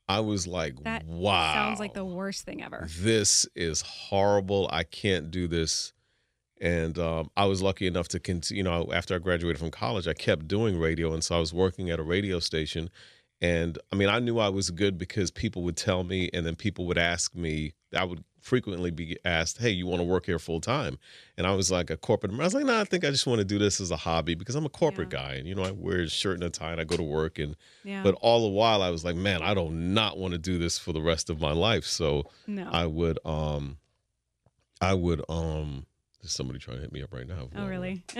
I 0.08 0.20
was 0.20 0.46
like, 0.46 0.82
That 0.84 1.04
wow. 1.04 1.52
Sounds 1.54 1.80
like 1.80 1.94
the 1.94 2.04
worst 2.04 2.44
thing 2.44 2.62
ever. 2.62 2.88
This 2.98 3.46
is 3.54 3.82
horrible. 3.82 4.68
I 4.72 4.82
can't 4.84 5.30
do 5.30 5.46
this 5.48 5.92
And 6.60 6.98
um, 6.98 7.30
I 7.36 7.44
was 7.46 7.62
lucky 7.62 7.86
enough 7.86 8.08
to 8.08 8.20
continue. 8.20 8.58
You 8.58 8.64
know, 8.64 8.90
after 8.92 9.14
I 9.14 9.18
graduated 9.18 9.58
from 9.60 9.70
college, 9.70 10.08
I 10.08 10.14
kept 10.14 10.48
doing 10.48 10.78
radio, 10.78 11.12
and 11.12 11.22
so 11.22 11.36
I 11.36 11.40
was 11.40 11.54
working 11.54 11.88
at 11.90 11.98
a 12.00 12.02
radio 12.02 12.40
station. 12.40 12.90
And 13.40 13.78
I 13.92 13.96
mean, 13.96 14.08
I 14.08 14.18
knew 14.18 14.38
I 14.38 14.48
was 14.48 14.70
good 14.70 14.98
because 14.98 15.30
people 15.30 15.62
would 15.62 15.76
tell 15.76 16.02
me, 16.02 16.28
and 16.32 16.44
then 16.44 16.56
people 16.56 16.86
would 16.86 16.98
ask 16.98 17.34
me. 17.34 17.72
I 17.96 18.04
would 18.04 18.24
frequently 18.40 18.90
be 18.90 19.16
asked, 19.24 19.58
"Hey, 19.58 19.70
you 19.70 19.86
want 19.86 20.00
to 20.00 20.04
work 20.04 20.26
here 20.26 20.40
full 20.40 20.60
time?" 20.60 20.98
And 21.36 21.46
I 21.46 21.54
was 21.54 21.70
like 21.70 21.90
a 21.90 21.96
corporate. 21.96 22.32
I 22.32 22.36
was 22.38 22.54
like, 22.54 22.64
"No, 22.64 22.80
I 22.80 22.84
think 22.84 23.04
I 23.04 23.10
just 23.10 23.26
want 23.28 23.38
to 23.38 23.44
do 23.44 23.58
this 23.58 23.80
as 23.80 23.92
a 23.92 23.96
hobby 23.96 24.34
because 24.34 24.56
I'm 24.56 24.66
a 24.66 24.68
corporate 24.70 25.10
guy, 25.10 25.34
and 25.34 25.46
you 25.46 25.54
know, 25.54 25.62
I 25.62 25.70
wear 25.70 26.00
a 26.00 26.08
shirt 26.08 26.34
and 26.34 26.42
a 26.44 26.50
tie, 26.50 26.72
and 26.72 26.80
I 26.80 26.84
go 26.84 26.96
to 26.96 27.02
work, 27.04 27.38
and 27.38 27.54
Yeah. 27.84 28.02
but 28.02 28.16
all 28.20 28.42
the 28.42 28.48
while 28.48 28.82
I 28.82 28.90
was 28.90 29.04
like, 29.04 29.14
man, 29.14 29.42
I 29.42 29.54
do 29.54 29.70
not 29.70 30.18
want 30.18 30.32
to 30.32 30.38
do 30.38 30.58
this 30.58 30.76
for 30.76 30.92
the 30.92 31.00
rest 31.00 31.30
of 31.30 31.40
my 31.40 31.52
life. 31.52 31.84
So 31.84 32.24
No. 32.48 32.68
I 32.68 32.86
would 32.86 33.20
um 33.24 33.78
I 34.80 34.94
would 34.94 35.22
um 35.28 35.86
there's 36.20 36.32
somebody 36.32 36.58
trying 36.58 36.76
to 36.78 36.82
hit 36.82 36.92
me 36.92 37.02
up 37.02 37.12
right 37.12 37.26
now. 37.26 37.48
oh, 37.56 37.66
really? 37.66 38.02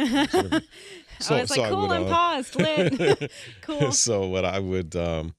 So- 1.21 1.35
I 1.35 1.41
was 1.41 1.51
like, 1.51 1.57
so 1.59 1.63
I 1.65 1.69
cool, 1.71 1.89
would, 1.89 1.91
I'm 1.97 2.07
uh, 2.07 2.11
paused. 2.11 2.55
Lit. 2.57 3.33
cool. 3.63 3.93
so 3.93 4.27
what 4.29 4.45
I 4.45 4.59
would 4.61 4.95
um 4.97 5.35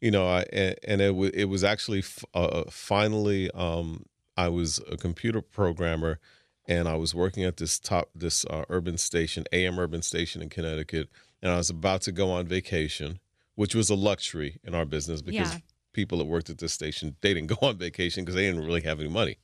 you 0.00 0.10
know, 0.10 0.26
I 0.26 0.44
and, 0.82 1.00
it 1.02 1.14
was 1.14 1.30
it 1.30 1.44
was 1.44 1.62
actually 1.62 1.98
f- 2.00 2.24
uh, 2.34 2.64
finally 2.70 3.50
um 3.52 4.06
I 4.36 4.48
was 4.48 4.80
a 4.90 4.96
computer 4.96 5.40
programmer 5.42 6.18
and 6.66 6.88
I 6.88 6.94
was 6.96 7.14
working 7.14 7.44
at 7.44 7.58
this 7.58 7.78
top 7.78 8.10
this 8.14 8.44
uh, 8.46 8.64
urban 8.68 8.96
station, 8.98 9.44
AM 9.52 9.78
urban 9.78 10.02
station 10.02 10.40
in 10.42 10.48
Connecticut, 10.48 11.08
and 11.42 11.52
I 11.52 11.56
was 11.58 11.68
about 11.70 12.00
to 12.02 12.12
go 12.12 12.30
on 12.30 12.46
vacation, 12.46 13.20
which 13.54 13.74
was 13.74 13.88
a 13.90 13.94
luxury 13.94 14.58
in 14.64 14.74
our 14.74 14.84
business 14.86 15.20
because 15.22 15.52
Yeah. 15.52 15.58
people 15.92 16.18
that 16.18 16.24
worked 16.24 16.48
at 16.50 16.58
this 16.58 16.72
station 16.72 17.16
they 17.20 17.34
didn't 17.34 17.48
go 17.48 17.58
on 17.68 17.76
vacation 17.76 18.24
because 18.24 18.34
they 18.34 18.46
didn't 18.50 18.64
really 18.64 18.82
have 18.82 18.98
any 19.00 19.08
money. 19.10 19.36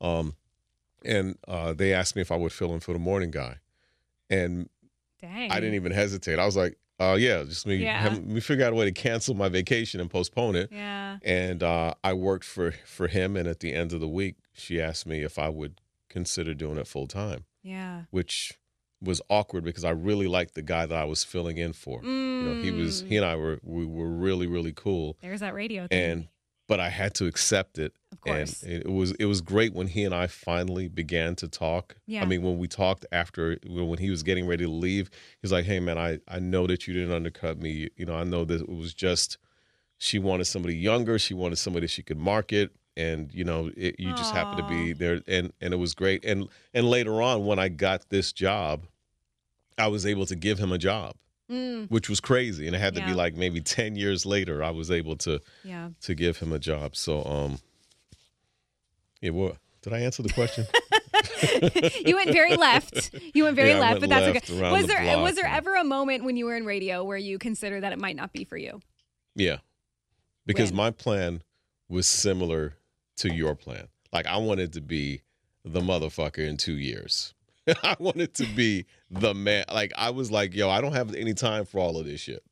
Um, 0.00 0.34
and 1.04 1.38
uh, 1.46 1.72
they 1.72 1.92
asked 1.92 2.16
me 2.16 2.22
if 2.22 2.30
I 2.32 2.36
would 2.36 2.52
fill 2.52 2.72
in 2.74 2.80
for 2.80 2.92
the 2.92 2.98
morning 2.98 3.30
guy, 3.30 3.56
and 4.30 4.68
Dang. 5.20 5.50
I 5.50 5.56
didn't 5.60 5.74
even 5.74 5.92
hesitate. 5.92 6.38
I 6.38 6.44
was 6.46 6.56
like, 6.56 6.76
"Uh, 7.00 7.16
yeah, 7.18 7.42
just 7.44 7.66
me, 7.66 7.76
Yeah. 7.76 8.00
have, 8.00 8.44
figure 8.44 8.64
out 8.66 8.72
a 8.72 8.76
way 8.76 8.84
to 8.86 8.92
cancel 8.92 9.34
my 9.34 9.48
vacation 9.48 10.00
and 10.00 10.10
postpone 10.10 10.56
it." 10.56 10.70
Yeah. 10.72 11.18
And 11.24 11.62
uh, 11.62 11.94
I 12.04 12.12
worked 12.12 12.44
for 12.44 12.72
for 12.84 13.08
him, 13.08 13.36
and 13.36 13.48
at 13.48 13.60
the 13.60 13.72
end 13.72 13.92
of 13.92 14.00
the 14.00 14.08
week, 14.08 14.36
she 14.52 14.80
asked 14.80 15.06
me 15.06 15.22
if 15.22 15.38
I 15.38 15.48
would 15.48 15.80
consider 16.08 16.54
doing 16.54 16.78
it 16.78 16.86
full 16.86 17.06
time, 17.06 17.44
Yeah. 17.62 18.02
which 18.10 18.54
was 19.02 19.20
awkward 19.28 19.62
because 19.64 19.84
I 19.84 19.90
really 19.90 20.26
liked 20.26 20.54
the 20.54 20.62
guy 20.62 20.86
that 20.86 20.96
I 20.98 21.04
was 21.04 21.22
filling 21.24 21.58
in 21.58 21.72
for. 21.74 22.02
You 22.02 22.08
know, 22.10 22.62
he 22.62 22.70
was 22.70 23.02
Mm. 23.02 23.08
he 23.08 23.16
and 23.16 23.26
I 23.26 23.36
were 23.36 23.58
we 23.62 23.84
were 23.84 24.08
really 24.10 24.46
really 24.46 24.72
cool, 24.72 25.16
There's 25.20 25.40
that 25.40 25.54
radio 25.54 25.86
thing. 25.86 26.10
and 26.10 26.28
but 26.68 26.80
I 26.80 26.90
had 26.90 27.14
to 27.14 27.26
accept 27.26 27.78
it. 27.78 27.92
of 28.12 28.20
course. 28.20 28.62
And 28.62 28.72
it 28.72 28.90
was 28.90 29.12
it 29.12 29.26
was 29.26 29.40
great 29.40 29.72
when 29.74 29.86
he 29.88 30.04
and 30.04 30.14
I 30.14 30.26
finally 30.26 30.88
began 30.88 31.36
to 31.36 31.48
talk. 31.48 31.96
Yeah. 32.06 32.22
I 32.22 32.26
mean, 32.26 32.42
when 32.42 32.58
we 32.58 32.68
talked 32.68 33.06
after 33.12 33.58
when 33.66 33.98
he 33.98 34.10
was 34.10 34.22
getting 34.22 34.46
ready 34.46 34.64
to 34.64 34.70
leave, 34.70 35.10
he's 35.42 35.52
like, 35.52 35.64
"Hey, 35.64 35.80
man, 35.80 35.98
I 35.98 36.18
I 36.28 36.38
know 36.38 36.66
that 36.66 36.86
you 36.86 36.94
didn't 36.94 37.12
undercut 37.12 37.58
me. 37.60 37.88
You 37.96 38.06
know, 38.06 38.14
I 38.14 38.24
know 38.24 38.44
that 38.44 38.62
it 38.62 38.68
was 38.68 38.94
just 38.94 39.38
she 39.98 40.18
wanted 40.18 40.46
somebody 40.46 40.76
younger. 40.76 41.18
She 41.18 41.34
wanted 41.34 41.56
somebody 41.56 41.86
she 41.86 42.02
could 42.02 42.18
market." 42.18 42.70
And 42.98 43.32
you 43.34 43.44
know, 43.44 43.70
it, 43.76 43.96
you 43.98 44.14
just 44.14 44.32
happened 44.32 44.56
to 44.58 44.68
be 44.68 44.92
there, 44.94 45.20
and 45.28 45.52
and 45.60 45.74
it 45.74 45.76
was 45.76 45.94
great. 45.94 46.24
And 46.24 46.48
and 46.72 46.88
later 46.88 47.20
on, 47.20 47.44
when 47.44 47.58
I 47.58 47.68
got 47.68 48.08
this 48.08 48.32
job, 48.32 48.86
I 49.76 49.88
was 49.88 50.06
able 50.06 50.24
to 50.26 50.34
give 50.34 50.58
him 50.58 50.72
a 50.72 50.78
job, 50.78 51.16
Mm, 51.50 51.88
which 51.90 52.08
was 52.08 52.18
crazy. 52.20 52.66
And 52.66 52.74
it 52.74 52.78
had 52.80 52.94
to 52.94 53.00
Yeah. 53.00 53.06
be 53.08 53.14
like 53.14 53.34
maybe 53.36 53.60
ten 53.60 53.94
years 53.96 54.26
later, 54.26 54.62
I 54.64 54.70
was 54.70 54.90
able 54.90 55.16
to 55.18 55.40
yeah. 55.62 55.90
to 56.02 56.14
give 56.14 56.38
him 56.38 56.52
a 56.52 56.58
job. 56.58 56.96
So, 56.96 57.24
um, 57.24 57.58
yeah, 59.20 59.30
what 59.30 59.56
did 59.82 59.92
I 59.92 60.00
answer 60.00 60.22
the 60.22 60.32
question? 60.32 60.66
you 62.06 62.16
went 62.16 62.30
very 62.32 62.56
left. 62.56 63.10
You 63.34 63.44
went 63.44 63.56
very 63.56 63.70
Yeah, 63.70 63.78
left, 63.78 64.00
went 64.00 64.00
but 64.02 64.10
that's 64.10 64.34
left 64.34 64.50
okay. 64.50 64.70
Was 64.72 64.82
the 64.82 64.86
there 64.88 65.02
block 65.02 65.22
was 65.22 65.34
there 65.36 65.46
ever 65.46 65.74
a 65.76 65.84
moment 65.84 66.24
when 66.24 66.36
you 66.36 66.46
were 66.46 66.56
in 66.56 66.66
radio 66.66 67.04
where 67.04 67.16
you 67.16 67.38
considered 67.38 67.82
that 67.82 67.92
it 67.92 67.98
might 67.98 68.16
not 68.16 68.32
be 68.32 68.44
for 68.44 68.56
you? 68.56 68.80
yeah, 69.34 69.58
because 70.46 70.70
When? 70.70 70.76
my 70.76 70.90
plan 70.90 71.42
was 71.88 72.06
similar 72.08 72.74
to 73.16 73.32
your 73.32 73.54
plan. 73.54 73.88
Like 74.12 74.26
I 74.26 74.36
wanted 74.38 74.72
to 74.74 74.80
be 74.80 75.22
the 75.64 75.80
motherfucker 75.80 76.46
in 76.46 76.56
two 76.56 76.76
years. 76.76 77.34
I 77.82 77.96
wanted 77.98 78.34
to 78.34 78.46
be 78.46 78.86
the 79.10 79.34
man. 79.34 79.64
Like 79.72 79.92
I 79.96 80.10
was 80.10 80.30
like, 80.30 80.54
yo, 80.54 80.70
I 80.70 80.80
don't 80.80 80.92
have 80.92 81.14
any 81.14 81.34
time 81.34 81.64
for 81.64 81.78
all 81.78 81.98
of 81.98 82.06
this 82.06 82.20
shit. 82.20 82.42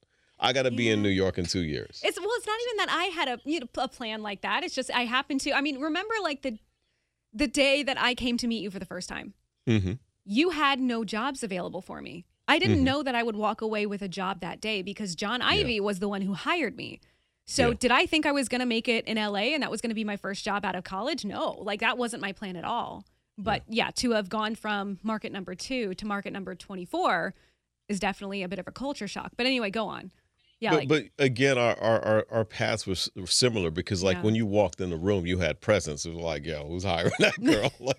I 0.41 0.53
got 0.53 0.63
to 0.63 0.71
be 0.71 0.91
in 0.91 1.01
New 1.03 1.09
York 1.09 1.39
in 1.39 1.47
two 1.47 1.63
years. 1.63 2.01
It's 2.05 2.19
well, 2.19 2.29
it's 2.33 2.47
not 2.47 2.59
even 2.67 2.77
that 2.79 2.89
I 2.91 3.05
had 3.05 3.29
a 3.29 3.41
you 3.45 3.61
know, 3.61 3.67
a 3.79 3.89
plan 3.89 4.23
like 4.23 4.43
that. 4.43 4.65
It's 4.65 4.75
just 4.75 4.91
I 4.93 5.05
happened 5.05 5.41
to. 5.43 5.53
I 5.53 5.61
mean, 5.61 5.79
remember 5.81 6.15
like 6.23 6.43
the 6.43 6.59
the 7.33 7.47
day 7.47 7.83
that 7.83 8.01
I 8.01 8.15
came 8.15 8.37
to 8.39 8.47
meet 8.47 8.63
you 8.63 8.71
for 8.71 8.79
the 8.79 8.85
first 8.87 9.09
time. 9.09 9.35
hmm 9.67 9.93
You 10.25 10.51
had 10.51 10.81
no 10.81 11.05
jobs 11.05 11.43
available 11.43 11.81
for 11.81 12.01
me. 12.01 12.27
I 12.47 12.59
didn't 12.59 12.79
Mhm. 12.81 12.83
know 12.85 13.03
that 13.03 13.15
I 13.15 13.23
would 13.23 13.37
walk 13.37 13.61
away 13.63 13.87
with 13.87 14.03
a 14.03 14.09
job 14.09 14.41
that 14.41 14.61
day 14.61 14.83
because 14.83 15.15
John 15.15 15.41
Ivey 15.41 15.81
was 15.81 15.99
the 15.99 16.09
one 16.09 16.23
who 16.23 16.35
hired 16.35 16.77
me. 16.77 17.01
So 17.47 17.69
Yeah. 17.69 17.75
did 17.79 17.91
I 17.91 18.07
think 18.07 18.27
I 18.27 18.33
was 18.33 18.49
going 18.49 18.61
to 18.61 18.67
make 18.67 18.87
it 18.89 19.05
in 19.07 19.17
LA 19.17 19.55
and 19.55 19.63
that 19.63 19.71
was 19.71 19.81
going 19.81 19.91
to 19.91 19.95
be 19.95 20.05
my 20.05 20.17
first 20.17 20.45
job 20.45 20.65
out 20.65 20.75
of 20.75 20.85
college? 20.85 21.25
No, 21.25 21.53
like 21.61 21.81
that 21.81 21.97
wasn't 21.99 22.21
my 22.23 22.33
plan 22.33 22.57
at 22.57 22.65
all. 22.65 23.05
But 23.37 23.63
yeah, 23.69 23.91
to 23.97 24.13
have 24.13 24.29
gone 24.29 24.55
from 24.55 24.99
market 25.03 25.33
number 25.33 25.55
2 25.55 25.95
to 25.95 26.07
market 26.07 26.33
number 26.33 26.55
24 26.55 27.35
is 27.89 27.99
definitely 28.01 28.43
a 28.43 28.49
bit 28.49 28.59
of 28.59 28.69
a 28.69 28.73
culture 28.73 29.09
shock. 29.09 29.33
But 29.37 29.47
anyway, 29.47 29.71
go 29.71 29.87
on. 29.89 30.13
Yeah, 30.61 30.71
but, 30.71 30.79
like 30.79 30.89
but 30.89 31.25
again, 31.25 31.59
our, 31.59 31.77
our, 31.79 32.27
our, 32.31 32.45
paths 32.45 32.87
were, 32.87 32.95
similar 33.27 33.71
because, 33.71 34.03
like, 34.03 34.19
Yeah. 34.19 34.23
when 34.23 34.35
you 34.35 34.47
walked 34.47 34.81
in 34.81 34.89
the 34.89 34.97
room, 34.97 35.27
you 35.27 35.39
had 35.39 35.61
presence. 35.61 36.07
It 36.07 36.15
was 36.15 36.23
like, 36.23 36.47
yo, 36.47 36.67
who's 36.67 36.85
hiring 36.85 37.13
that 37.19 37.39
girl? 37.45 37.71
Like, 37.81 37.99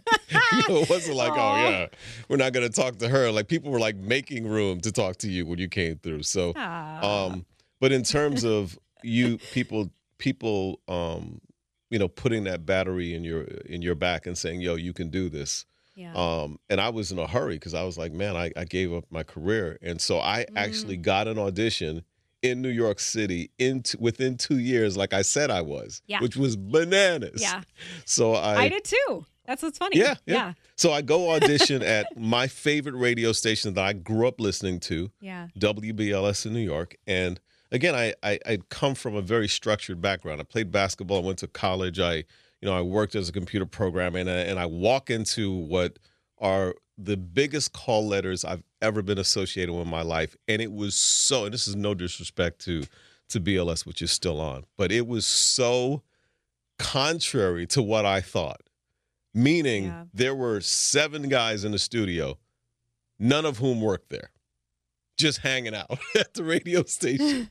you 0.53 0.63
know, 0.69 0.81
it 0.81 0.89
wasn't 0.89 1.17
like, 1.17 1.33
Aw. 1.33 1.35
oh, 1.35 1.69
yeah, 1.69 1.87
we're 2.29 2.37
not 2.37 2.53
going 2.53 2.67
to 2.67 2.73
talk 2.73 2.97
to 2.99 3.09
her. 3.09 3.29
Like, 3.29 3.47
people 3.47 3.71
were 3.71 3.79
like 3.79 3.97
making 3.97 4.47
room 4.47 4.79
to 4.81 4.91
talk 4.91 5.17
to 5.17 5.29
you 5.29 5.45
when 5.45 5.59
you 5.59 5.67
came 5.67 5.97
through. 5.97 6.23
So, 6.23 6.53
Ah. 6.55 7.25
um, 7.25 7.45
but 7.79 7.91
in 7.91 8.03
terms 8.03 8.43
of 8.43 8.79
you, 9.03 9.37
people, 9.51 9.91
people, 10.17 10.79
um, 10.87 11.41
you 11.89 11.99
know, 11.99 12.07
putting 12.07 12.43
that 12.45 12.65
battery 12.65 13.13
in 13.13 13.23
your 13.23 13.43
in 13.43 13.81
your 13.81 13.95
back 13.95 14.25
and 14.25 14.37
saying, 14.37 14.61
"Yo, 14.61 14.75
you 14.75 14.93
can 14.93 15.09
do 15.09 15.29
this." 15.29 15.65
yeah. 15.95 16.13
Um, 16.13 16.59
and 16.69 16.81
I 16.81 16.89
was 16.89 17.11
in 17.11 17.19
a 17.19 17.27
hurry 17.27 17.55
because 17.55 17.73
I 17.73 17.83
was 17.83 17.97
like, 17.97 18.11
man, 18.11 18.35
I, 18.35 18.51
I 18.57 18.65
gave 18.65 18.91
up 18.93 19.05
my 19.09 19.23
career, 19.23 19.77
and 19.81 20.01
so 20.01 20.19
I 20.19 20.45
actually 20.55 20.97
got 20.97 21.27
an 21.27 21.37
audition 21.39 22.03
in 22.41 22.61
New 22.61 22.69
York 22.69 22.99
City 22.99 23.49
in 23.57 23.81
t- 23.81 23.97
within 23.99 24.35
two 24.37 24.59
years, 24.59 24.95
like 24.97 25.13
I 25.13 25.21
said 25.23 25.49
I 25.49 25.61
was, 25.61 26.01
Yeah. 26.05 26.19
which 26.21 26.35
was 26.35 26.55
bananas. 26.57 27.41
Yeah. 27.41 27.61
So 28.05 28.33
I, 28.33 28.63
I 28.63 28.69
did 28.69 28.83
too. 28.83 29.25
That's 29.45 29.63
what's 29.63 29.77
funny. 29.77 29.97
Yeah, 29.97 30.15
yeah. 30.25 30.53
So 30.75 30.91
I 30.91 31.01
go 31.01 31.31
audition 31.31 31.81
at 31.97 32.17
my 32.17 32.47
favorite 32.47 32.95
radio 32.95 33.31
station 33.31 33.73
that 33.75 33.83
I 33.83 33.93
grew 33.93 34.27
up 34.27 34.39
listening 34.41 34.79
to, 34.81 35.09
Yeah. 35.21 35.47
WBLS 35.57 36.45
in 36.45 36.53
New 36.53 36.59
York, 36.59 36.95
and 37.07 37.39
again, 37.75 37.95
I, 37.95 38.13
I 38.23 38.39
I 38.45 38.57
come 38.69 38.95
from 38.95 39.15
a 39.15 39.21
very 39.21 39.47
structured 39.47 40.01
background. 40.01 40.41
I 40.41 40.43
played 40.43 40.71
basketball. 40.71 41.17
I 41.23 41.25
went 41.25 41.39
to 41.39 41.47
college. 41.47 41.99
I 41.99 42.15
you 42.61 42.69
know 42.69 42.73
I 42.73 42.81
worked 42.81 43.15
as 43.15 43.29
a 43.29 43.31
computer 43.31 43.65
programmer, 43.65 44.19
and 44.19 44.29
I, 44.29 44.33
and 44.49 44.59
I 44.59 44.65
walk 44.65 45.09
into 45.09 45.51
what 45.51 45.99
are 46.39 46.75
the 46.97 47.17
biggest 47.17 47.73
call 47.73 48.07
letters 48.07 48.43
I've 48.45 48.63
ever 48.81 49.01
been 49.01 49.17
associated 49.17 49.71
with 49.73 49.83
in 49.83 49.89
my 49.89 50.01
life, 50.01 50.35
and 50.47 50.61
it 50.61 50.71
was 50.71 50.95
so. 50.95 51.45
And 51.45 51.53
this 51.53 51.67
is 51.67 51.75
no 51.75 51.93
disrespect 51.93 52.59
to 52.65 52.83
to 53.29 53.39
BLS, 53.41 53.85
which 53.85 54.01
is 54.01 54.11
still 54.11 54.39
on, 54.39 54.65
but 54.77 54.91
it 54.91 55.05
was 55.07 55.25
so 55.25 56.03
contrary 56.77 57.65
to 57.67 57.81
what 57.81 58.05
I 58.05 58.21
thought. 58.21 58.61
Meaning, 59.33 59.85
Yeah. 59.85 60.05
there 60.13 60.35
were 60.35 60.61
seven 60.61 61.27
guys 61.27 61.63
in 61.65 61.71
the 61.71 61.79
studio, 61.79 62.37
none 63.19 63.45
of 63.45 63.57
whom 63.57 63.81
worked 63.81 64.09
there, 64.09 64.29
just 65.17 65.39
hanging 65.39 65.75
out 65.75 65.97
at 66.15 66.33
the 66.35 66.43
radio 66.43 66.83
station. 66.97 67.49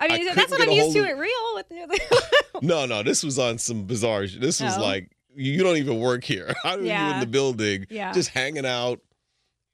I 0.00 0.06
I 0.06 0.08
mean, 0.16 0.26
that's 0.26 0.36
couldn't 0.52 0.58
what 0.58 0.68
I'm 0.68 0.74
used 0.74 0.92
to 0.96 1.00
of- 1.02 1.06
it 1.08 1.16
real. 1.16 1.54
With 1.54 1.68
the, 1.68 2.60
no, 2.62 2.86
no, 2.86 3.02
this 3.02 3.22
was 3.24 3.38
on 3.38 3.58
some 3.58 3.84
bizarre. 3.84 4.26
This 4.26 4.60
was 4.60 4.76
Oh. 4.78 4.80
like 4.82 5.10
you 5.34 5.62
don't 5.62 5.76
even 5.76 5.98
work 6.00 6.24
here. 6.24 6.54
You 6.64 6.84
Yeah. 6.84 7.14
in 7.14 7.20
the 7.20 7.26
building, 7.26 7.86
Yeah. 7.90 8.12
just 8.12 8.30
hanging 8.30 8.66
out? 8.66 9.00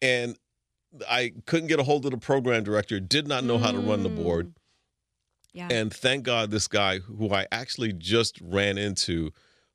And 0.03 0.37
I 1.09 1.33
couldn't 1.47 1.69
get 1.69 1.81
a 1.81 1.83
hold 1.83 2.05
of 2.05 2.11
the 2.13 2.19
program 2.19 2.63
director. 2.65 3.01
Did 3.01 3.27
not 3.27 3.45
know 3.45 3.59
how 3.59 3.73
to 3.73 3.79
run 3.79 4.03
the 4.03 4.09
board. 4.09 4.49
Mm. 4.49 4.53
yeah. 5.53 5.69
And 5.71 5.93
thank 5.93 6.25
God 6.25 6.51
this 6.51 6.69
guy 6.69 6.99
who 7.01 7.31
I 7.33 7.47
actually 7.53 7.93
just 7.93 8.41
ran 8.41 8.79
into 8.79 9.31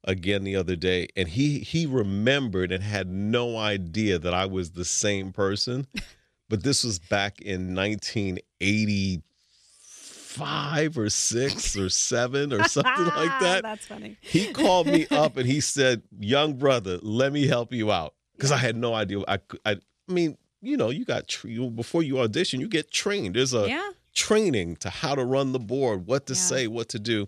again 0.05 0.45
the 0.45 0.55
other 0.55 0.75
day 0.77 1.07
and 1.17 1.27
he 1.27 1.59
he 1.59 1.85
remembered 1.85 2.71
and 2.71 2.81
had 2.81 3.07
no 3.09 3.57
idea 3.57 4.17
that 4.17 4.33
I 4.33 4.45
was 4.45 4.71
the 4.71 4.85
same 4.85 5.31
person. 5.33 5.87
but 6.49 6.63
this 6.63 6.83
was 6.83 6.99
back 6.99 7.41
in 7.41 7.73
1985 10.37 10.97
or 10.97 11.09
6 11.09 11.77
or 11.77 11.89
7 11.89 12.53
or 12.53 12.63
something 12.65 13.05
like 13.05 13.39
that. 13.41 13.63
That's 13.63 13.85
funny. 13.85 14.17
He 14.21 14.51
called 14.53 14.87
me 14.87 15.07
up 15.11 15.37
and 15.37 15.47
he 15.47 15.59
said, 15.59 16.03
"Young 16.19 16.53
brother, 16.53 16.99
let 17.01 17.31
me 17.33 17.47
help 17.47 17.73
you 17.73 17.91
out." 17.91 18.13
Cuz 18.39 18.51
I 18.51 18.57
had 18.57 18.75
no 18.75 18.93
idea 18.93 19.19
I 19.27 19.39
I 19.65 19.71
I 20.07 20.11
mean, 20.11 20.37
you 20.61 20.77
know, 20.77 20.89
you 20.89 21.05
got 21.05 21.43
you- 21.43 21.69
before 21.69 22.03
you 22.03 22.19
audition, 22.19 22.59
you 22.61 22.67
get 22.67 22.91
trained. 22.91 23.35
There's 23.35 23.53
a 23.53 23.67
Yeah. 23.67 23.89
training 24.13 24.77
to 24.77 24.89
how 24.89 25.15
to 25.15 25.23
run 25.23 25.51
the 25.51 25.59
board, 25.59 26.05
what 26.07 26.25
to 26.27 26.33
Yeah. 26.33 26.39
say, 26.39 26.67
what 26.67 26.89
to 26.89 26.99
do. 26.99 27.27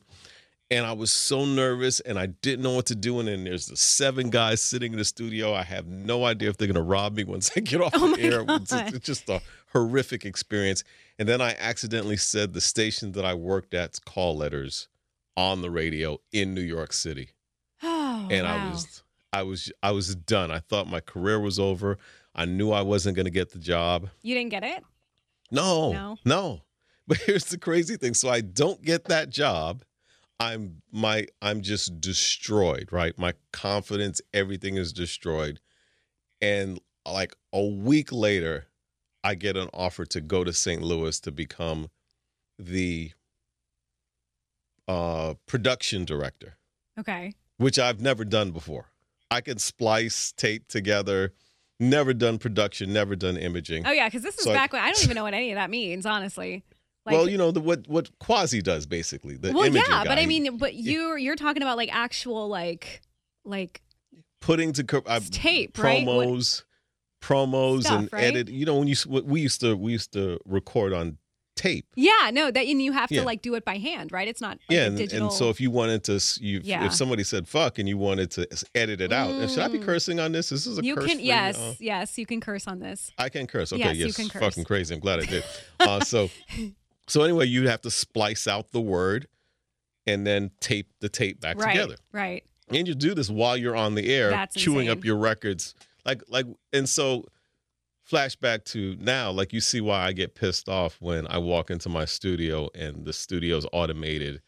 and 0.74 0.86
I 0.86 0.94
was 0.94 1.12
so 1.12 1.44
nervous 1.46 2.00
and 2.00 2.18
I 2.18 2.28
didn't 2.28 2.64
know 2.64 2.72
what 2.76 2.86
to 2.86 2.96
do. 2.96 3.20
And 3.20 3.28
then 3.28 3.44
there's 3.44 3.66
the 3.66 3.76
seven 3.76 4.30
guys 4.30 4.62
sitting 4.62 4.94
in 4.94 4.98
the 5.00 5.04
studio. 5.04 5.54
I 5.54 5.64
have 5.64 5.86
no 5.88 6.24
idea 6.24 6.48
if 6.50 6.56
they're 6.56 6.68
gonna 6.70 6.82
rob 6.82 7.14
me 7.18 7.26
once 7.26 7.52
I 7.58 7.60
get 7.60 7.82
off 7.86 7.92
Oh 7.94 8.16
the 8.16 8.22
air. 8.22 8.46
It's, 8.48 8.72
God. 8.72 8.94
it's 8.96 9.06
just 9.06 9.28
a 9.28 9.42
horrific 9.74 10.26
experience. 10.26 10.84
And 11.20 11.28
then 11.30 11.42
I 11.42 11.56
accidentally 11.60 12.18
said 12.18 12.54
the 12.54 12.62
station 12.62 13.12
that 13.14 13.26
I 13.26 13.34
worked 13.34 13.74
at's 13.74 14.00
call 14.00 14.38
letters 14.38 14.88
on 15.38 15.62
the 15.62 15.70
radio 15.72 16.20
in 16.32 16.54
New 16.54 16.62
York 16.62 16.94
City. 16.94 17.30
Oh, 17.84 18.28
and 18.30 18.46
wow. 18.46 18.68
I 18.68 18.70
was 18.70 19.04
I 19.34 19.44
was 19.44 19.72
I 19.82 19.92
was 19.92 20.14
done. 20.16 20.52
I 20.52 20.60
thought 20.60 20.88
my 20.88 21.00
career 21.00 21.40
was 21.40 21.58
over. 21.58 21.98
I 22.36 22.46
knew 22.46 22.72
I 22.72 22.82
wasn't 22.82 23.16
gonna 23.16 23.32
get 23.32 23.52
the 23.52 23.58
job. 23.60 24.10
You 24.22 24.36
didn't 24.36 24.52
get 24.52 24.64
it? 24.64 24.84
No, 25.50 25.92
No? 25.92 26.18
no. 26.24 26.62
But 27.08 27.18
here's 27.18 27.46
the 27.46 27.58
crazy 27.58 27.98
thing. 27.98 28.14
So 28.14 28.30
I 28.30 28.42
don't 28.42 28.84
get 28.84 29.06
that 29.06 29.30
job. 29.30 29.84
I'm 30.40 30.82
my 30.92 31.26
I'm 31.42 31.62
just 31.62 32.00
destroyed, 32.02 32.90
right? 32.92 33.18
My 33.18 33.34
confidence, 33.52 34.22
everything 34.34 34.76
is 34.78 34.94
destroyed. 34.94 35.60
And 36.42 36.80
like 37.06 37.34
a 37.54 37.64
week 37.66 38.12
later, 38.12 38.68
I 39.24 39.36
get 39.36 39.56
an 39.58 39.70
offer 39.74 40.06
to 40.06 40.22
go 40.22 40.44
to 40.44 40.52
St. 40.54 40.82
Louis 40.82 41.20
to 41.22 41.32
become 41.32 41.90
the 42.58 43.12
uh 44.88 45.36
production 45.46 46.06
director, 46.06 46.58
Okay. 47.00 47.34
which 47.58 47.78
I've 47.80 48.02
never 48.02 48.26
done 48.26 48.52
before. 48.52 48.88
I 49.30 49.42
can 49.42 49.60
splice 49.60 50.32
tape 50.36 50.68
together, 50.68 51.34
never 51.80 52.14
done 52.14 52.38
production, 52.40 52.92
never 52.92 53.16
done 53.16 53.38
imaging. 53.38 53.86
Oh 53.86 53.92
yeah, 53.92 54.08
because 54.08 54.24
this 54.24 54.38
is 54.38 54.44
So 54.44 54.52
I- 54.52 54.56
back 54.56 54.74
when 54.74 54.82
I 54.82 54.92
don't 54.92 55.04
even 55.04 55.16
know 55.16 55.24
what 55.24 55.34
any 55.34 55.52
of 55.52 55.56
that 55.56 55.70
means, 55.70 56.06
honestly. 56.06 56.64
Like, 57.06 57.14
well, 57.14 57.28
you 57.30 57.38
know 57.38 57.50
the, 57.52 57.62
what 57.62 57.88
what 57.88 58.10
Quasi 58.20 58.62
does 58.62 58.86
basically. 58.86 59.36
The 59.36 59.54
well, 59.54 59.68
yeah, 59.68 60.04
but. 60.06 60.20
I 60.20 60.26
mean, 60.28 60.58
but 60.58 60.76
you're 60.76 61.18
you're 61.18 61.36
talking 61.36 61.64
about 61.64 61.78
like 61.78 61.90
actual 61.92 62.48
like 62.48 63.02
like 63.44 63.82
putting 64.40 64.72
to 64.74 65.04
I, 65.08 65.18
It's 65.18 65.30
tape, 65.32 65.78
right? 65.80 66.06
What- 66.06 66.64
promos, 67.22 67.82
Stuff, 67.82 68.00
and 68.00 68.14
right? 68.14 68.24
edit. 68.24 68.50
You 68.50 68.66
know 68.66 68.78
when 68.78 68.88
you 68.88 68.96
we 69.24 69.42
used 69.42 69.62
to 69.62 69.76
we 69.78 69.92
used 69.92 70.12
to 70.14 70.40
record 70.46 70.94
on 70.94 71.18
tape. 71.58 71.86
yeah, 71.96 72.32
no, 72.34 72.50
that 72.50 72.66
and 72.66 72.82
you 72.82 72.92
have 72.94 73.10
to 73.10 73.16
Yeah. 73.16 73.24
like 73.24 73.42
do 73.42 73.54
it 73.56 73.64
by 73.66 73.78
hand, 73.78 74.12
right? 74.12 74.28
It's 74.28 74.42
not 74.42 74.52
like 74.52 74.62
yeah, 74.70 74.86
and, 74.86 74.98
digital. 74.98 75.28
and 75.28 75.36
so 75.36 75.50
if 75.50 75.60
you 75.62 75.70
wanted 75.70 76.04
to, 76.06 76.20
you 76.40 76.62
Yeah. 76.64 76.86
if 76.86 76.94
somebody 76.94 77.24
said 77.24 77.48
"fuck" 77.48 77.78
and 77.78 77.88
you 77.88 77.98
wanted 77.98 78.32
to 78.32 78.48
edit 78.74 79.02
it 79.02 79.12
out, 79.12 79.30
And 79.32 79.50
should 79.52 79.60
I 79.60 79.68
be 79.68 79.78
Mm. 79.78 79.84
cursing 79.84 80.20
on 80.20 80.32
this? 80.32 80.50
This 80.50 80.66
is 80.66 80.80
a 80.80 80.84
you 80.84 80.96
curse. 80.96 81.06
can 81.08 81.20
yes, 81.20 81.58
uh, 81.60 81.76
yes, 81.80 82.18
you 82.18 82.26
can 82.26 82.40
curse 82.42 82.68
on 82.68 82.80
this. 82.80 83.12
I 83.18 83.30
can 83.30 83.46
curse. 83.48 83.72
Okay, 83.74 83.84
Yes, 83.84 83.98
yes, 83.98 84.08
you 84.08 84.14
can 84.14 84.30
curse. 84.30 84.42
fucking 84.42 84.64
crazy. 84.64 84.94
I'm 84.96 85.02
glad 85.02 85.20
I 85.20 85.26
did. 85.26 85.44
Uh, 85.80 86.00
so, 86.02 86.30
so 87.08 87.22
anyway, 87.24 87.46
you'd 87.46 87.68
have 87.68 87.82
to 87.82 87.92
splice 87.92 88.48
out 88.48 88.72
the 88.72 88.82
word 88.82 89.28
and 90.08 90.26
then 90.26 90.52
tape 90.62 90.88
the 91.00 91.10
tape 91.10 91.42
back 91.42 91.58
right, 91.60 91.74
together. 91.74 91.96
right. 92.12 92.44
and 92.70 92.88
you 92.88 92.96
do 92.96 93.14
this 93.14 93.30
while 93.30 93.58
you're 93.58 93.76
on 93.76 93.96
the 93.96 94.12
air 94.14 94.30
That's 94.30 94.56
queuing 94.56 94.90
up 94.90 95.04
your 95.04 95.18
records 95.18 95.76
like 96.06 96.22
like 96.28 96.46
and 96.74 96.88
so 96.88 97.26
flashback 98.10 98.66
to 98.66 98.96
now 99.00 99.32
like 99.32 99.54
you 99.54 99.62
see 99.62 99.80
why 99.80 100.02
i 100.06 100.12
get 100.12 100.36
pissed 100.36 100.68
off 100.68 100.98
when 101.00 101.26
i 101.28 101.38
walk 101.38 101.70
into 101.70 101.88
my 101.88 102.04
studio 102.06 102.68
and 102.76 103.06
the 103.06 103.14
studio's 103.14 103.66
automated 103.72 104.42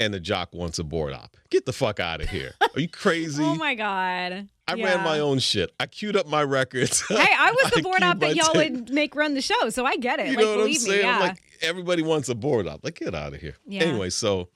and 0.00 0.14
the 0.14 0.20
jock 0.20 0.48
wants 0.54 0.78
a 0.78 0.84
board 0.84 1.12
op 1.12 1.36
get 1.50 1.66
the 1.66 1.72
fuck 1.72 2.00
out 2.00 2.20
of 2.22 2.28
here 2.28 2.52
are 2.74 2.80
you 2.80 2.88
crazy 2.88 3.42
Oh 3.42 3.54
my 3.56 3.74
god. 3.74 4.48
i 4.68 4.74
Yeah. 4.74 4.84
ran 4.94 5.04
my 5.04 5.18
own 5.18 5.40
shit 5.40 5.70
i 5.78 5.86
queued 5.86 6.16
up 6.16 6.26
my 6.26 6.42
records 6.42 7.02
Hey, 7.08 7.16
I 7.18 7.50
was 7.50 7.70
the 7.76 7.82
board 7.82 8.02
op 8.02 8.20
that 8.20 8.34
y'all 8.36 8.52
tape. 8.54 8.72
would 8.72 8.90
make 8.90 9.14
run 9.14 9.34
the 9.34 9.42
show, 9.42 9.68
so 9.70 9.84
I 9.84 9.96
get 9.96 10.18
it. 10.20 10.28
You 10.30 10.36
like, 10.36 10.44
know 10.44 10.50
what 10.50 10.52
I'm 10.54 10.58
believe 10.60 10.80
saying? 10.80 10.98
me, 10.98 11.04
yeah. 11.04 11.14
I'm 11.16 11.20
like, 11.20 11.42
everybody 11.60 12.02
wants 12.02 12.28
a 12.30 12.34
board 12.34 12.66
op. 12.66 12.82
Like, 12.82 12.94
get 12.94 13.14
out 13.14 13.34
of 13.34 13.40
here. 13.40 13.56
Yeah. 13.66 13.82
Anyway, 13.82 14.08
so 14.10 14.48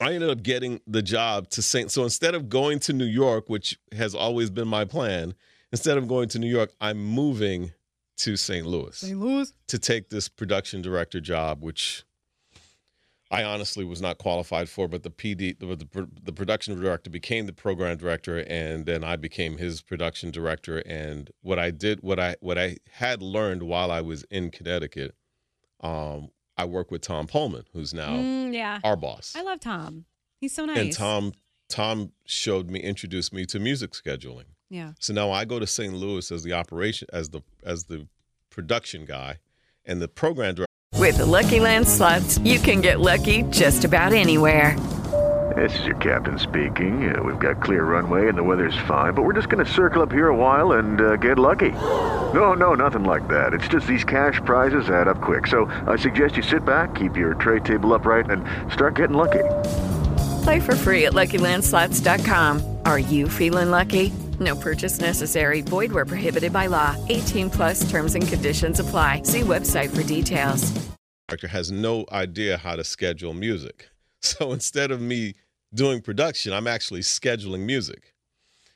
I 0.00 0.14
ended 0.14 0.30
up 0.30 0.42
getting 0.42 0.80
the 0.86 1.02
job 1.02 1.50
to 1.50 1.62
St. 1.62 1.90
So 1.90 2.04
instead 2.04 2.34
of 2.34 2.48
going 2.48 2.78
to 2.80 2.92
New 2.92 3.04
York, 3.04 3.48
which 3.48 3.78
has 3.92 4.14
always 4.14 4.48
been 4.50 4.66
my 4.68 4.84
plan, 4.84 5.34
instead 5.72 5.98
of 5.98 6.08
going 6.08 6.28
to 6.30 6.38
New 6.38 6.48
York, 6.48 6.72
I'm 6.80 6.98
moving 6.98 7.72
to 8.18 8.36
St. 8.36 8.66
Louis 8.66 8.96
St. 8.96 9.18
Louis. 9.18 9.52
to 9.68 9.78
take 9.78 10.08
this 10.08 10.28
production 10.28 10.80
director 10.82 11.20
job, 11.20 11.62
which 11.62 12.04
I 13.30 13.42
honestly 13.42 13.84
was 13.84 14.00
not 14.00 14.18
qualified 14.18 14.68
for. 14.68 14.86
But 14.88 15.02
the 15.02 15.10
PD, 15.10 15.58
the, 15.58 15.66
the, 15.76 16.08
the 16.22 16.32
production 16.32 16.80
director, 16.80 17.10
became 17.10 17.46
the 17.46 17.52
program 17.52 17.96
director, 17.96 18.38
and 18.48 18.86
then 18.86 19.02
I 19.04 19.16
became 19.16 19.58
his 19.58 19.82
production 19.82 20.30
director. 20.30 20.78
And 20.86 21.30
what 21.42 21.58
I 21.58 21.70
did, 21.72 22.00
what 22.02 22.20
I 22.20 22.36
what 22.40 22.56
I 22.56 22.76
had 22.92 23.20
learned 23.22 23.64
while 23.64 23.90
I 23.90 24.00
was 24.00 24.22
in 24.30 24.50
Connecticut, 24.50 25.14
um, 25.80 26.30
I 26.56 26.64
work 26.64 26.90
with 26.90 27.02
Tom 27.02 27.26
Poleman, 27.26 27.64
who's 27.72 27.92
now 27.92 28.14
Mm, 28.16 28.54
yeah. 28.54 28.78
our 28.84 28.96
boss. 28.96 29.34
I 29.36 29.42
love 29.42 29.60
Tom. 29.60 30.04
He's 30.40 30.54
so 30.54 30.64
nice. 30.64 30.78
And 30.78 30.92
Tom 30.92 31.32
Tom 31.68 32.12
showed 32.24 32.70
me, 32.70 32.78
introduced 32.80 33.34
me 33.34 33.44
to 33.46 33.58
music 33.58 33.90
scheduling. 33.90 34.44
Yeah. 34.68 34.92
So 34.98 35.12
now 35.14 35.30
I 35.30 35.44
go 35.44 35.58
to 35.58 35.66
St. 35.66 35.92
Louis 35.92 36.30
as 36.32 36.42
the 36.42 36.52
operation 36.52 37.08
as 37.12 37.30
the 37.30 37.42
as 37.64 37.84
the 37.84 38.08
production 38.50 39.04
guy, 39.04 39.38
and 39.84 40.00
the 40.00 40.08
program 40.08 40.54
director. 40.54 40.66
With 40.94 41.18
the 41.18 41.26
Lucky 41.26 41.60
Land 41.60 41.86
slots, 41.86 42.38
you 42.38 42.58
can 42.58 42.80
get 42.80 43.00
lucky 43.00 43.42
just 43.50 43.84
about 43.84 44.12
anywhere. 44.12 44.76
This 45.54 45.78
is 45.78 45.86
your 45.86 45.96
captain 45.96 46.38
speaking. 46.38 47.14
Uh, 47.14 47.22
we've 47.22 47.38
got 47.38 47.62
clear 47.62 47.84
runway 47.84 48.28
and 48.28 48.36
the 48.36 48.42
weather's 48.42 48.76
fine, 48.88 49.14
but 49.14 49.22
we're 49.22 49.34
just 49.34 49.48
going 49.48 49.64
to 49.64 49.70
circle 49.70 50.02
up 50.02 50.10
here 50.10 50.28
a 50.28 50.36
while 50.36 50.72
and 50.72 51.00
uh, 51.00 51.16
get 51.16 51.38
lucky. 51.38 51.70
No, 52.34 52.54
no, 52.54 52.74
nothing 52.74 53.04
like 53.04 53.28
that. 53.28 53.54
It's 53.54 53.68
just 53.68 53.86
these 53.86 54.04
cash 54.04 54.40
prizes 54.44 54.90
add 54.90 55.06
up 55.06 55.20
quick. 55.20 55.46
So 55.46 55.66
I 55.86 55.96
suggest 55.96 56.36
you 56.36 56.42
sit 56.42 56.64
back, 56.64 56.94
keep 56.94 57.16
your 57.16 57.34
tray 57.34 57.60
table 57.60 57.94
upright, 57.94 58.30
and 58.30 58.44
start 58.72 58.96
getting 58.96 59.16
lucky. 59.16 59.44
Play 60.42 60.60
for 60.60 60.74
free 60.74 61.06
at 61.06 61.12
LuckyLandSlots.com. 61.12 62.78
Are 62.84 62.98
you 62.98 63.28
feeling 63.28 63.70
lucky? 63.70 64.12
No 64.40 64.54
purchase 64.56 65.00
necessary. 65.00 65.60
Void 65.62 65.92
where 65.92 66.04
prohibited 66.04 66.52
by 66.52 66.66
law. 66.66 66.94
18 67.08 67.48
plus 67.50 67.88
terms 67.90 68.14
and 68.14 68.26
conditions 68.26 68.80
apply. 68.80 69.22
See 69.22 69.40
website 69.42 69.94
for 69.94 70.02
details. 70.02 70.72
director 71.28 71.48
has 71.48 71.70
no 71.72 72.04
idea 72.12 72.56
how 72.56 72.76
to 72.76 72.84
schedule 72.84 73.34
music. 73.34 73.88
So 74.22 74.52
instead 74.52 74.90
of 74.90 75.00
me 75.00 75.34
doing 75.72 76.00
production, 76.00 76.52
I'm 76.52 76.66
actually 76.66 77.02
scheduling 77.02 77.60
music. 77.60 78.12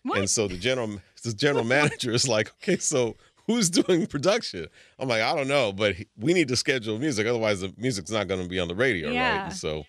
What? 0.05 0.18
And 0.18 0.31
so 0.31 0.46
the 0.46 0.57
general 0.57 1.01
the 1.25 1.33
general 1.33 1.64
manager 1.77 2.12
is 2.12 2.29
like, 2.29 2.51
okay, 2.62 2.77
so 2.77 3.16
who's 3.46 3.68
doing 3.68 4.07
production? 4.07 4.68
I'm 4.99 5.09
like, 5.09 5.23
I 5.23 5.35
don't 5.35 5.49
know, 5.49 5.73
but 5.73 5.96
we 6.16 6.35
need 6.35 6.46
to 6.49 6.57
schedule 6.57 6.99
music, 6.99 7.27
otherwise 7.27 7.62
the 7.62 7.75
music's 7.77 8.11
not 8.12 8.29
going 8.29 8.42
to 8.42 8.49
be 8.49 8.61
on 8.61 8.68
the 8.68 8.77
radio, 8.77 9.11
Yeah. 9.11 9.44
right? 9.44 9.53
So, 9.53 9.87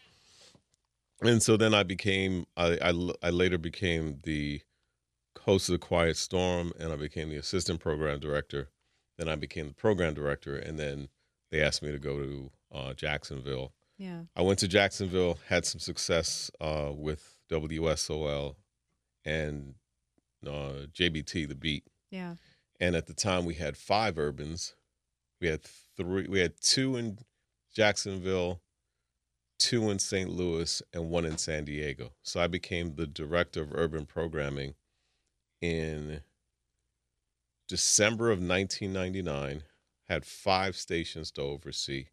and 1.22 1.44
so 1.44 1.58
then 1.58 1.74
I 1.76 1.84
became, 1.84 2.46
I 2.58 2.78
I 3.22 3.30
later 3.30 3.60
became 3.60 4.20
the 4.24 4.62
host 5.46 5.70
a 5.70 5.78
Quiet 5.78 6.18
Storm, 6.18 6.72
and 6.80 6.92
I 6.92 6.96
became 6.96 7.30
the 7.30 7.38
assistant 7.38 7.80
program 7.80 8.20
director. 8.20 8.70
Then 9.18 9.28
I 9.28 9.36
became 9.36 9.68
the 9.68 9.74
program 9.74 10.14
director, 10.14 10.56
and 10.56 10.80
then 10.80 11.10
they 11.52 11.62
asked 11.62 11.84
me 11.84 11.92
to 11.92 12.00
go 12.00 12.18
to 12.18 12.52
uh, 12.72 12.94
Jacksonville. 12.94 13.74
Yeah. 13.98 14.22
I 14.36 14.42
went 14.42 14.60
to 14.60 14.68
Jacksonville, 14.68 15.38
had 15.48 15.66
some 15.66 15.80
success 15.80 16.50
uh, 16.60 16.92
with 16.94 17.38
WSOL 17.52 18.56
and 19.26 19.76
uh, 20.46 20.88
JBT, 20.94 21.48
the 21.48 21.56
beat. 21.56 21.84
Yeah. 22.10 22.36
And 22.80 22.96
at 22.96 23.06
the 23.06 23.14
time, 23.14 23.46
we 23.46 23.56
had 23.56 23.78
five 23.78 24.18
urbans. 24.18 24.74
We 25.40 25.48
had 25.48 25.62
three. 25.64 26.28
We 26.28 26.40
had 26.40 26.54
two 26.62 26.96
in 26.96 27.20
Jacksonville, 27.76 28.62
two 29.60 29.92
in 29.92 30.00
St. 30.00 30.30
Louis, 30.30 30.82
and 30.94 31.10
one 31.10 31.26
in 31.26 31.38
San 31.38 31.66
Diego. 31.66 32.14
So 32.24 32.40
I 32.40 32.48
became 32.48 32.96
the 32.96 33.06
director 33.06 33.62
of 33.62 33.74
urban 33.74 34.06
programming 34.08 34.74
in 35.62 36.22
December 37.68 38.32
of 38.32 38.40
1999. 38.40 39.64
Had 40.10 40.26
five 40.26 40.76
stations 40.76 41.32
to 41.32 41.42
oversee, 41.42 42.08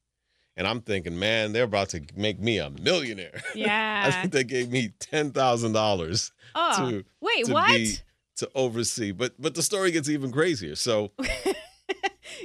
and 0.56 0.68
I'm 0.68 0.82
thinking, 0.82 1.18
man, 1.18 1.50
they're 1.50 1.64
about 1.64 1.88
to 1.88 2.02
make 2.14 2.38
me 2.38 2.58
a 2.58 2.70
millionaire. 2.70 3.42
Yeah. 3.56 4.04
I 4.06 4.12
think 4.12 4.32
they 4.32 4.44
gave 4.44 4.70
me 4.70 4.92
ten 5.00 5.32
thousand 5.32 5.72
dollars 5.72 6.30
oh. 6.54 6.90
to 6.90 7.04
Wait, 7.20 7.46
to 7.46 7.52
what? 7.52 7.66
be 7.66 7.96
to 8.36 8.48
oversee. 8.54 9.10
But 9.10 9.34
but 9.36 9.56
the 9.56 9.62
story 9.62 9.90
gets 9.90 10.08
even 10.08 10.30
crazier. 10.30 10.76
So 10.76 11.10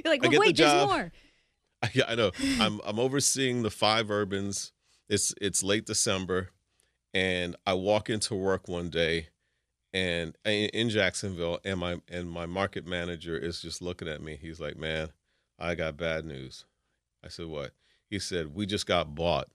You're 0.04 0.12
like, 0.12 0.24
I 0.24 0.28
well, 0.28 0.30
get 0.30 0.30
the 0.30 0.38
wait, 0.38 0.56
there's 0.56 0.86
more. 0.86 1.12
yeah, 1.92 2.04
I 2.08 2.14
know. 2.14 2.30
I'm 2.60 2.80
I'm 2.84 2.98
overseeing 2.98 3.62
the 3.62 3.70
five 3.70 4.10
urbans. 4.10 4.72
It's 5.08 5.34
it's 5.40 5.62
late 5.62 5.86
December, 5.86 6.50
and 7.12 7.56
I 7.66 7.74
walk 7.74 8.08
into 8.08 8.34
work 8.34 8.68
one 8.68 8.90
day, 8.90 9.28
and 9.94 10.36
in 10.44 10.90
Jacksonville, 10.90 11.60
and 11.64 11.78
my 11.80 12.00
and 12.10 12.30
my 12.30 12.44
market 12.44 12.86
manager 12.86 13.38
is 13.38 13.60
just 13.62 13.80
looking 13.80 14.08
at 14.08 14.20
me. 14.20 14.36
He's 14.38 14.60
like, 14.60 14.76
"Man, 14.76 15.10
I 15.58 15.74
got 15.74 15.96
bad 15.96 16.26
news." 16.26 16.66
I 17.24 17.28
said, 17.28 17.46
"What?" 17.46 17.72
He 18.10 18.18
said, 18.18 18.54
"We 18.54 18.66
just 18.66 18.86
got 18.86 19.14
bought 19.14 19.48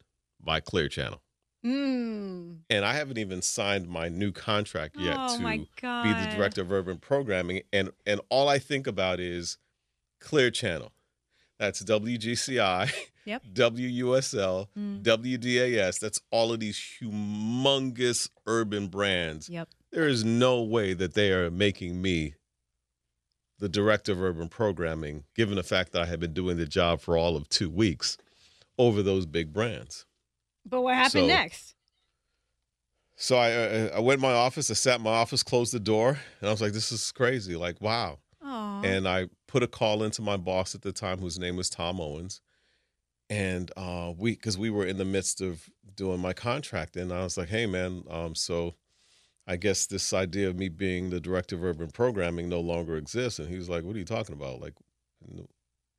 by 0.43 0.60
Clear 0.62 0.88
Channel." 0.88 1.21
Mm. 1.65 2.60
and 2.69 2.86
I 2.86 2.93
haven't 2.93 3.17
even 3.17 3.41
signed 3.41 3.89
my 3.89 4.08
new 4.08 4.32
contract 4.32 4.95
yet 4.97 5.17
Oh, 5.19 5.38
to 5.38 5.43
be 5.43 6.13
the 6.13 6.34
director 6.34 6.62
of 6.62 6.71
urban 6.71 6.99
programming, 6.99 7.63
and 7.73 7.91
and 8.06 8.21
all 8.30 8.47
I 8.47 8.60
think 8.60 8.88
about 8.88 9.19
is 9.19 9.58
Clear 10.21 10.52
Channel. 10.52 10.93
That's 11.60 11.84
WGCI. 11.84 12.89
Yep. 13.25 13.43
WUSL, 13.54 14.67
Mm. 14.78 15.04
WDAS. 15.04 15.99
That's 15.99 16.21
all 16.32 16.54
of 16.54 16.62
these 16.62 16.78
humongous 16.80 18.30
urban 18.45 18.88
brands. 18.88 19.49
Yep. 19.49 19.67
There 19.91 20.08
is 20.08 20.23
no 20.23 20.62
way 20.62 20.93
that 20.93 21.13
they 21.13 21.32
are 21.32 21.49
making 21.49 22.02
me 22.02 22.36
the 23.58 23.69
director 23.69 24.12
of 24.13 24.21
urban 24.21 24.47
programming, 24.47 25.23
given 25.36 25.56
the 25.56 25.63
fact 25.63 25.91
that 25.91 26.02
I 26.02 26.06
have 26.06 26.19
been 26.19 26.34
doing 26.34 26.58
the 26.58 26.65
job 26.65 27.02
for 27.02 27.17
all 27.17 27.36
of 27.36 27.49
two 27.49 27.69
weeks 27.69 28.17
over 28.78 29.02
those 29.04 29.25
big 29.25 29.52
brands. 29.52 30.06
But 30.65 30.82
what 30.82 30.95
happened 30.95 31.23
So- 31.23 31.28
next? 31.28 31.75
So 33.21 33.36
I, 33.36 33.49
I 33.49 33.88
I 33.97 33.99
went 33.99 34.19
in 34.19 34.21
my 34.21 34.32
office, 34.32 34.71
I 34.71 34.75
sat 34.75 34.99
in 34.99 35.04
my 35.04 35.10
office, 35.12 35.43
closed 35.43 35.73
the 35.73 35.80
door, 35.80 36.17
and 36.39 36.47
I 36.47 36.52
was 36.52 36.62
like, 36.62 36.71
this 36.71 36.89
is 36.89 37.12
crazy. 37.12 37.58
Like, 37.58 37.82
wow. 37.82 38.19
Oh. 38.41 38.82
And 38.86 39.10
I 39.10 39.28
put 39.45 39.62
a 39.62 39.67
call 39.67 40.04
into 40.04 40.21
my 40.21 40.38
boss 40.38 40.73
at 40.73 40.84
the 40.84 40.93
time, 40.93 41.17
whose 41.19 41.38
name 41.38 41.58
was 41.58 41.69
Tom 41.69 41.99
Owens. 41.99 42.39
And 43.30 43.69
uh, 43.75 44.13
we, 44.17 44.32
because 44.36 44.58
we 44.58 44.69
were 44.69 44.86
in 44.86 44.97
the 44.97 45.04
midst 45.04 45.41
of 45.41 45.69
doing 45.95 46.21
my 46.21 46.32
contract, 46.32 46.95
and 46.95 47.12
I 47.12 47.23
was 47.23 47.38
like, 47.38 47.49
"Hey, 47.49 47.65
man, 47.65 48.04
um, 48.10 48.36
so 48.36 48.75
I 49.49 49.55
guess 49.55 49.88
this 49.88 50.13
idea 50.13 50.47
of 50.47 50.55
me 50.55 50.69
being 50.69 51.09
the 51.09 51.19
director 51.19 51.55
of 51.55 51.63
urban 51.63 51.89
programming 51.89 52.47
no 52.49 52.59
longer 52.59 52.95
exists." 52.97 53.39
And 53.39 53.49
he 53.49 53.57
was 53.57 53.69
like, 53.69 53.83
"What 53.83 53.95
are 53.95 53.99
you 53.99 54.05
talking 54.05 54.35
about?" 54.35 54.62
Like, 54.62 54.75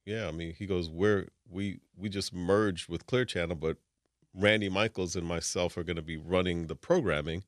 yeah, 0.07 0.29
I 0.29 0.31
mean, 0.31 0.55
he 0.55 0.67
goes, 0.67 0.89
"We're 0.89 1.29
we 1.49 1.81
we 1.97 2.09
just 2.09 2.33
merged 2.33 2.89
with 2.89 3.07
Clear 3.07 3.25
Channel, 3.25 3.57
but 3.57 3.77
Randy 4.35 4.69
Michaels 4.69 5.17
and 5.17 5.27
myself 5.27 5.77
are 5.77 5.85
going 5.85 5.97
to 5.97 6.03
be 6.03 6.17
running 6.17 6.69
the 6.69 6.77
programming, 6.77 7.45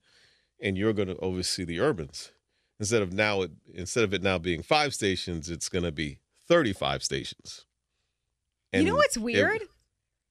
and 0.61 0.77
you're 0.77 0.93
going 0.93 1.09
to 1.09 1.19
oversee 1.19 1.65
the 1.65 1.81
urbans." 1.81 2.33
instead 2.81 3.01
of 3.03 3.13
now 3.13 3.43
it 3.43 3.53
instead 3.73 4.03
of 4.03 4.13
it 4.13 4.23
now 4.23 4.39
being 4.39 4.61
five 4.61 4.93
stations, 4.93 5.49
it's 5.49 5.69
going 5.69 5.85
to 5.85 5.93
be 5.93 6.19
thirty-five 6.49 7.03
stations. 7.05 7.65
you 8.73 8.83
know 8.83 8.97
what's 8.97 9.17
it- 9.17 9.23
weird? 9.23 9.63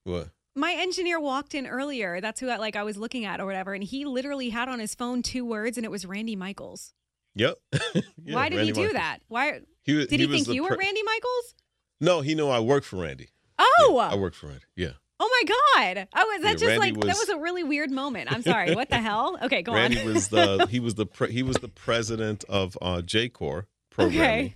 what? 0.04 0.28
My 0.54 0.74
engineer 0.74 1.18
walked 1.18 1.54
in 1.54 1.66
earlier. 1.66 2.20
That's 2.20 2.38
who 2.40 2.48
I, 2.50 2.56
like 2.56 2.76
I 2.76 2.82
was 2.82 2.96
looking 2.96 3.24
at 3.24 3.40
or 3.40 3.46
whatever, 3.46 3.72
and 3.74 3.82
he 3.82 4.04
literally 4.04 4.50
had 4.50 4.68
on 4.68 4.78
his 4.80 4.94
phone 4.94 5.22
two 5.22 5.44
words, 5.44 5.76
and 5.78 5.84
it 5.86 5.90
was 5.90 6.04
Randy 6.04 6.36
Michaels. 6.36 6.92
Yep. 7.34 7.56
Yeah, 8.24 8.34
Why 8.36 8.48
did 8.50 8.56
Randy 8.56 8.66
he 8.66 8.72
do 8.72 8.80
Michaels. 8.82 8.94
that? 8.94 9.18
Why 9.28 9.60
He, 9.84 10.06
did 10.06 10.10
he, 10.20 10.26
was 10.26 10.44
think 10.44 10.54
you 10.54 10.62
were 10.62 10.68
pre- 10.76 10.84
Randy 10.86 11.02
Michaels? 11.02 11.54
No, 12.00 12.20
he 12.20 12.34
knew 12.36 12.48
I 12.48 12.60
worked 12.60 12.86
for 12.86 12.96
Randy. 13.02 13.30
Oh, 13.58 13.98
I 13.98 14.14
worked 14.14 14.36
for 14.36 14.46
Randy. 14.48 14.62
Yeah. 14.76 14.90
oh 15.18 15.28
my 15.42 15.94
God! 15.94 16.08
Oh, 16.14 16.26
was 16.32 16.42
that 16.42 16.48
Yeah, 16.48 16.52
just 16.54 16.64
Randy 16.64 16.78
like 16.78 16.94
that 17.00 17.06
was- 17.06 17.18
was 17.20 17.28
a 17.30 17.38
really 17.38 17.64
weird 17.64 17.90
moment? 17.90 18.30
I'm 18.30 18.42
sorry. 18.52 18.74
What 18.74 18.90
the 18.90 18.98
hell? 18.98 19.38
Okay, 19.42 19.62
go 19.62 19.72
Randy 19.74 20.00
on. 20.00 20.12
was 20.12 20.28
the 20.28 20.66
he 20.70 20.78
was 20.78 20.94
the 20.94 21.06
pre, 21.06 21.32
he 21.32 21.42
was 21.42 21.56
the 21.56 21.68
president 21.68 22.44
of 22.48 22.76
uh, 22.82 23.00
Jacor 23.02 23.66
programming. 23.90 24.20
Okay. 24.20 24.54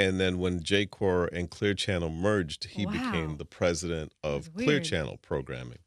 And 0.00 0.18
then 0.18 0.38
when 0.38 0.62
Jacor 0.62 1.26
and 1.26 1.50
Clear 1.50 1.74
Channel 1.74 2.08
merged, 2.10 2.64
he 2.64 2.86
Wow. 2.86 2.92
became 2.92 3.36
the 3.36 3.44
president 3.44 4.12
of 4.24 4.52
Clear. 4.54 4.80
Channel 4.80 5.18
programming. 5.18 5.78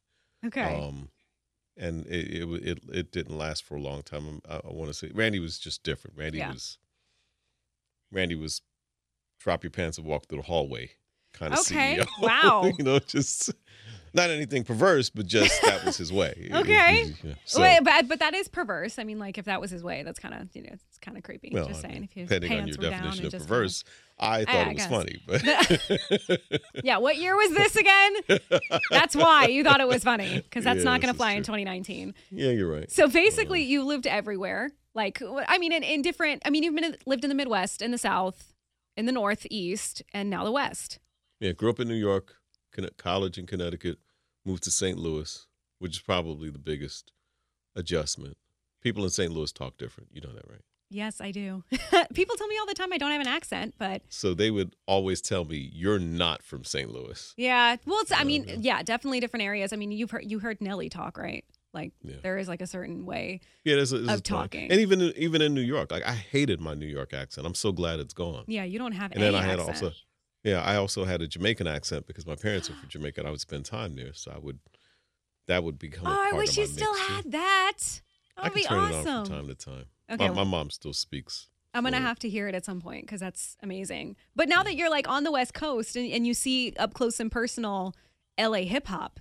Okay. 0.46 0.62
Um, 0.62 1.10
and 1.76 2.06
it, 2.06 2.44
it 2.44 2.48
it 2.68 2.80
it 2.94 3.12
didn't 3.12 3.38
last 3.38 3.64
for 3.64 3.76
a 3.76 3.82
long 3.82 4.04
time. 4.04 4.42
I, 4.48 4.58
I 4.58 4.72
want 4.72 4.90
to 4.90 4.94
say 4.94 5.10
Randy 5.14 5.40
was 5.40 5.58
just 5.58 5.82
different. 5.84 6.16
Randy 6.18 6.38
Yeah. 6.38 6.52
was 6.52 6.78
Randy 8.12 8.36
was 8.36 8.62
drop 9.40 9.64
your 9.64 9.72
pants 9.72 9.98
and 9.98 10.06
walk 10.06 10.28
through 10.28 10.38
the 10.40 10.44
hallway 10.48 10.92
kind 11.34 11.54
of 11.54 11.60
Okay. 11.62 11.98
CEO. 11.98 12.08
Wow. 12.22 12.72
you 12.78 12.84
know, 12.84 13.00
just 13.00 13.52
not 14.14 14.30
anything 14.30 14.64
perverse, 14.64 15.10
but 15.10 15.26
just 15.26 15.62
that 15.64 15.84
was 15.86 15.98
his 15.98 16.12
way. 16.14 16.50
Okay. 16.54 17.06
Know, 17.24 17.34
so, 17.46 17.62
Wait, 17.62 17.80
but 17.84 18.08
but 18.08 18.20
that 18.20 18.34
is 18.34 18.48
perverse. 18.48 19.00
I 19.00 19.04
mean, 19.04 19.18
like 19.20 19.38
if 19.38 19.46
that 19.46 19.60
was 19.60 19.72
his 19.72 19.84
way, 19.84 20.04
that's 20.04 20.20
kind 20.20 20.34
of 20.36 20.48
you 20.54 20.62
know 20.64 20.70
it's 20.72 20.98
kind 21.00 21.18
of 21.18 21.24
creepy. 21.24 21.50
well, 21.52 21.68
just 21.68 21.84
I 21.84 21.90
saying, 21.90 22.04
if 22.04 22.12
his 22.14 22.30
depending 22.30 22.60
on 22.62 22.68
your 22.68 22.78
definition 22.78 23.26
of 23.26 23.32
perverse, 23.34 23.84
I 24.20 24.42
I- 24.42 24.46
thought 24.46 24.56
I 24.56 24.70
it 24.70 24.74
was 24.76 24.86
funny, 24.88 25.24
but 25.28 26.42
Yeah, 26.84 26.98
what 26.98 27.18
year 27.18 27.36
was 27.36 27.52
this 27.54 27.76
again? 27.76 28.14
That's 28.92 29.16
why 29.16 29.48
you 29.48 29.64
thought 29.64 29.82
it 29.82 29.88
was 29.88 30.04
funny 30.04 30.42
because 30.42 30.64
that's 30.64 30.80
Yeah, 30.80 30.84
not 30.84 31.02
going 31.02 31.14
to 31.14 31.18
fly 31.18 31.34
in 31.34 31.44
2019. 31.44 32.14
yeah, 32.32 32.52
you're 32.52 32.72
right. 32.72 32.90
So 32.92 33.08
basically, 33.08 33.64
you 33.64 33.84
lived 33.84 34.08
everywhere. 34.08 34.72
Like, 34.96 35.22
I 35.48 35.58
mean, 35.58 35.72
in, 35.72 35.82
in 35.84 36.02
different. 36.04 36.44
I 36.46 36.50
mean, 36.52 36.62
you've 36.64 36.76
been 36.76 36.96
lived 37.06 37.24
in 37.24 37.30
the 37.30 37.36
Midwest, 37.36 37.82
in 37.82 37.90
the 37.92 37.98
South, 37.98 38.54
in 38.96 39.06
the 39.08 39.12
Northeast, 39.12 40.04
and 40.14 40.30
now 40.30 40.44
the 40.44 40.52
West. 40.52 41.00
Yeah, 41.40 41.52
grew 41.54 41.70
up 41.72 41.80
in 41.80 41.88
New 41.88 41.96
York, 41.96 42.36
college 42.98 43.38
in 43.38 43.46
Connecticut, 43.46 43.98
moved 44.46 44.64
to 44.64 44.72
St. 44.72 44.98
Louis, 44.98 45.48
which 45.80 45.98
is 45.98 46.02
probably 46.02 46.50
the 46.50 46.60
biggest 46.60 47.12
adjustment. 47.76 48.38
People 48.82 49.04
in 49.04 49.10
St. 49.10 49.32
Louis 49.32 49.52
talk 49.52 49.78
different. 49.78 50.10
You 50.14 50.22
know 50.22 50.34
that, 50.34 50.48
right? 50.50 50.62
Yes, 50.90 51.20
I 51.22 51.32
do. 51.32 51.64
People 52.14 52.36
tell 52.36 52.48
me 52.48 52.58
all 52.60 52.68
the 52.68 52.76
time 52.76 52.94
I 52.94 52.98
don't 53.00 53.12
have 53.12 53.22
an 53.22 53.28
accent, 53.28 53.74
but 53.80 54.04
So 54.10 54.34
they 54.36 54.52
would 54.52 54.76
always 54.86 55.22
tell 55.22 55.44
me, 55.44 55.72
"You're 55.74 55.98
not 55.98 56.44
from 56.44 56.64
St. 56.64 56.92
Louis." 56.92 57.34
yeah. 57.36 57.78
Well, 57.86 58.00
it's. 58.02 58.12
I 58.12 58.24
mean, 58.24 58.46
yeah. 58.60 58.84
definitely 58.84 59.20
different 59.20 59.44
areas. 59.44 59.74
I 59.74 59.78
mean, 59.78 59.92
you've 59.92 60.12
heard 60.12 60.30
you 60.30 60.38
heard 60.40 60.62
Nelly 60.62 60.90
talk, 60.90 61.18
right? 61.18 61.46
Like, 61.74 61.94
Yeah. 62.04 62.18
there 62.22 62.38
is 62.38 62.48
like 62.48 62.62
a 62.62 62.68
certain 62.68 63.06
way. 63.08 63.40
Yeah, 63.64 63.78
there's 63.78 63.92
a, 63.94 63.98
there's 63.98 64.10
Of 64.10 64.20
a 64.20 64.22
talking. 64.22 64.70
and 64.70 64.80
even 64.80 65.02
even 65.18 65.42
in 65.42 65.56
New 65.56 65.62
York, 65.62 65.92
like 65.92 66.04
I 66.06 66.14
hated 66.14 66.62
my 66.62 66.76
New 66.76 66.86
York 66.86 67.12
accent. 67.14 67.48
I'm 67.48 67.56
so 67.56 67.72
glad 67.72 68.00
it's 68.00 68.14
gone. 68.14 68.44
Yeah, 68.48 68.64
you 68.64 68.78
don't 68.78 68.92
have 68.92 69.14
and 69.14 69.24
any 69.24 69.32
then 69.32 69.42
I 69.42 69.48
had 69.48 69.60
also, 69.60 69.94
yeah, 70.44 70.62
I 70.62 70.76
also 70.76 71.06
had 71.06 71.22
a 71.22 71.28
Jamaican 71.28 71.68
accent 71.68 72.08
because 72.08 72.26
my 72.28 72.36
parents 72.36 72.70
were 72.70 72.76
from 72.76 72.90
Jamaica. 72.90 73.22
and 73.22 73.28
I 73.28 73.32
would 73.32 73.40
spend 73.42 73.66
time 73.66 73.96
there, 73.96 74.14
so 74.14 74.32
I 74.32 74.40
would 74.40 74.60
that 75.48 75.64
would 75.64 75.78
become. 75.80 76.08
a 76.08 76.10
Oh, 76.10 76.30
I 76.34 76.38
wish 76.38 76.58
you 76.58 76.66
still 76.66 76.94
too. 76.94 77.00
had 77.14 77.32
that. 77.32 78.02
That 78.38 78.44
would 78.46 78.54
be 78.54 78.64
turn 78.64 78.80
it 78.80 78.82
on 78.82 78.94
awesome. 78.94 79.26
from 79.26 79.36
time 79.36 79.48
to 79.48 79.56
time. 79.56 79.86
Okay, 80.12 80.28
my, 80.30 80.36
my 80.36 80.44
mom 80.44 80.70
still 80.70 80.94
speaks. 80.94 81.48
I'm 81.74 81.84
gonna 81.84 82.00
have 82.00 82.20
to 82.20 82.30
hear 82.30 82.48
it 82.48 82.56
at 82.56 82.66
some 82.66 82.82
point 82.82 83.06
because 83.06 83.20
that's 83.20 83.58
amazing. 83.64 84.16
But 84.36 84.48
now 84.48 84.62
that 84.64 84.76
you're 84.76 84.90
like 84.90 85.08
on 85.10 85.24
the 85.24 85.32
West 85.32 85.54
Coast 85.54 85.96
and, 85.96 86.12
and 86.12 86.28
you 86.28 86.34
see 86.34 86.74
up 86.78 86.94
close 86.94 87.20
and 87.20 87.32
personal 87.32 87.96
LA 88.40 88.60
hip 88.64 88.88
hop 88.88 89.20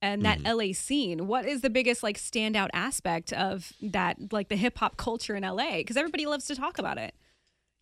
and 0.00 0.24
that 0.24 0.38
Mm-hmm. 0.38 0.58
LA 0.58 0.72
scene, 0.72 1.26
what 1.26 1.44
is 1.44 1.60
the 1.60 1.68
biggest 1.68 2.02
like 2.02 2.16
standout 2.16 2.68
aspect 2.72 3.32
of 3.34 3.72
that 3.82 4.32
like 4.32 4.48
the 4.48 4.56
hip 4.56 4.78
hop 4.78 4.96
culture 4.96 5.36
in 5.36 5.42
LA? 5.42 5.76
Because 5.78 5.96
everybody 5.98 6.24
loves 6.26 6.46
to 6.46 6.54
talk 6.56 6.78
about 6.78 6.96
it, 6.96 7.14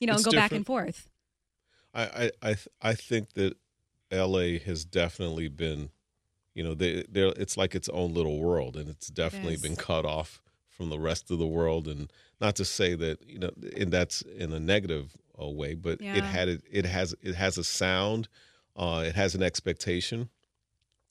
you 0.00 0.06
know, 0.08 0.14
It's 0.14 0.24
and 0.24 0.32
go 0.32 0.36
back 0.38 0.50
and 0.52 0.66
forth. 0.66 1.08
I 1.98 2.24
I 2.24 2.30
I, 2.42 2.54
th- 2.54 2.68
I 2.82 2.94
think 2.94 3.32
that 3.34 3.56
L.A. 4.10 4.58
has 4.60 4.84
definitely 4.84 5.48
been, 5.48 5.90
you 6.54 6.62
know, 6.62 6.74
they 6.74 7.04
they 7.10 7.22
it's 7.28 7.56
like 7.56 7.74
its 7.74 7.88
own 7.90 8.14
little 8.14 8.38
world, 8.38 8.76
and 8.76 8.88
it's 8.88 9.08
definitely 9.08 9.54
is. 9.54 9.60
been 9.60 9.76
cut 9.76 10.04
off 10.04 10.40
from 10.68 10.90
the 10.90 10.98
rest 10.98 11.30
of 11.30 11.38
the 11.38 11.46
world. 11.46 11.88
And 11.88 12.10
not 12.40 12.56
to 12.56 12.64
say 12.64 12.94
that 12.94 13.18
you 13.26 13.38
know, 13.38 13.50
and 13.76 13.90
that's 13.92 14.22
in 14.22 14.52
a 14.52 14.60
negative 14.60 15.16
uh, 15.40 15.48
way, 15.48 15.74
but 15.74 16.00
Yeah. 16.00 16.14
it 16.16 16.24
had 16.24 16.48
it 16.48 16.62
it 16.70 16.86
has 16.86 17.14
it 17.22 17.34
has 17.34 17.58
a 17.58 17.64
sound, 17.64 18.28
uh, 18.76 19.04
it 19.06 19.14
has 19.14 19.34
an 19.34 19.42
expectation. 19.42 20.28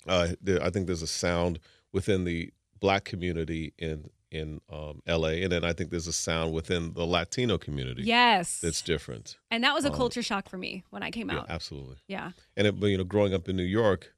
Uh, 0.08 0.30
there, 0.42 0.64
I 0.64 0.70
think 0.70 0.88
there's 0.88 1.02
a 1.02 1.08
sound 1.08 1.60
within 1.92 2.24
the 2.24 2.52
black 2.80 3.04
community 3.04 3.74
in 3.78 4.10
in 4.32 4.60
um, 4.72 5.02
L.A., 5.08 5.42
and 5.44 5.52
then 5.52 5.64
I 5.64 5.74
think 5.74 5.90
there's 5.90 6.08
a 6.08 6.14
sound 6.14 6.54
within 6.54 6.94
the 6.94 7.06
Latino 7.06 7.58
community 7.58 8.04
Yes. 8.04 8.60
that's 8.60 8.82
different. 8.82 9.38
and 9.52 9.64
that 9.64 9.74
was 9.74 9.86
a 9.86 9.90
um, 9.90 9.96
culture 9.96 10.22
shock 10.24 10.50
for 10.50 10.58
me 10.58 10.84
when 10.90 11.02
I 11.04 11.12
came 11.12 11.30
Yeah, 11.30 11.40
out. 11.40 11.46
absolutely. 11.50 11.98
Yeah. 12.08 12.32
and 12.56 12.68
it, 12.68 12.80
but 12.80 12.88
you 12.88 12.98
know, 12.98 13.04
growing 13.04 13.34
up 13.34 13.48
in 13.48 13.56
New 13.56 13.64
York, 13.64 14.14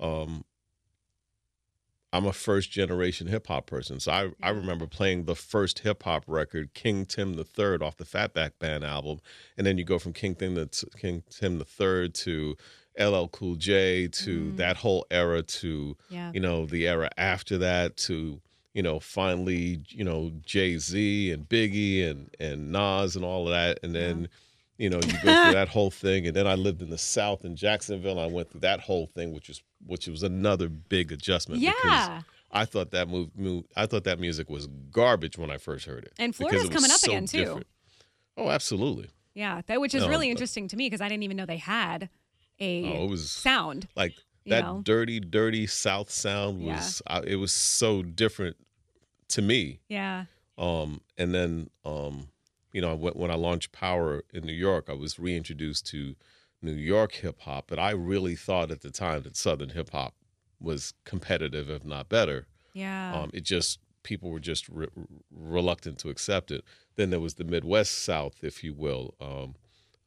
um, 0.00 0.44
I'm 2.12 2.24
a 2.24 2.32
first 2.32 2.70
generation 2.70 3.26
hip 3.26 3.48
hop 3.48 3.66
person. 3.66 4.00
So 4.00 4.10
I, 4.12 4.30
I 4.42 4.48
remember 4.50 4.86
playing 4.86 5.24
the 5.26 5.34
first 5.34 5.80
hip 5.80 6.04
hop 6.04 6.24
record, 6.26 6.72
King 6.72 7.04
Tim 7.04 7.34
the 7.34 7.44
Third, 7.44 7.82
off 7.82 7.98
the 7.98 8.04
Fatback 8.06 8.52
Band 8.58 8.82
album, 8.82 9.20
and 9.58 9.66
then 9.66 9.76
you 9.76 9.84
go 9.84 9.98
from 9.98 10.14
King 10.14 10.34
Tim 10.34 10.54
the 10.54 10.68
King 10.98 11.22
Tim 11.28 11.58
the 11.58 11.66
Third 11.66 12.14
to 12.14 12.56
LL 12.98 13.26
Cool 13.26 13.56
J 13.56 14.08
to 14.08 14.52
that 14.52 14.78
whole 14.78 15.06
era 15.10 15.42
to 15.42 15.96
Yeah. 16.08 16.32
you 16.32 16.40
know 16.40 16.64
the 16.64 16.88
era 16.88 17.10
after 17.18 17.58
that 17.58 17.96
to 17.98 18.40
you 18.78 18.82
know 18.84 19.00
finally 19.00 19.80
you 19.88 20.04
know 20.04 20.30
Jay 20.46 20.78
Z 20.78 21.32
and 21.32 21.48
Biggie 21.48 22.08
and 22.08 22.30
and 22.38 22.70
Nas 22.70 23.16
and 23.16 23.24
all 23.24 23.42
of 23.48 23.52
that, 23.52 23.80
and 23.82 23.92
then. 23.94 24.28
You 24.80 24.88
know, 24.88 24.98
you 24.98 25.10
go 25.10 25.18
through 25.18 25.52
that 25.60 25.66
whole 25.68 25.90
thing, 25.90 26.28
and 26.28 26.36
then 26.36 26.46
I 26.46 26.54
lived 26.54 26.82
in 26.82 26.88
the 26.88 26.98
South 26.98 27.44
in 27.44 27.56
Jacksonville. 27.56 28.12
And 28.12 28.20
I 28.20 28.32
went 28.32 28.52
through 28.52 28.60
that 28.60 28.78
whole 28.78 29.06
thing, 29.08 29.32
which 29.34 29.48
was 29.48 29.60
which 29.84 30.06
was 30.06 30.22
another 30.22 30.68
big 30.68 31.10
adjustment. 31.10 31.60
Yeah. 31.60 31.72
because 31.82 32.24
I 32.52 32.64
thought 32.64 32.92
that 32.92 33.08
move, 33.08 33.30
move, 33.36 33.64
I 33.74 33.86
thought 33.86 34.04
that 34.04 34.20
music 34.20 34.48
was 34.48 34.68
garbage 34.92 35.36
when 35.36 35.50
I 35.50 35.56
first 35.58 35.84
heard 35.84 36.04
it. 36.04 36.12
And 36.20 36.32
Florida's 36.32 36.66
it 36.66 36.70
coming 36.70 36.92
up 36.92 36.98
so 36.98 37.10
again, 37.10 37.26
too. 37.26 37.38
different. 37.38 37.66
Oh, 38.36 38.50
absolutely. 38.50 39.08
Yeah. 39.34 39.62
That 39.66 39.80
which 39.80 39.96
is 39.96 40.04
No, 40.04 40.10
really 40.10 40.30
interesting 40.30 40.68
to 40.68 40.76
me 40.76 40.86
because 40.86 41.00
I 41.00 41.08
didn't 41.08 41.24
even 41.24 41.36
know 41.36 41.44
they 41.44 41.56
had 41.56 42.08
a 42.60 42.84
Oh, 42.98 43.06
it 43.06 43.10
was 43.10 43.28
sound. 43.32 43.88
like 43.96 44.14
that 44.46 44.62
know? 44.62 44.80
dirty, 44.84 45.18
dirty 45.18 45.66
South 45.66 46.08
sound 46.08 46.62
Yeah. 46.62 46.76
was. 46.76 47.02
I, 47.08 47.22
it 47.26 47.34
was 47.40 47.50
so 47.50 48.04
different 48.04 48.56
to 49.28 49.42
me. 49.42 49.80
Yeah. 49.88 50.24
Um, 50.56 51.00
and 51.16 51.34
then, 51.34 51.70
um, 51.84 52.28
you 52.72 52.80
know, 52.80 52.94
when, 52.94 53.14
when 53.14 53.30
I 53.30 53.34
launched 53.34 53.72
Power 53.72 54.24
in 54.32 54.44
New 54.44 54.52
York, 54.52 54.86
I 54.88 54.94
was 54.94 55.18
reintroduced 55.18 55.86
to 55.88 56.16
New 56.60 56.72
York 56.72 57.12
hip 57.12 57.40
hop. 57.40 57.66
But 57.68 57.78
I 57.78 57.90
really 57.90 58.34
thought 58.34 58.70
at 58.70 58.80
the 58.80 58.90
time 58.90 59.22
that 59.22 59.36
Southern 59.36 59.70
hip 59.70 59.90
hop 59.90 60.14
was 60.60 60.94
competitive, 61.04 61.70
if 61.70 61.84
not 61.84 62.08
better. 62.08 62.46
Yeah. 62.72 63.14
Um, 63.14 63.30
it 63.32 63.44
just 63.44 63.78
people 64.02 64.30
were 64.30 64.40
just 64.40 64.68
re- 64.68 64.88
reluctant 65.30 65.98
to 65.98 66.08
accept 66.08 66.50
it. 66.50 66.64
Then 66.96 67.10
there 67.10 67.20
was 67.20 67.34
the 67.34 67.44
Midwest 67.44 67.92
South, 68.02 68.42
if 68.42 68.64
you 68.64 68.74
will. 68.74 69.14
Um, 69.20 69.54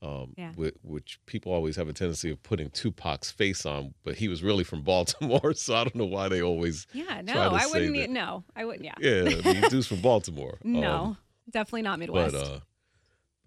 Um, 0.04 0.34
Yeah. 0.36 0.52
whi- 0.54 0.72
which 0.82 1.20
people 1.28 1.52
always 1.54 1.76
have 1.76 1.88
a 1.88 1.94
tendency 1.94 2.32
of 2.32 2.42
putting 2.42 2.72
Tupac's 2.72 3.30
face 3.30 3.68
on, 3.68 3.94
but 4.04 4.16
he 4.16 4.28
was 4.28 4.42
really 4.42 4.64
from 4.64 4.82
Baltimore, 4.94 5.54
so 5.54 5.76
I 5.76 5.84
don't 5.84 5.96
know 5.96 6.06
why 6.06 6.28
they 6.28 6.42
always 6.42 6.88
Yeah, 6.94 7.22
no, 7.22 7.34
I 7.54 7.68
wouldn't. 7.68 7.96
that- 7.96 8.10
No, 8.10 8.44
I 8.56 8.66
wouldn't. 8.66 8.84
Yeah. 8.86 8.96
Yeah, 9.00 9.22
the 9.24 9.68
dude's 9.70 9.88
from 9.88 10.02
Baltimore. 10.02 10.58
No, 10.64 10.92
Um, 11.04 11.18
definitely 11.50 11.84
not 11.84 12.00
Midwest. 12.00 12.34
but 12.34 12.42
uh 12.44 12.60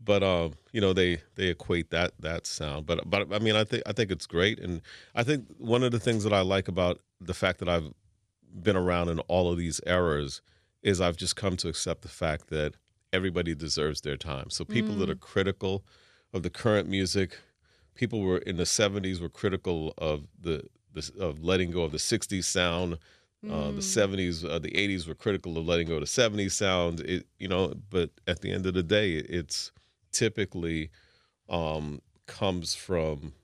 but 0.00 0.22
um 0.22 0.52
you 0.72 0.80
know 0.80 0.92
they 0.92 1.22
they 1.36 1.46
equate 1.48 1.90
that 1.90 2.12
that 2.18 2.46
sound 2.46 2.84
but 2.84 3.08
but 3.08 3.32
i 3.32 3.38
mean 3.38 3.56
i 3.56 3.64
think 3.64 3.82
i 3.86 3.92
think 3.92 4.10
it's 4.10 4.26
great 4.26 4.58
and 4.58 4.82
i 5.14 5.22
think 5.22 5.46
one 5.56 5.82
of 5.82 5.92
the 5.92 6.00
things 6.00 6.24
that 6.24 6.32
i 6.32 6.40
like 6.40 6.68
about 6.68 7.00
the 7.20 7.32
fact 7.32 7.58
that 7.60 7.68
i've 7.68 7.90
been 8.60 8.76
around 8.76 9.08
in 9.08 9.18
all 9.20 9.50
of 9.50 9.56
these 9.56 9.80
eras 9.86 10.42
is 10.82 11.00
i've 11.00 11.16
just 11.16 11.36
come 11.36 11.56
to 11.56 11.68
accept 11.68 12.02
the 12.02 12.08
fact 12.08 12.48
that 12.48 12.74
everybody 13.14 13.54
deserves 13.54 14.02
their 14.02 14.16
time 14.16 14.50
so 14.50 14.64
people 14.64 14.94
that 14.96 15.08
are 15.08 15.14
critical 15.14 15.84
of 16.34 16.42
the 16.42 16.50
current 16.50 16.88
music. 16.88 17.38
People 17.94 18.20
were 18.20 18.38
in 18.38 18.56
the 18.58 18.64
70s 18.64 19.20
were 19.20 19.28
critical 19.30 19.94
of 19.96 20.26
the, 20.38 20.64
the 20.92 21.10
of 21.18 21.42
letting 21.42 21.70
go 21.70 21.82
of 21.82 21.92
the 21.92 21.98
60s 21.98 22.44
sound. 22.44 22.98
Uh, 23.48 23.70
the 23.72 23.82
70s 23.82 24.42
uh, 24.42 24.58
the 24.58 24.70
80s 24.70 25.06
were 25.06 25.14
critical 25.14 25.58
of 25.58 25.66
letting 25.66 25.86
go 25.86 25.94
of 25.96 26.00
the 26.00 26.06
70s 26.06 26.52
sound. 26.52 27.00
It 27.00 27.26
you 27.38 27.46
know 27.46 27.74
but 27.90 28.10
at 28.26 28.40
the 28.40 28.50
end 28.50 28.64
of 28.66 28.72
the 28.74 28.82
day 28.82 29.12
it's 29.16 29.70
typically 30.12 30.90
um 31.50 32.00
comes 32.26 32.74
from 32.74 33.34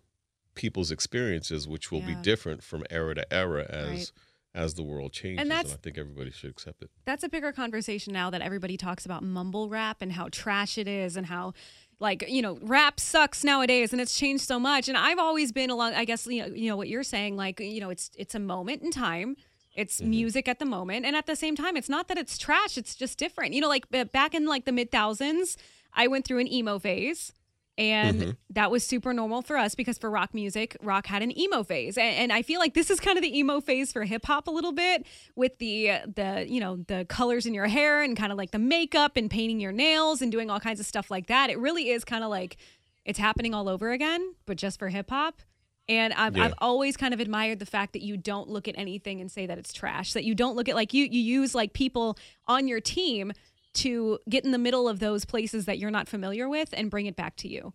people's 0.54 0.90
experiences 0.90 1.68
which 1.68 1.92
will 1.92 2.00
be 2.00 2.14
different 2.22 2.62
from 2.62 2.82
era 2.90 3.14
to 3.14 3.30
era 3.32 3.66
as 3.68 3.88
Right. 3.88 4.12
as 4.54 4.74
the 4.74 4.82
world 4.82 5.12
changes 5.12 5.42
and, 5.42 5.50
that's- 5.50 5.74
i 5.74 5.76
think 5.76 5.98
everybody 5.98 6.30
should 6.30 6.50
accept 6.50 6.80
it. 6.82 6.90
That's 7.04 7.22
a 7.22 7.28
bigger 7.28 7.52
conversation 7.52 8.14
now 8.14 8.30
that 8.30 8.40
everybody 8.40 8.76
talks 8.78 9.04
about 9.04 9.22
mumble 9.22 9.68
rap 9.68 9.98
and 10.00 10.12
how 10.12 10.28
trash 10.30 10.78
it 10.78 10.88
is 10.88 11.14
and 11.16 11.26
how 11.26 11.52
like 12.00 12.24
you 12.28 12.42
know 12.42 12.58
rap 12.62 12.98
sucks 12.98 13.44
nowadays 13.44 13.92
and 13.92 14.00
it's 14.00 14.18
changed 14.18 14.44
so 14.44 14.58
much. 14.58 14.88
And 14.88 14.96
i've 14.96 15.18
always 15.18 15.52
been 15.52 15.70
along 15.70 15.94
i 15.94 16.04
guess 16.04 16.26
you 16.26 16.42
know, 16.42 16.54
you 16.54 16.68
know 16.68 16.76
what 16.76 16.88
you're 16.88 17.02
saying 17.02 17.36
like 17.36 17.60
you 17.60 17.80
know 17.80 17.90
it's 17.90 18.10
it's 18.16 18.34
a 18.34 18.40
moment 18.40 18.82
in 18.82 18.90
time. 18.90 19.36
It's 19.74 20.00
mm-hmm. 20.00 20.10
music 20.10 20.48
at 20.48 20.58
the 20.58 20.64
moment. 20.64 21.06
And 21.06 21.14
at 21.14 21.26
the 21.26 21.36
same 21.36 21.54
time 21.54 21.76
it's 21.76 21.88
not 21.88 22.08
that 22.08 22.18
it's 22.18 22.36
trash 22.38 22.76
it's 22.76 22.94
just 22.96 23.18
different. 23.18 23.54
You 23.54 23.60
know 23.60 23.68
like 23.68 23.88
back 24.12 24.34
in 24.34 24.46
like 24.46 24.64
the 24.64 24.72
mid 24.72 24.90
thousands 24.90 25.56
i 25.92 26.06
went 26.06 26.24
through 26.24 26.38
an 26.38 26.52
emo 26.52 26.78
phase 26.78 27.32
and 27.78 28.20
mm-hmm. 28.20 28.30
that 28.50 28.70
was 28.70 28.86
super 28.86 29.12
normal 29.14 29.42
for 29.42 29.56
us 29.56 29.74
because 29.74 29.96
for 29.98 30.10
rock 30.10 30.34
music 30.34 30.76
rock 30.82 31.06
had 31.06 31.22
an 31.22 31.36
emo 31.38 31.62
phase. 31.62 31.96
And, 31.96 32.16
and 32.16 32.32
i 32.32 32.42
feel 32.42 32.60
like 32.60 32.74
this 32.74 32.90
is 32.90 33.00
kind 33.00 33.16
of 33.16 33.22
the 33.22 33.38
emo 33.38 33.60
phase 33.60 33.92
for 33.92 34.04
hip 34.04 34.26
hop 34.26 34.48
a 34.48 34.50
little 34.50 34.72
bit 34.72 35.06
with 35.34 35.58
the 35.58 35.92
the 36.14 36.46
you 36.48 36.60
know 36.60 36.76
the 36.76 37.06
colors 37.08 37.46
in 37.46 37.54
your 37.54 37.66
hair 37.66 38.02
and 38.02 38.16
kind 38.16 38.32
of 38.32 38.38
like 38.38 38.50
the 38.50 38.58
makeup 38.58 39.16
and 39.16 39.30
painting 39.30 39.60
your 39.60 39.72
nails 39.72 40.20
and 40.22 40.30
doing 40.30 40.50
all 40.50 40.60
kinds 40.60 40.80
of 40.80 40.86
stuff 40.86 41.10
like 41.10 41.28
that. 41.28 41.50
It 41.50 41.58
really 41.58 41.90
is 41.90 42.04
kind 42.04 42.24
of 42.24 42.30
like 42.30 42.56
it's 43.04 43.18
happening 43.18 43.54
all 43.54 43.68
over 43.68 43.90
again 43.90 44.34
but 44.46 44.56
just 44.56 44.78
for 44.78 44.88
hip 44.88 45.10
hop. 45.10 45.40
And 45.88 46.12
I've, 46.12 46.36
Yeah. 46.36 46.44
I've 46.44 46.54
always 46.58 46.96
kind 46.96 47.12
of 47.12 47.18
admired 47.18 47.58
the 47.58 47.66
fact 47.66 47.94
that 47.94 48.02
you 48.02 48.16
don't 48.16 48.48
look 48.48 48.68
at 48.68 48.78
anything 48.78 49.20
and 49.20 49.28
say 49.30 49.46
that 49.46 49.58
it's 49.58 49.72
trash 49.72 50.12
that 50.12 50.24
you 50.24 50.34
don't 50.36 50.54
look 50.54 50.68
at 50.68 50.74
like 50.74 50.94
you 50.94 51.06
you 51.10 51.20
use 51.20 51.54
like 51.54 51.72
people 51.72 52.16
on 52.46 52.68
your 52.68 52.80
team 52.80 53.32
to 53.72 54.18
get 54.28 54.44
in 54.44 54.50
the 54.50 54.58
middle 54.58 54.88
of 54.88 54.98
those 54.98 55.24
places 55.24 55.66
that 55.66 55.78
you're 55.78 55.90
not 55.90 56.08
familiar 56.08 56.48
with 56.48 56.70
and 56.72 56.90
bring 56.90 57.06
it 57.06 57.16
back 57.16 57.36
to 57.36 57.48
you. 57.48 57.72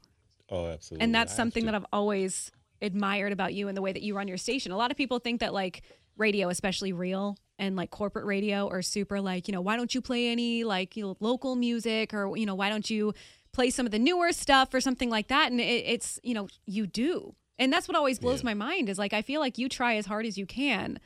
Oh 0.49 0.67
absolutely. 0.67 1.03
And 1.03 1.15
that's 1.15 1.35
something 1.35 1.65
that 1.65 1.75
I've 1.75 1.85
always 1.91 2.51
admired 2.81 3.31
about 3.31 3.53
you 3.53 3.67
and 3.67 3.75
the 3.75 3.81
way 3.81 3.91
that 3.91 4.01
you 4.01 4.15
run 4.15 4.27
your 4.27 4.37
station. 4.37 4.71
A 4.71 4.77
lot 4.77 4.91
of 4.91 4.97
people 4.97 5.19
think 5.19 5.39
that 5.39 5.53
like 5.53 5.81
radio, 6.17 6.49
especially 6.49 6.93
real 6.93 7.37
and 7.57 7.75
like 7.75 7.89
corporate 7.89 8.25
radio, 8.25 8.67
are 8.69 8.81
super 8.81 9.21
like 9.21 9.47
you 9.47 9.53
know 9.53 9.61
why 9.61 9.77
don't 9.77 9.95
you 9.95 10.01
play 10.01 10.29
any 10.29 10.63
like 10.63 10.95
you 10.95 11.03
know 11.03 11.17
local 11.19 11.55
music 11.55 12.13
or 12.13 12.35
you 12.37 12.45
know 12.45 12.55
why 12.55 12.69
don't 12.69 12.89
you 12.89 13.13
play 13.53 13.69
some 13.69 13.85
of 13.85 13.91
the 13.91 13.99
newer 13.99 14.31
stuff 14.31 14.73
or 14.73 14.81
something 14.81 15.09
like 15.09 15.29
that? 15.29 15.51
And 15.51 15.59
it, 15.59 15.63
it's 15.63 16.19
you 16.23 16.33
know 16.33 16.47
you 16.65 16.85
do, 16.85 17.35
and 17.57 17.71
that's 17.71 17.87
what 17.87 17.95
always 17.95 18.19
blows 18.19 18.43
my 18.43 18.53
mind 18.53 18.89
is 18.89 18.99
like 18.99 19.13
I 19.13 19.21
feel 19.21 19.39
like 19.39 19.57
you 19.57 19.69
try 19.69 19.95
as 19.95 20.05
hard 20.05 20.25
as 20.25 20.37
you 20.37 20.45
can 20.45 20.99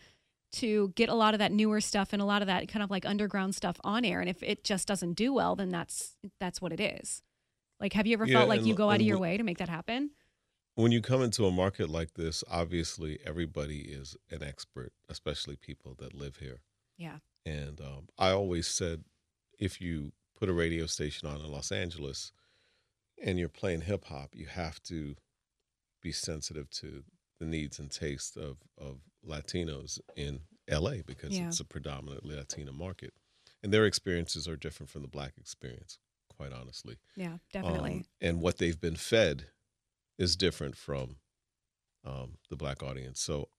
to 0.53 0.89
get 0.95 1.09
a 1.09 1.13
lot 1.13 1.33
of 1.33 1.39
that 1.39 1.51
newer 1.51 1.79
stuff 1.81 2.13
and 2.13 2.21
a 2.21 2.25
lot 2.25 2.41
of 2.41 2.47
that 2.47 2.67
kind 2.67 2.83
of 2.83 2.89
like 2.89 3.05
underground 3.05 3.55
stuff 3.55 3.77
on 3.83 4.03
air 4.05 4.19
and 4.19 4.29
if 4.29 4.41
it 4.43 4.63
just 4.63 4.88
doesn't 4.88 5.13
do 5.13 5.33
well 5.33 5.55
then 5.55 5.69
that's 5.69 6.15
that's 6.39 6.62
what 6.62 6.71
it 6.71 6.79
is. 6.79 7.21
Like 7.79 7.93
have 7.93 8.07
you 8.07 8.13
ever 8.13 8.25
Yeah, 8.25 8.39
felt 8.39 8.49
like 8.49 8.65
you 8.65 8.73
go 8.73 8.89
out 8.89 8.95
of 8.97 9.01
your 9.01 9.17
we- 9.17 9.21
way 9.21 9.38
to 9.38 9.43
make 9.43 9.57
that 9.59 9.69
happen? 9.69 10.12
When 10.75 10.91
you 10.91 11.01
come 11.01 11.21
into 11.21 11.45
a 11.45 11.51
market 11.51 11.89
like 11.89 12.13
this 12.13 12.43
obviously 12.49 13.19
everybody 13.25 13.79
is 13.81 14.15
an 14.31 14.41
expert 14.43 14.91
especially 15.09 15.55
people 15.55 15.95
that 15.99 16.13
live 16.13 16.38
here. 16.38 16.62
Yeah. 16.97 17.17
And 17.45 17.79
um, 17.81 18.07
I 18.17 18.31
always 18.31 18.67
said, 18.67 19.03
if 19.57 19.79
you 19.81 20.12
put 20.38 20.49
a 20.49 20.53
radio 20.53 20.85
station 20.85 21.27
on 21.27 21.39
in 21.41 21.51
Los 21.51 21.71
Angeles 21.71 22.31
and 23.23 23.38
you're 23.39 23.49
playing 23.49 23.81
hip 23.81 24.05
hop, 24.05 24.29
you 24.33 24.45
have 24.47 24.81
to 24.83 25.15
be 26.01 26.12
sensitive 26.12 26.69
to 26.71 27.03
the 27.39 27.45
needs 27.45 27.79
and 27.79 27.89
taste 27.91 28.38
of, 28.38 28.57
of 28.77 28.99
Latinos 29.27 29.99
in 30.15 30.41
LA 30.69 31.01
because 31.05 31.38
Yeah. 31.38 31.47
it's 31.47 31.60
a 31.60 31.65
predominantly 31.65 32.36
Latino 32.36 32.71
market. 32.71 33.13
And 33.62 33.73
their 33.73 33.86
experiences 33.86 34.47
are 34.47 34.55
different 34.55 34.89
from 34.89 35.01
the 35.01 35.08
black 35.08 35.34
experience, 35.38 35.99
quite 36.29 36.53
honestly. 36.53 36.97
yeah 37.15 37.38
definitely 37.51 37.91
Um, 37.97 38.03
and 38.21 38.41
what 38.41 38.58
they've 38.58 38.79
been 38.79 38.95
fed 38.95 39.47
is 40.17 40.36
different 40.36 40.75
from 40.77 41.17
um, 42.05 42.38
the 42.49 42.55
black 42.55 42.82
audience. 42.82 43.19
So 43.19 43.49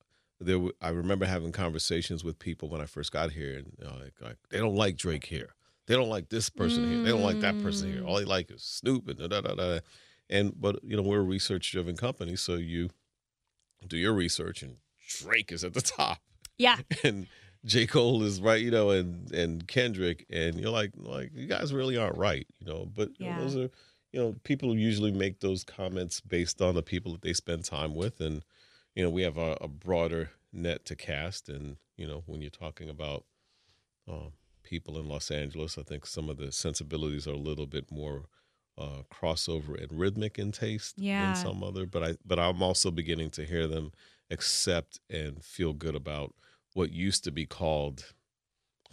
there, 0.40 0.54
w- 0.56 0.72
I 0.80 0.88
remember 0.88 1.26
having 1.26 1.52
conversations 1.52 2.24
with 2.24 2.38
people 2.38 2.68
when 2.70 2.80
I 2.80 2.86
first 2.86 3.12
got 3.12 3.32
here, 3.32 3.58
and 3.58 3.76
uh, 3.84 3.98
like, 4.04 4.20
like 4.20 4.36
they 4.48 4.58
don't 4.58 4.74
like 4.76 4.96
Drake 4.96 5.26
here. 5.26 5.54
They 5.86 5.94
don't 5.96 6.08
like 6.08 6.28
this 6.30 6.48
person 6.48 6.84
here. 6.88 7.00
They 7.00 7.10
don't 7.10 7.22
like 7.22 7.40
that 7.40 7.58
person 7.58 7.92
here. 7.92 8.02
All 8.04 8.16
they 8.16 8.24
like 8.24 8.50
is 8.50 8.62
Snoop 8.62 9.08
and 9.08 9.18
da 9.18 9.26
da 9.28 9.40
da. 9.42 9.54
da. 9.54 9.78
And 10.30 10.58
but 10.58 10.82
you 10.84 10.96
know 10.96 11.02
we're 11.02 11.18
a 11.20 11.22
research 11.22 11.70
driven 11.72 11.96
company, 11.96 12.36
so 12.36 12.54
you 12.54 12.90
do 13.86 13.96
your 13.98 14.12
research, 14.14 14.62
and 14.62 14.76
Drake 15.18 15.52
is 15.52 15.64
at 15.64 15.74
the 15.74 15.80
top 15.80 16.18
yeah 16.58 16.78
and 17.04 17.26
J. 17.64 17.86
Cole 17.86 18.22
is 18.22 18.40
right, 18.40 18.60
you 18.60 18.70
know, 18.70 18.88
and 18.88 19.30
and 19.32 19.68
Kendrick, 19.68 20.24
and 20.30 20.58
you're 20.58 20.70
like, 20.70 20.92
like 20.96 21.30
you 21.34 21.46
guys 21.46 21.74
really 21.74 21.94
aren't 21.96 22.16
right, 22.16 22.46
you 22.58 22.66
know. 22.66 22.86
But 22.86 23.10
you 23.18 23.26
know, 23.26 23.38
those 23.38 23.54
are, 23.54 23.70
you 24.12 24.20
know, 24.20 24.34
people 24.44 24.74
usually 24.74 25.10
make 25.10 25.40
those 25.40 25.62
comments 25.62 26.22
based 26.22 26.62
on 26.62 26.74
the 26.74 26.82
people 26.82 27.12
that 27.12 27.20
they 27.20 27.34
spend 27.34 27.66
time 27.66 27.94
with, 27.94 28.18
and 28.20 28.42
you 28.94 29.02
know, 29.04 29.10
we 29.10 29.20
have 29.20 29.36
a, 29.36 29.58
a 29.60 29.68
broader 29.68 30.30
net 30.54 30.86
to 30.86 30.96
cast, 30.96 31.50
and 31.50 31.76
you 31.98 32.06
know, 32.06 32.22
when 32.24 32.40
you're 32.40 32.48
talking 32.50 32.88
about 32.88 33.24
um, 34.08 34.32
people 34.62 34.98
in 34.98 35.06
Los 35.06 35.30
Angeles, 35.30 35.76
I 35.76 35.82
think 35.82 36.06
some 36.06 36.30
of 36.30 36.38
the 36.38 36.52
sensibilities 36.52 37.26
are 37.26 37.32
a 37.32 37.36
little 37.36 37.66
bit 37.66 37.90
more 37.92 38.24
uh, 38.78 39.02
crossover 39.12 39.78
and 39.80 39.92
rhythmic 40.00 40.38
in 40.38 40.50
taste 40.52 40.94
Yeah. 40.96 41.26
than 41.26 41.34
some 41.34 41.62
other. 41.62 41.84
But 41.84 42.02
I, 42.02 42.16
but 42.24 42.38
I'm 42.38 42.62
also 42.62 42.90
beginning 42.90 43.30
to 43.32 43.44
hear 43.44 43.66
them 43.66 43.92
accept 44.30 45.00
and 45.08 45.44
feel 45.44 45.72
good 45.72 45.94
about 45.94 46.34
what 46.74 46.92
used 46.92 47.24
to 47.24 47.30
be 47.30 47.46
called 47.46 48.12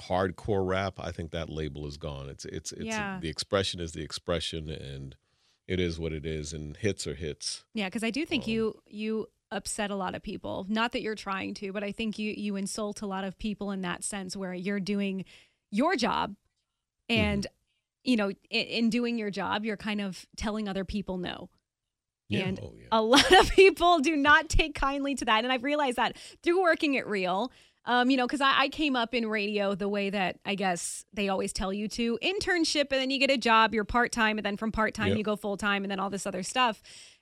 hardcore 0.01 0.65
rap. 0.65 0.99
I 0.99 1.11
think 1.11 1.31
that 1.31 1.49
label 1.49 1.87
is 1.87 1.97
gone. 1.97 2.29
It's 2.29 2.45
it's 2.45 2.71
it's 2.71 2.85
Yeah. 2.85 3.19
the 3.19 3.29
expression 3.29 3.79
is 3.79 3.93
the 3.93 4.03
expression, 4.03 4.69
and 4.69 5.15
it 5.67 5.79
is 5.79 5.99
what 5.99 6.13
it 6.13 6.25
is. 6.25 6.53
And 6.53 6.77
hits 6.77 7.05
are 7.07 7.15
hits. 7.15 7.63
yeah 7.73 7.87
because 7.87 8.03
i 8.03 8.09
do 8.09 8.25
think 8.25 8.47
you 8.47 8.73
um, 8.75 8.81
you 8.87 9.27
upset 9.51 9.91
a 9.91 9.95
lot 9.95 10.13
of 10.13 10.21
people 10.21 10.65
not 10.67 10.91
that 10.91 11.01
you're 11.01 11.15
trying 11.15 11.53
to 11.53 11.71
but 11.71 11.83
i 11.83 11.91
think 11.91 12.19
you 12.19 12.33
you 12.35 12.55
insult 12.57 13.01
a 13.01 13.05
lot 13.05 13.23
of 13.23 13.37
people 13.37 13.71
in 13.71 13.81
that 13.81 14.03
sense 14.03 14.35
where 14.35 14.53
you're 14.53 14.79
doing 14.79 15.23
your 15.71 15.95
job 15.95 16.35
and 17.07 17.43
mm-hmm. 17.43 18.11
you 18.11 18.17
know 18.17 18.29
in, 18.49 18.65
in 18.65 18.89
doing 18.89 19.17
your 19.17 19.31
job 19.31 19.63
you're 19.63 19.77
kind 19.77 20.01
of 20.01 20.25
telling 20.35 20.67
other 20.67 20.83
people 20.83 21.17
no 21.17 21.49
Yeah. 22.29 22.45
And 22.47 22.59
Oh, 22.61 22.73
yeah. 22.77 22.85
a 22.91 23.01
lot 23.13 23.31
of 23.31 23.49
people 23.51 23.99
do 23.99 24.15
not 24.15 24.49
take 24.49 24.75
kindly 24.75 25.15
to 25.15 25.25
that. 25.25 25.43
And 25.43 25.51
I've 25.53 25.63
realized 25.63 25.97
that 25.97 26.17
through 26.43 26.61
working 26.61 26.97
at 26.97 27.07
Real. 27.07 27.51
Um, 27.85 28.09
you 28.09 28.17
know, 28.17 28.27
because 28.27 28.41
I, 28.41 28.63
I 28.63 28.67
came 28.69 28.97
up 28.97 29.13
in 29.13 29.27
radio 29.29 29.73
the 29.73 29.87
way 29.87 30.09
that 30.09 30.39
I 30.45 30.55
guess 30.55 31.05
they 31.13 31.29
always 31.29 31.53
tell 31.53 31.71
you 31.71 31.87
to 31.87 32.19
internship, 32.21 32.91
and 32.91 32.99
then 32.99 33.09
you 33.09 33.17
get 33.17 33.31
a 33.31 33.37
job, 33.37 33.73
you're 33.73 33.85
part 33.85 34.11
time, 34.11 34.37
and 34.37 34.45
then 34.45 34.57
from 34.57 34.73
part 34.73 34.93
time 34.93 35.07
Yep. 35.09 35.17
you 35.17 35.23
go 35.23 35.37
full 35.37 35.55
time, 35.55 35.85
and 35.85 35.91
then 35.91 35.97
all 35.97 36.09
this 36.09 36.27
other 36.27 36.43
stuff. 36.43 36.81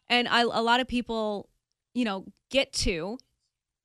And 0.09 0.27
I, 0.27 0.41
a 0.41 0.63
lot 0.63 0.79
of 0.79 0.87
people, 0.87 1.49
you 1.93 2.03
know, 2.03 2.25
get 2.49 2.73
to 2.73 3.19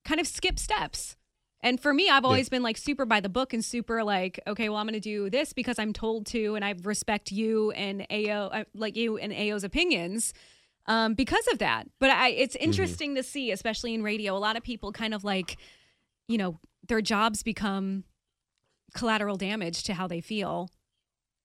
kind 0.07 0.21
of 0.21 0.27
skip 0.27 0.59
steps. 0.59 1.17
And 1.63 1.79
for 1.79 1.93
me, 1.93 2.09
I've 2.09 2.25
always 2.25 2.49
been 2.49 2.63
like 2.63 2.79
super 2.79 3.05
by 3.05 3.21
the 3.21 3.29
book 3.29 3.53
and 3.53 3.63
super 3.63 4.03
like, 4.03 4.41
okay, 4.47 4.71
well, 4.71 4.79
I'm 4.79 4.87
going 4.87 4.95
to 4.95 5.01
do 5.01 5.29
this 5.29 5.53
because 5.53 5.79
I'm 5.79 5.93
told 5.93 6.25
to, 6.29 6.55
and 6.55 6.65
I 6.65 6.75
respect 6.83 7.31
you 7.31 7.73
and 7.73 8.07
AO, 8.11 8.47
uh, 8.47 8.65
like 8.75 8.97
you 8.97 9.19
and 9.19 9.31
AO's 9.35 9.65
opinions 9.65 10.33
um, 10.87 11.15
because 11.15 11.47
of 11.53 11.59
that. 11.59 11.89
But 11.99 12.11
I, 12.11 12.29
it's 12.31 12.57
interesting 12.57 13.15
to 13.17 13.23
see, 13.23 13.51
especially 13.53 13.95
in 13.95 14.03
radio, 14.03 14.37
a 14.37 14.39
lot 14.39 14.57
of 14.57 14.63
people 14.63 14.93
kind 14.93 15.15
of 15.15 15.25
like, 15.25 15.57
you 16.29 16.39
know, 16.39 16.59
their 16.89 17.01
jobs 17.01 17.43
become 17.43 18.05
collateral 18.95 19.37
damage 19.37 19.83
to 19.85 19.95
how 19.95 20.07
they 20.09 20.21
feel, 20.21 20.69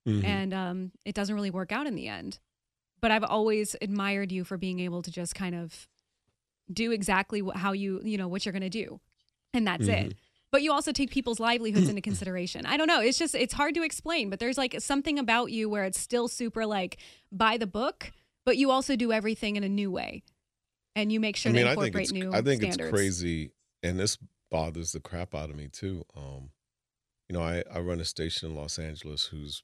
Mhm. 0.06 0.24
and 0.24 0.54
um, 0.54 0.92
it 1.04 1.14
doesn't 1.14 1.34
really 1.34 1.50
work 1.50 1.72
out 1.72 1.86
in 1.86 1.94
the 1.94 2.08
end. 2.08 2.38
But 3.00 3.10
I've 3.10 3.24
always 3.24 3.76
admired 3.82 4.32
you 4.32 4.44
for 4.44 4.56
being 4.56 4.80
able 4.80 5.02
to 5.02 5.10
just 5.10 5.34
kind 5.34 5.54
of 5.54 5.88
do 6.72 6.90
exactly 6.92 7.42
what, 7.42 7.56
how 7.56 7.72
you, 7.72 8.00
you 8.02 8.16
know, 8.18 8.26
what 8.28 8.44
you're 8.44 8.52
going 8.52 8.62
to 8.62 8.68
do, 8.68 9.00
and 9.52 9.66
that's 9.66 9.86
it. 9.86 10.14
But 10.52 10.62
you 10.62 10.72
also 10.72 10.90
take 10.92 11.10
people's 11.10 11.38
livelihoods 11.38 11.88
into 11.88 12.00
consideration. 12.10 12.66
I 12.66 12.76
don't 12.76 12.86
know. 12.88 13.00
It's 13.00 13.18
just 13.18 13.34
it's 13.34 13.54
hard 13.54 13.74
to 13.74 13.82
explain, 13.82 14.30
but 14.30 14.38
there's 14.40 14.56
like 14.58 14.80
something 14.80 15.18
about 15.18 15.50
you 15.52 15.68
where 15.68 15.84
it's 15.84 16.00
still 16.00 16.26
super 16.28 16.64
like 16.66 16.96
by 17.30 17.56
the 17.58 17.66
book, 17.66 18.12
but 18.46 18.56
you 18.56 18.70
also 18.70 18.96
do 18.96 19.12
everything 19.12 19.56
in 19.56 19.64
a 19.64 19.68
new 19.68 19.90
way, 19.90 20.22
and 20.94 21.12
you 21.12 21.20
make 21.20 21.36
sure 21.36 21.50
I 21.50 21.54
mean, 21.54 21.64
to 21.66 21.72
I 21.72 21.74
think 21.74 21.86
incorporate 21.96 22.04
it's 22.04 22.12
new. 22.12 22.30
I 22.32 22.40
think 22.40 22.62
standards. 22.62 22.80
it's 22.80 22.90
crazy, 22.90 23.50
and 23.82 23.98
this 23.98 24.16
bothers 24.50 24.92
the 24.92 25.00
crap 25.00 25.34
out 25.34 25.50
of 25.50 25.56
me 25.56 25.68
too. 25.68 26.04
Um, 26.16 26.50
you 27.28 27.34
know, 27.36 27.42
I, 27.42 27.64
I 27.70 27.80
run 27.80 28.00
a 28.00 28.04
station 28.04 28.48
in 28.50 28.56
Los 28.56 28.78
Angeles 28.78 29.26
whose 29.26 29.62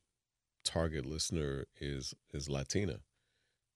target 0.65 1.07
listener 1.07 1.65
is 1.81 2.13
is 2.35 2.51
Latina, 2.51 2.99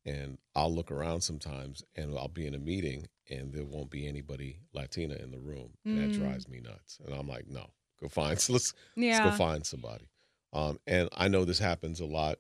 and 0.05 0.39
I'll 0.57 0.75
look 0.75 0.91
around 0.91 1.21
sometimes, 1.23 1.85
and 1.95 2.19
I'll 2.19 2.29
be 2.29 2.47
in 2.47 2.55
a 2.55 2.59
meeting, 2.59 3.07
and 3.31 3.53
there 3.53 3.65
won't 3.65 3.91
be 3.91 4.07
anybody 4.09 4.59
Latina 4.75 5.15
in 5.15 5.31
the 5.31 5.39
room, 5.39 5.75
and 5.85 5.99
that 5.99 6.11
Mm. 6.11 6.15
drives 6.15 6.49
me 6.49 6.61
nuts. 6.61 6.99
And 7.05 7.15
I'm 7.15 7.29
like, 7.29 7.47
no, 7.49 7.67
go 8.01 8.09
find 8.09 8.31
let's 8.51 8.75
let's 8.97 9.21
go 9.21 9.31
find 9.31 9.65
somebody. 9.65 10.09
Um, 10.53 10.81
and 10.87 11.09
I 11.13 11.29
know 11.29 11.45
this 11.45 11.59
happens 11.61 12.01
a 12.01 12.07
lot 12.07 12.39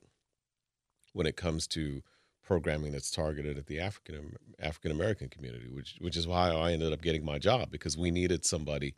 when 1.12 1.26
it 1.26 1.36
comes 1.36 1.66
to 1.68 2.02
programming 2.46 2.92
that's 2.92 3.10
targeted 3.10 3.58
at 3.58 3.66
the 3.66 3.80
African 3.80 4.36
African 4.60 4.90
American 4.92 5.28
community, 5.28 5.68
which 5.68 5.96
which 6.00 6.16
is 6.16 6.26
why 6.26 6.50
I 6.50 6.72
ended 6.72 6.92
up 6.92 7.02
getting 7.02 7.24
my 7.24 7.38
job 7.38 7.70
because 7.70 7.98
we 7.98 8.10
needed 8.10 8.44
somebody 8.46 8.94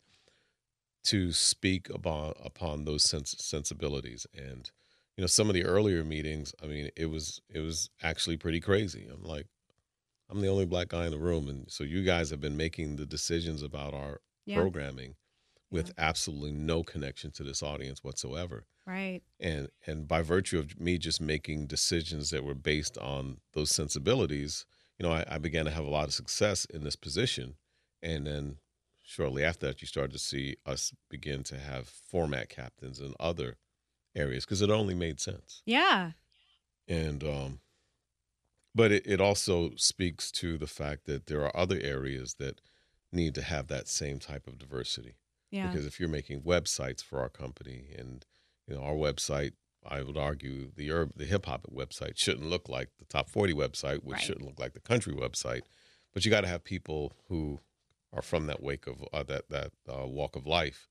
to 1.05 1.31
speak 1.31 1.89
upon 1.89 2.33
upon 2.43 2.85
those 2.85 3.03
sens- 3.03 3.35
sensibilities 3.39 4.27
and 4.37 4.69
you 5.17 5.21
know 5.21 5.27
some 5.27 5.47
of 5.49 5.53
the 5.53 5.63
earlier 5.63 6.03
meetings 6.03 6.53
i 6.61 6.65
mean 6.67 6.89
it 6.97 7.05
was 7.05 7.41
it 7.49 7.59
was 7.61 7.89
actually 8.03 8.35
pretty 8.35 8.59
crazy 8.59 9.07
i'm 9.11 9.23
like 9.23 9.47
i'm 10.29 10.41
the 10.41 10.47
only 10.49 10.65
black 10.65 10.89
guy 10.89 11.05
in 11.05 11.11
the 11.11 11.17
room 11.17 11.47
and 11.47 11.71
so 11.71 11.85
you 11.85 12.03
guys 12.03 12.29
have 12.29 12.41
been 12.41 12.57
making 12.57 12.97
the 12.97 13.05
decisions 13.05 13.63
about 13.63 13.93
our 13.93 14.19
Yeah. 14.45 14.57
programming 14.57 15.15
with 15.71 15.93
absolutely 15.97 16.51
no 16.51 16.83
connection 16.83 17.31
to 17.31 17.43
this 17.43 17.61
audience 17.61 18.03
whatsoever. 18.03 18.65
Right. 18.85 19.21
and 19.39 19.69
and 19.85 20.07
by 20.07 20.23
virtue 20.23 20.57
of 20.57 20.79
me 20.79 20.97
just 20.97 21.21
making 21.21 21.67
decisions 21.67 22.31
that 22.31 22.43
were 22.43 22.55
based 22.55 22.97
on 22.97 23.37
those 23.53 23.69
sensibilities 23.69 24.65
you 24.97 25.05
know 25.05 25.13
I, 25.13 25.23
I 25.29 25.37
began 25.37 25.65
to 25.65 25.71
have 25.71 25.85
a 25.85 25.89
lot 25.91 26.07
of 26.07 26.13
success 26.13 26.65
in 26.65 26.83
this 26.83 26.95
position. 26.95 27.55
And 28.01 28.25
then 28.25 28.55
shortly 29.03 29.43
after 29.43 29.67
that 29.67 29.81
you 29.81 29.87
started 29.87 30.13
to 30.13 30.19
see 30.19 30.55
us 30.65 30.91
begin 31.09 31.43
to 31.43 31.57
have 31.59 31.87
format 31.87 32.49
captains 32.49 32.99
in 32.99 33.13
other 33.19 33.57
areas 34.15 34.43
because 34.45 34.61
it 34.63 34.71
only 34.71 34.95
made 34.95 35.19
sense. 35.19 35.61
Yeah. 35.65 36.11
and 36.87 37.23
um 37.23 37.59
but 38.73 38.91
it, 38.91 39.05
it 39.05 39.19
also 39.21 39.71
speaks 39.75 40.31
to 40.31 40.57
the 40.57 40.67
fact 40.67 41.05
that 41.05 41.25
there 41.27 41.43
are 41.43 41.55
other 41.55 41.79
areas 41.81 42.35
that 42.39 42.61
need 43.11 43.35
to 43.35 43.41
have 43.41 43.67
that 43.67 43.87
same 43.87 44.17
type 44.19 44.47
of 44.47 44.57
diversity 44.57 45.15
Yeah. 45.51 45.67
because 45.67 45.85
if 45.85 45.99
you're 45.99 46.09
making 46.09 46.41
websites 46.41 47.03
for 47.03 47.19
our 47.19 47.29
company 47.29 47.93
and 47.97 48.25
you 48.67 48.75
know 48.75 48.81
our 48.81 48.93
website 48.93 49.53
i 49.87 50.01
would 50.01 50.17
argue 50.17 50.71
the 50.75 50.89
herb 50.91 51.11
the 51.15 51.25
hip 51.25 51.45
hop 51.45 51.65
website 51.71 52.13
shouldn't 52.17 52.49
look 52.49 52.67
like 52.69 52.89
the 52.99 53.05
top 53.05 53.29
40 53.29 53.53
website 53.53 54.03
which 54.03 54.15
Right. 54.17 54.21
shouldn't 54.23 54.45
look 54.45 54.59
like 54.59 54.73
the 54.73 54.79
country 54.79 55.13
website 55.13 55.61
but 56.13 56.23
you 56.25 56.31
got 56.31 56.41
to 56.41 56.47
have 56.47 56.63
people 56.63 57.13
who 57.27 57.59
are 58.11 58.21
from 58.21 58.47
that 58.47 58.61
wake 58.61 58.87
of 58.87 59.03
uh, 59.13 59.23
that 59.23 59.49
that 59.49 59.71
uh, 59.87 60.05
walk 60.05 60.35
of 60.35 60.45
life 60.45 60.87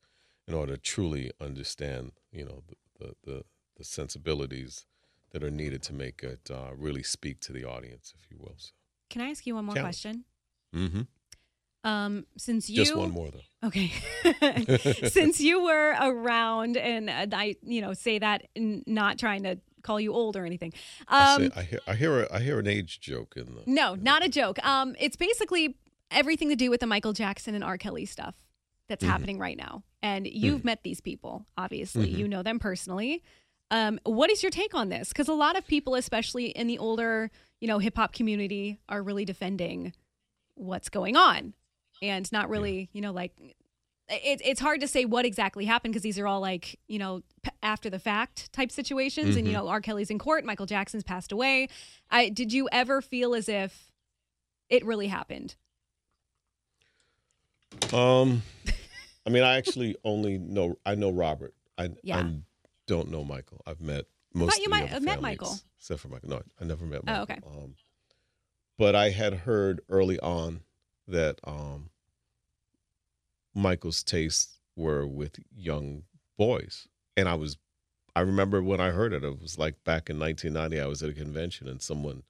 in 0.46 0.54
order 0.54 0.74
to 0.76 0.80
truly 0.82 1.30
understand 1.40 2.12
you 2.32 2.44
know 2.44 2.62
the 2.68 2.76
the, 2.98 3.14
the, 3.24 3.44
the 3.76 3.84
sensibilities 3.84 4.86
that 5.30 5.44
are 5.44 5.50
needed 5.50 5.82
to 5.82 5.92
make 5.92 6.22
it 6.22 6.50
uh, 6.50 6.70
really 6.76 7.02
speak 7.02 7.38
to 7.40 7.52
the 7.52 7.64
audience 7.64 8.12
if 8.18 8.30
you 8.30 8.36
will 8.40 8.54
so 8.56 8.70
Can 9.10 9.20
I 9.22 9.30
ask 9.30 9.46
you 9.46 9.54
one 9.54 9.66
more 9.66 9.74
Challenge. 9.76 9.94
question? 10.02 10.24
mm-hmm. 10.74 11.02
Um, 11.88 12.26
since 12.36 12.68
you 12.70 12.76
just 12.76 12.94
one 12.96 13.10
more 13.10 13.30
though 13.30 13.40
Okay. 13.66 13.90
Since 15.08 15.40
you 15.40 15.64
were 15.64 15.94
around, 16.00 16.76
and 16.76 17.10
uh, 17.10 17.26
I, 17.32 17.56
you 17.62 17.80
know, 17.80 17.92
say 17.92 18.18
that 18.20 18.46
not 18.56 19.18
trying 19.18 19.42
to 19.42 19.58
call 19.82 20.00
you 20.00 20.12
old 20.12 20.36
or 20.36 20.44
anything. 20.46 20.72
I, 21.08 21.34
Um, 21.34 21.42
say, 21.42 21.50
I 21.56 21.62
hear 21.62 21.80
I 21.88 21.94
hear 21.94 22.22
a, 22.22 22.34
I 22.36 22.40
hear 22.40 22.58
an 22.60 22.68
age 22.68 23.00
joke 23.00 23.34
in 23.36 23.46
the 23.56 23.62
no, 23.66 23.96
not 23.96 24.24
a 24.24 24.28
joke. 24.28 24.64
Um, 24.64 24.94
it's 25.00 25.16
basically 25.16 25.76
everything 26.10 26.48
to 26.50 26.56
do 26.56 26.70
with 26.70 26.80
the 26.80 26.86
Michael 26.86 27.12
Jackson 27.12 27.54
and 27.54 27.64
R. 27.64 27.76
Kelly 27.78 28.06
stuff 28.06 28.34
that's 28.88 29.02
Mm-hmm. 29.02 29.10
happening 29.12 29.38
right 29.38 29.56
now. 29.56 29.82
And 30.02 30.26
you've 30.26 30.64
met 30.64 30.82
these 30.84 31.00
people, 31.00 31.44
obviously. 31.56 32.08
Mm-hmm. 32.08 32.18
You 32.20 32.28
know 32.28 32.42
them 32.44 32.58
personally. 32.60 33.22
Um, 33.72 33.98
what 34.04 34.30
is 34.30 34.42
your 34.42 34.50
take 34.50 34.74
on 34.74 34.88
this? 34.88 35.08
Because 35.08 35.28
a 35.28 35.34
lot 35.34 35.58
of 35.58 35.66
people, 35.66 35.94
especially 35.96 36.46
in 36.46 36.68
the 36.68 36.78
older, 36.78 37.30
you 37.60 37.66
know, 37.68 37.78
hip 37.80 37.96
hop 37.96 38.12
community, 38.12 38.78
are 38.88 39.02
really 39.02 39.24
defending 39.24 39.92
what's 40.54 40.88
going 40.88 41.16
on, 41.16 41.54
and 42.02 42.30
not 42.32 42.48
really, 42.48 42.88
you 42.92 43.00
know, 43.00 43.12
like 43.12 43.32
it, 44.10 44.40
it's 44.44 44.60
hard 44.60 44.80
to 44.80 44.88
say 44.88 45.04
what 45.04 45.24
exactly 45.26 45.64
happened 45.66 45.92
because 45.92 46.02
these 46.02 46.18
are 46.18 46.26
all 46.26 46.40
like 46.40 46.78
you 46.88 46.98
know 46.98 47.22
p- 47.42 47.50
after 47.62 47.90
the 47.90 47.98
fact 47.98 48.50
type 48.52 48.70
situations 48.72 49.36
and 49.36 49.46
you 49.46 49.52
Mm-hmm. 49.52 49.64
know 49.64 49.68
r 49.68 49.82
kelly's 49.82 50.10
in 50.10 50.18
court 50.18 50.46
michael 50.46 50.64
jackson's 50.64 51.04
passed 51.04 51.30
away 51.30 51.68
I, 52.10 52.30
did 52.30 52.50
you 52.50 52.70
ever 52.72 53.02
feel 53.02 53.34
as 53.34 53.50
if 53.50 53.92
it 54.70 54.82
really 54.86 55.08
happened 55.08 55.56
Um, 57.92 58.42
I 59.26 59.30
mean, 59.30 59.42
I 59.42 59.56
actually 59.56 59.96
only 60.04 60.38
know 60.38 60.78
I 60.86 60.94
know 60.94 61.10
Robert. 61.10 61.54
I, 61.76 61.90
Yeah. 62.02 62.18
I 62.20 62.32
don't 62.86 63.10
know 63.10 63.24
Michael. 63.24 63.60
I've 63.66 63.80
met 63.80 64.06
most. 64.34 64.56
you 64.58 64.64
of 64.64 64.64
the 64.64 64.70
might 64.70 64.88
have 64.88 65.02
met 65.02 65.20
Michael. 65.20 65.54
except 65.78 66.00
for 66.00 66.08
Michael. 66.08 66.30
No, 66.30 66.42
I 66.60 66.64
never 66.64 66.84
met 66.86 67.00
Oh, 67.06 67.10
Michael. 67.10 67.22
okay. 67.24 67.40
Um, 67.46 67.74
but 68.78 68.94
I 68.94 69.10
had 69.10 69.34
heard 69.34 69.80
early 69.88 70.18
on 70.20 70.60
that 71.08 71.40
um, 71.44 71.90
Michael's 73.54 74.02
tastes 74.02 74.58
were 74.76 75.06
with 75.06 75.38
young 75.54 76.04
boys, 76.36 76.86
and 77.16 77.28
I 77.28 77.34
was. 77.34 77.56
I 78.16 78.20
remember 78.22 78.62
when 78.62 78.80
I 78.80 78.90
heard 78.90 79.12
it. 79.12 79.22
It 79.22 79.40
was 79.40 79.58
like 79.58 79.84
back 79.84 80.10
in 80.10 80.18
1990. 80.18 80.80
I 80.80 80.86
was 80.88 81.02
at 81.02 81.10
a 81.10 81.14
convention, 81.14 81.68
and 81.68 81.80
someone 81.80 82.22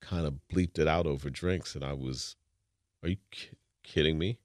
kind 0.00 0.26
of 0.26 0.34
bleeped 0.52 0.78
it 0.78 0.86
out 0.88 1.06
over 1.06 1.30
drinks, 1.30 1.74
and 1.74 1.84
I 1.84 1.92
was, 1.94 2.36
"Are 3.02 3.08
you 3.08 3.16
ki- 3.30 3.56
kidding 3.82 4.18
me?" 4.18 4.38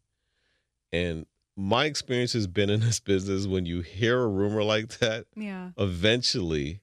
And 0.91 1.25
my 1.55 1.85
experience 1.85 2.33
has 2.33 2.47
been 2.47 2.69
in 2.69 2.79
this 2.87 2.99
business 2.99 3.45
when 3.45 3.65
you 3.65 3.81
hear 3.81 4.21
a 4.21 4.27
rumor 4.27 4.63
like 4.63 4.99
that, 4.99 5.25
yeah 5.35 5.71
eventually 5.77 6.81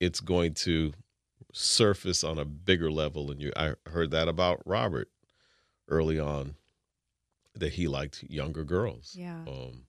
it's 0.00 0.20
going 0.20 0.52
to 0.52 0.92
surface 1.52 2.24
on 2.24 2.38
a 2.38 2.44
bigger 2.44 2.90
level. 2.90 3.30
And 3.30 3.40
you, 3.40 3.52
I 3.56 3.74
heard 3.86 4.10
that 4.10 4.28
about 4.28 4.60
Robert 4.66 5.08
early 5.88 6.18
on 6.18 6.54
that 7.54 7.74
he 7.74 7.86
liked 7.88 8.22
younger 8.24 8.64
girls. 8.64 9.14
Yeah. 9.18 9.40
Um, 9.46 9.84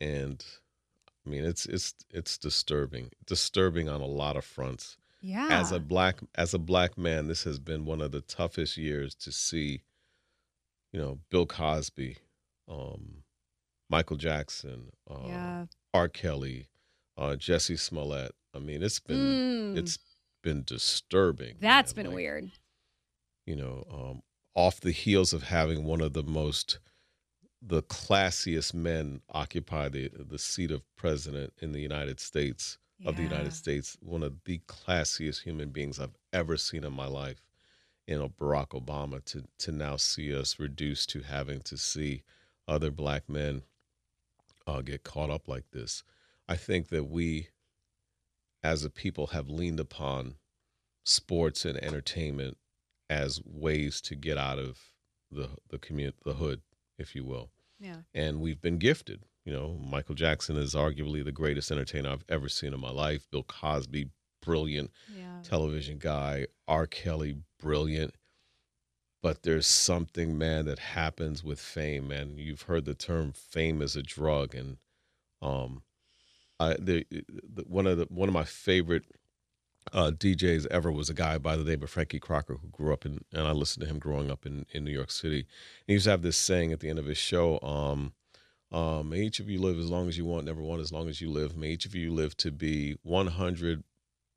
and 0.00 0.44
I 1.26 1.30
mean, 1.30 1.44
it's 1.44 1.66
it's 1.66 1.94
it's 2.10 2.38
disturbing, 2.38 3.10
disturbing 3.26 3.88
on 3.88 4.00
a 4.00 4.06
lot 4.06 4.36
of 4.36 4.44
fronts 4.44 4.96
yeah 5.22 5.48
as 5.50 5.70
a 5.70 5.78
black 5.78 6.18
as 6.34 6.54
a 6.54 6.58
black 6.58 6.96
man 6.96 7.26
this 7.28 7.44
has 7.44 7.58
been 7.58 7.84
one 7.84 8.00
of 8.00 8.10
the 8.10 8.22
toughest 8.22 8.78
years 8.78 9.14
to 9.14 9.30
see 9.30 9.82
you 10.94 10.98
know 10.98 11.18
bill 11.30 11.44
cosby 11.44 12.16
um 12.70 13.22
michael 13.90 14.16
jackson 14.16 14.88
uh 15.10 15.26
yeah 15.26 15.64
r 15.92 16.08
kelly 16.08 16.68
uh 17.18 17.36
jesse 17.36 17.76
smollett 17.76 18.32
i 18.54 18.58
mean 18.58 18.82
it's 18.82 18.98
been 18.98 19.74
Mm. 19.74 19.76
it's 19.76 19.98
been 20.42 20.62
disturbing 20.64 21.56
that's 21.60 21.94
man. 21.94 22.04
been 22.06 22.12
Like, 22.12 22.16
weird 22.16 22.50
you 23.50 23.56
know 23.56 23.84
um 23.92 24.22
off 24.54 24.80
the 24.80 24.92
heels 24.92 25.32
of 25.32 25.42
having 25.44 25.84
one 25.84 26.00
of 26.00 26.12
the 26.14 26.22
most 26.22 26.78
the 27.62 27.82
classiest 27.82 28.72
men 28.72 29.20
occupy 29.30 29.88
the 29.88 30.10
the 30.32 30.38
seat 30.38 30.70
of 30.70 30.82
president 30.96 31.52
in 31.60 31.72
the 31.72 31.80
united 31.80 32.20
states 32.20 32.78
of 33.06 33.16
the 33.16 33.22
United 33.22 33.52
States, 33.52 33.96
one 34.00 34.22
of 34.22 34.34
the 34.44 34.60
classiest 34.68 35.42
human 35.42 35.70
beings 35.70 35.98
I've 35.98 36.16
ever 36.32 36.56
seen 36.56 36.84
in 36.84 36.92
my 36.92 37.06
life, 37.06 37.42
you 38.06 38.18
know, 38.18 38.28
Barack 38.28 38.68
Obama, 38.68 39.24
to 39.26 39.44
to 39.58 39.72
now 39.72 39.96
see 39.96 40.34
us 40.34 40.58
reduced 40.58 41.10
to 41.10 41.20
having 41.20 41.60
to 41.62 41.76
see 41.76 42.22
other 42.68 42.90
black 42.90 43.28
men 43.28 43.62
uh, 44.66 44.82
get 44.82 45.02
caught 45.02 45.30
up 45.30 45.48
like 45.48 45.64
this. 45.72 46.02
I 46.48 46.56
think 46.56 46.88
that 46.88 47.04
we, 47.04 47.48
as 48.62 48.84
a 48.84 48.90
people, 48.90 49.28
have 49.28 49.48
leaned 49.48 49.80
upon 49.80 50.36
sports 51.04 51.64
and 51.64 51.82
entertainment 51.82 52.58
as 53.10 53.42
ways 53.44 54.00
to 54.00 54.14
get 54.14 54.38
out 54.38 54.58
of 54.58 54.78
the 55.30 55.50
the 55.68 55.78
community, 55.78 56.16
the 56.24 56.34
hood, 56.34 56.62
if 56.98 57.14
you 57.14 57.24
will 57.24 57.50
yeah 57.80 57.96
and 58.14 58.40
we've 58.40 58.60
been 58.60 58.78
gifted. 58.78 59.22
You 59.44 59.54
know, 59.54 59.78
Michael 59.82 60.14
Jackson 60.14 60.56
is 60.56 60.74
arguably 60.74 61.24
the 61.24 61.32
greatest 61.32 61.70
entertainer 61.70 62.10
I've 62.10 62.24
ever 62.28 62.48
seen 62.48 62.74
in 62.74 62.80
my 62.80 62.90
life. 62.90 63.26
Bill 63.30 63.42
Cosby, 63.42 64.10
brilliant 64.42 64.90
yeah 65.14 65.40
television 65.42 65.98
guy. 65.98 66.46
R. 66.68 66.86
Kelly, 66.86 67.36
brilliant. 67.58 68.14
But 69.22 69.42
there's 69.42 69.66
something, 69.66 70.38
man, 70.38 70.64
that 70.64 70.78
happens 70.78 71.44
with 71.44 71.60
fame, 71.60 72.08
man. 72.08 72.38
You've 72.38 72.62
heard 72.62 72.84
the 72.84 72.94
term 72.94 73.32
"fame 73.32 73.82
is 73.82 73.96
a 73.96 74.02
drug," 74.02 74.54
and 74.54 74.76
um, 75.42 75.82
I 76.58 76.74
the, 76.78 77.06
the 77.10 77.64
one 77.66 77.86
of 77.86 77.98
the 77.98 78.06
one 78.08 78.28
of 78.28 78.34
my 78.34 78.44
favorite 78.44 79.04
uh, 79.92 80.10
DJs 80.10 80.66
ever 80.70 80.92
was 80.92 81.10
a 81.10 81.14
guy 81.14 81.38
by 81.38 81.56
the 81.56 81.64
name 81.64 81.82
of 81.82 81.90
Frankie 81.90 82.20
Crocker 82.20 82.54
who 82.54 82.68
grew 82.68 82.92
up 82.92 83.04
in, 83.04 83.24
and 83.32 83.46
I 83.46 83.52
listened 83.52 83.82
to 83.84 83.90
him 83.90 83.98
growing 83.98 84.30
up 84.30 84.46
in, 84.46 84.66
in 84.72 84.84
New 84.84 84.92
York 84.92 85.10
City. 85.10 85.46
he 85.86 85.94
used 85.94 86.04
to 86.04 86.10
have 86.10 86.22
this 86.22 86.36
saying 86.36 86.72
at 86.72 86.80
the 86.80 86.88
end 86.88 86.98
of 86.98 87.06
his 87.06 87.18
show, 87.18 87.58
um, 87.62 88.12
um, 88.72 89.08
may 89.08 89.20
each 89.20 89.40
of 89.40 89.48
you 89.48 89.60
live 89.60 89.78
as 89.78 89.90
long 89.90 90.08
as 90.08 90.16
you 90.16 90.24
want, 90.24 90.44
never 90.44 90.62
want 90.62 90.80
as 90.80 90.92
long 90.92 91.08
as 91.08 91.20
you 91.20 91.30
live. 91.30 91.56
May 91.56 91.70
each 91.70 91.86
of 91.86 91.94
you 91.94 92.12
live 92.12 92.36
to 92.38 92.50
be 92.50 92.96
100 93.02 93.82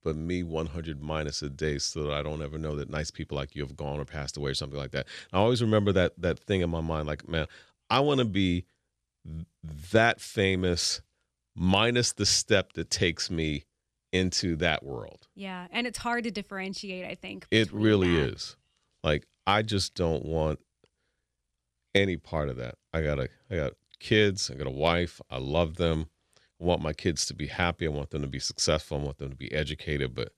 but 0.04 0.16
me 0.18 0.44
100 0.44 1.02
minus 1.02 1.41
a 1.41 1.50
day 1.50 1.78
so 1.78 2.04
that 2.04 2.14
I 2.14 2.22
don't 2.22 2.41
ever 2.41 2.58
know 2.58 2.76
that 2.76 2.89
nice 2.89 3.10
people 3.10 3.38
like 3.38 3.56
you 3.56 3.62
have 3.62 3.76
gone 3.76 4.00
or 4.00 4.06
passed 4.06 4.36
away 4.36 4.52
or 4.52 4.54
something 4.54 4.78
like 4.78 4.91
that. 4.91 5.08
I 5.32 5.38
always 5.38 5.62
remember 5.62 5.94
that 5.94 6.14
that 6.18 6.39
thing 6.39 6.62
in 6.62 6.70
my 6.70 6.82
mind 6.82 7.08
like, 7.08 7.28
man, 7.28 7.48
I 7.89 8.02
want 8.02 8.20
to 8.20 8.26
be 8.26 8.66
that 9.91 10.20
famous 10.20 11.02
minus 11.56 12.14
the 12.14 12.26
step 12.26 12.74
that 12.74 12.89
takes 12.89 13.32
me 13.32 13.64
into 14.14 14.55
that 14.57 14.84
world. 14.84 15.28
Yeah, 15.36 15.68
and 15.72 15.86
it's 15.86 15.97
hard 15.97 16.24
to 16.24 16.32
differentiate. 16.32 17.03
I 17.03 17.16
think 17.16 17.45
It 17.51 17.74
really 17.74 18.16
that. 18.16 18.34
is. 18.34 18.55
Like 19.03 19.26
I 19.45 19.61
just 19.64 19.95
don't 19.95 20.24
want 20.24 20.59
any 21.93 22.16
part 22.16 22.47
of 22.47 22.55
that. 22.57 22.76
I 22.93 23.01
got 23.01 23.20
a 23.20 23.28
I 23.51 23.55
got 23.57 23.74
kids, 23.99 24.49
I 24.49 24.53
got 24.55 24.68
a 24.68 24.72
wife, 24.72 25.20
I 25.30 25.38
love 25.39 25.76
them. 25.76 26.07
I 26.61 26.64
want 26.64 26.82
my 26.82 26.93
kids 26.93 27.26
to 27.26 27.34
be 27.34 27.47
happy, 27.47 27.86
I 27.86 27.89
want 27.89 28.11
them 28.11 28.22
to 28.22 28.28
be 28.28 28.39
successful, 28.39 28.99
I 28.99 29.03
want 29.03 29.18
them 29.18 29.32
to 29.32 29.36
be 29.36 29.51
educated, 29.51 30.14
but 30.16 30.32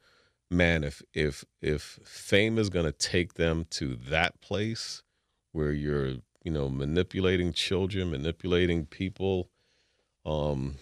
man, 0.50 0.84
if 0.84 1.02
if 1.14 1.44
if 1.62 2.00
fame 2.04 2.58
is 2.58 2.70
going 2.70 2.86
to 2.86 2.92
take 2.92 3.34
them 3.36 3.66
to 3.72 3.96
that 3.96 4.42
place 4.42 5.04
where 5.52 5.72
you're, 5.72 6.16
you 6.44 6.52
know, 6.52 6.70
manipulating 6.70 7.54
children, 7.54 8.10
manipulating 8.12 8.86
people, 8.86 9.50
um 10.26 10.76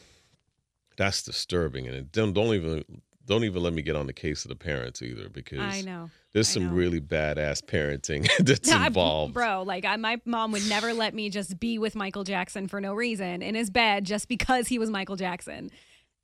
that's 0.97 1.23
disturbing 1.23 1.87
and 1.87 1.95
it 1.95 2.11
don't 2.11 2.33
don't 2.33 2.53
even 2.55 2.83
don't 3.25 3.45
even 3.45 3.63
let 3.63 3.71
me 3.73 3.81
get 3.81 3.95
on 3.95 4.05
the 4.05 4.13
case 4.13 4.43
of 4.43 4.49
the 4.49 4.55
parents 4.55 5.01
either 5.01 5.29
because 5.29 5.59
I 5.59 5.81
know. 5.81 6.09
there's 6.33 6.49
I 6.49 6.53
some 6.55 6.67
know. 6.67 6.73
really 6.73 6.99
badass 6.99 7.63
parenting 7.63 8.27
that's 8.39 8.69
Yeah, 8.69 8.81
I- 8.83 8.87
involved. 8.87 9.33
bro. 9.33 9.63
Like 9.63 9.85
I, 9.85 9.95
my 9.95 10.19
mom 10.25 10.51
would 10.51 10.67
never 10.67 10.93
let 10.93 11.13
me 11.13 11.29
just 11.29 11.59
be 11.59 11.77
with 11.79 11.95
Michael 11.95 12.23
Jackson 12.25 12.67
for 12.67 12.81
no 12.81 12.93
reason 12.93 13.41
in 13.41 13.55
his 13.55 13.69
bed 13.69 14.03
just 14.05 14.27
because 14.27 14.67
he 14.67 14.77
was 14.77 14.89
Michael 14.89 15.15
Jackson. 15.15 15.71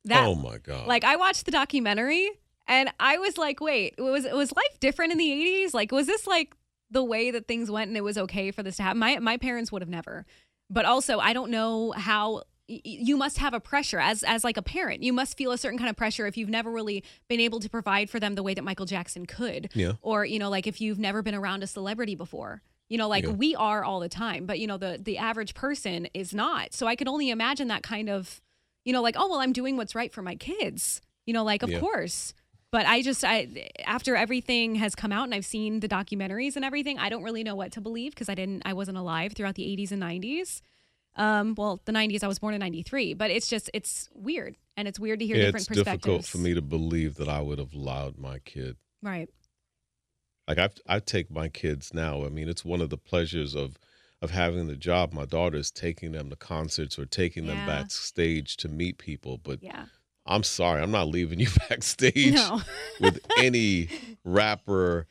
That 0.06 0.26
oh 0.26 0.34
my 0.34 0.58
god! 0.58 0.86
like 0.86 1.04
I 1.04 1.16
watched 1.16 1.44
the 1.44 1.50
documentary 1.50 2.30
and 2.66 2.90
I 3.00 3.18
was 3.18 3.36
like, 3.38 3.60
wait, 3.60 3.94
was 3.98 4.24
was 4.32 4.52
life 4.52 4.78
different 4.80 5.12
in 5.12 5.18
the 5.18 5.30
eighties? 5.32 5.74
Like, 5.74 5.92
was 5.92 6.06
this 6.06 6.26
like 6.26 6.54
the 6.90 7.04
way 7.04 7.30
that 7.30 7.46
things 7.48 7.70
went 7.70 7.88
and 7.88 7.96
it 7.96 8.04
was 8.04 8.16
okay 8.18 8.50
for 8.50 8.62
this 8.62 8.76
to 8.76 8.82
happen? 8.82 8.98
My 8.98 9.18
my 9.18 9.36
parents 9.36 9.70
would 9.72 9.82
have 9.82 9.88
never. 9.88 10.24
But 10.70 10.84
also, 10.84 11.18
I 11.18 11.32
don't 11.32 11.50
know 11.50 11.92
how 11.92 12.42
you 12.84 13.16
must 13.16 13.38
have 13.38 13.54
a 13.54 13.60
pressure 13.60 13.98
as 13.98 14.22
as 14.22 14.44
like 14.44 14.56
a 14.56 14.62
parent. 14.62 15.02
You 15.02 15.12
must 15.12 15.36
feel 15.36 15.50
a 15.52 15.58
certain 15.58 15.78
kind 15.78 15.90
of 15.90 15.96
pressure 15.96 16.26
if 16.26 16.36
you've 16.36 16.48
never 16.48 16.70
really 16.70 17.02
been 17.28 17.40
able 17.40 17.60
to 17.60 17.68
provide 17.68 18.08
for 18.10 18.20
them 18.20 18.34
the 18.34 18.42
way 18.42 18.54
that 18.54 18.62
Michael 18.62 18.86
Jackson 18.86 19.26
could. 19.26 19.70
Yeah. 19.74 19.92
Or, 20.02 20.24
you 20.24 20.38
know, 20.38 20.50
like 20.50 20.66
if 20.66 20.80
you've 20.80 20.98
never 20.98 21.22
been 21.22 21.34
around 21.34 21.62
a 21.62 21.66
celebrity 21.66 22.14
before. 22.14 22.62
You 22.88 22.98
know, 22.98 23.08
like 23.08 23.24
Yeah. 23.24 23.30
we 23.30 23.54
are 23.54 23.84
all 23.84 24.00
the 24.00 24.08
time, 24.08 24.46
but 24.46 24.58
you 24.58 24.66
know, 24.66 24.76
the 24.76 24.98
the 25.00 25.18
average 25.18 25.54
person 25.54 26.08
is 26.14 26.34
not. 26.34 26.74
So 26.74 26.86
I 26.86 26.96
could 26.96 27.06
only 27.08 27.30
imagine 27.30 27.68
that 27.68 27.82
kind 27.82 28.08
of, 28.10 28.40
you 28.84 28.92
know, 28.92 29.02
like, 29.02 29.14
oh 29.18 29.28
well, 29.28 29.38
I'm 29.40 29.52
doing 29.52 29.76
what's 29.76 29.94
right 29.94 30.12
for 30.12 30.22
my 30.22 30.34
kids. 30.34 31.00
You 31.26 31.34
know, 31.34 31.44
like 31.44 31.62
of 31.62 31.70
Yeah. 31.70 31.78
course. 31.80 32.34
But 32.72 32.86
I 32.86 33.02
just 33.02 33.24
I 33.24 33.68
after 33.84 34.14
everything 34.16 34.76
has 34.76 34.94
come 34.94 35.10
out 35.12 35.24
and 35.24 35.34
I've 35.34 35.44
seen 35.44 35.80
the 35.80 35.88
documentaries 35.88 36.54
and 36.56 36.64
everything, 36.64 36.98
I 36.98 37.08
don't 37.08 37.22
really 37.24 37.42
know 37.44 37.54
what 37.56 37.72
to 37.72 37.80
believe 37.80 38.12
because 38.12 38.28
I 38.28 38.34
didn't 38.34 38.62
I 38.64 38.72
wasn't 38.74 38.96
alive 38.98 39.32
throughout 39.34 39.54
the 39.56 39.64
80s 39.64 39.90
and 39.92 40.00
90s. 40.02 40.60
Um, 41.20 41.54
well, 41.56 41.80
the 41.84 41.92
90s 41.92 42.24
I 42.24 42.28
was 42.28 42.38
born 42.38 42.54
in 42.54 42.60
93, 42.60 43.14
but 43.14 43.30
it's 43.30 43.46
just 43.46 43.68
it's 43.74 44.08
weird 44.14 44.56
and 44.76 44.88
it's 44.88 44.98
weird 44.98 45.18
to 45.20 45.26
hear 45.26 45.36
Yeah, 45.36 45.44
different 45.46 45.66
it's 45.68 45.68
perspectives. 45.68 45.94
It's 45.94 46.02
difficult 46.04 46.24
for 46.26 46.38
me 46.38 46.54
to 46.54 46.62
believe 46.62 47.16
that 47.16 47.28
I 47.28 47.40
would 47.40 47.58
have 47.58 47.74
allowed 47.74 48.18
my 48.18 48.38
kid. 48.40 48.76
Right. 49.02 49.28
Like 50.48 50.58
I, 50.58 50.70
I 50.86 50.98
take 50.98 51.30
my 51.30 51.48
kids 51.48 51.92
now. 51.94 52.24
I 52.24 52.28
mean, 52.30 52.48
it's 52.48 52.64
one 52.64 52.80
of 52.80 52.90
the 52.90 52.96
pleasures 52.96 53.54
of 53.54 53.76
of 54.22 54.30
having 54.30 54.66
the 54.66 54.76
job. 54.76 55.12
My 55.12 55.24
daughter 55.24 55.56
is 55.58 55.70
taking 55.70 56.12
them 56.12 56.28
to 56.30 56.36
concerts 56.36 56.98
or 56.98 57.06
taking 57.06 57.46
them 57.46 57.66
backstage 57.66 58.56
to 58.58 58.68
meet 58.68 58.98
people. 58.98 59.38
But 59.38 59.62
Yeah. 59.62 59.86
I'm 60.26 60.42
sorry, 60.42 60.82
I'm 60.82 60.90
not 60.90 61.08
leaving 61.08 61.38
you 61.44 61.48
backstage 61.68 62.34
No. 62.34 62.60
with 63.00 63.18
any 63.38 63.88
rapper. 64.24 65.06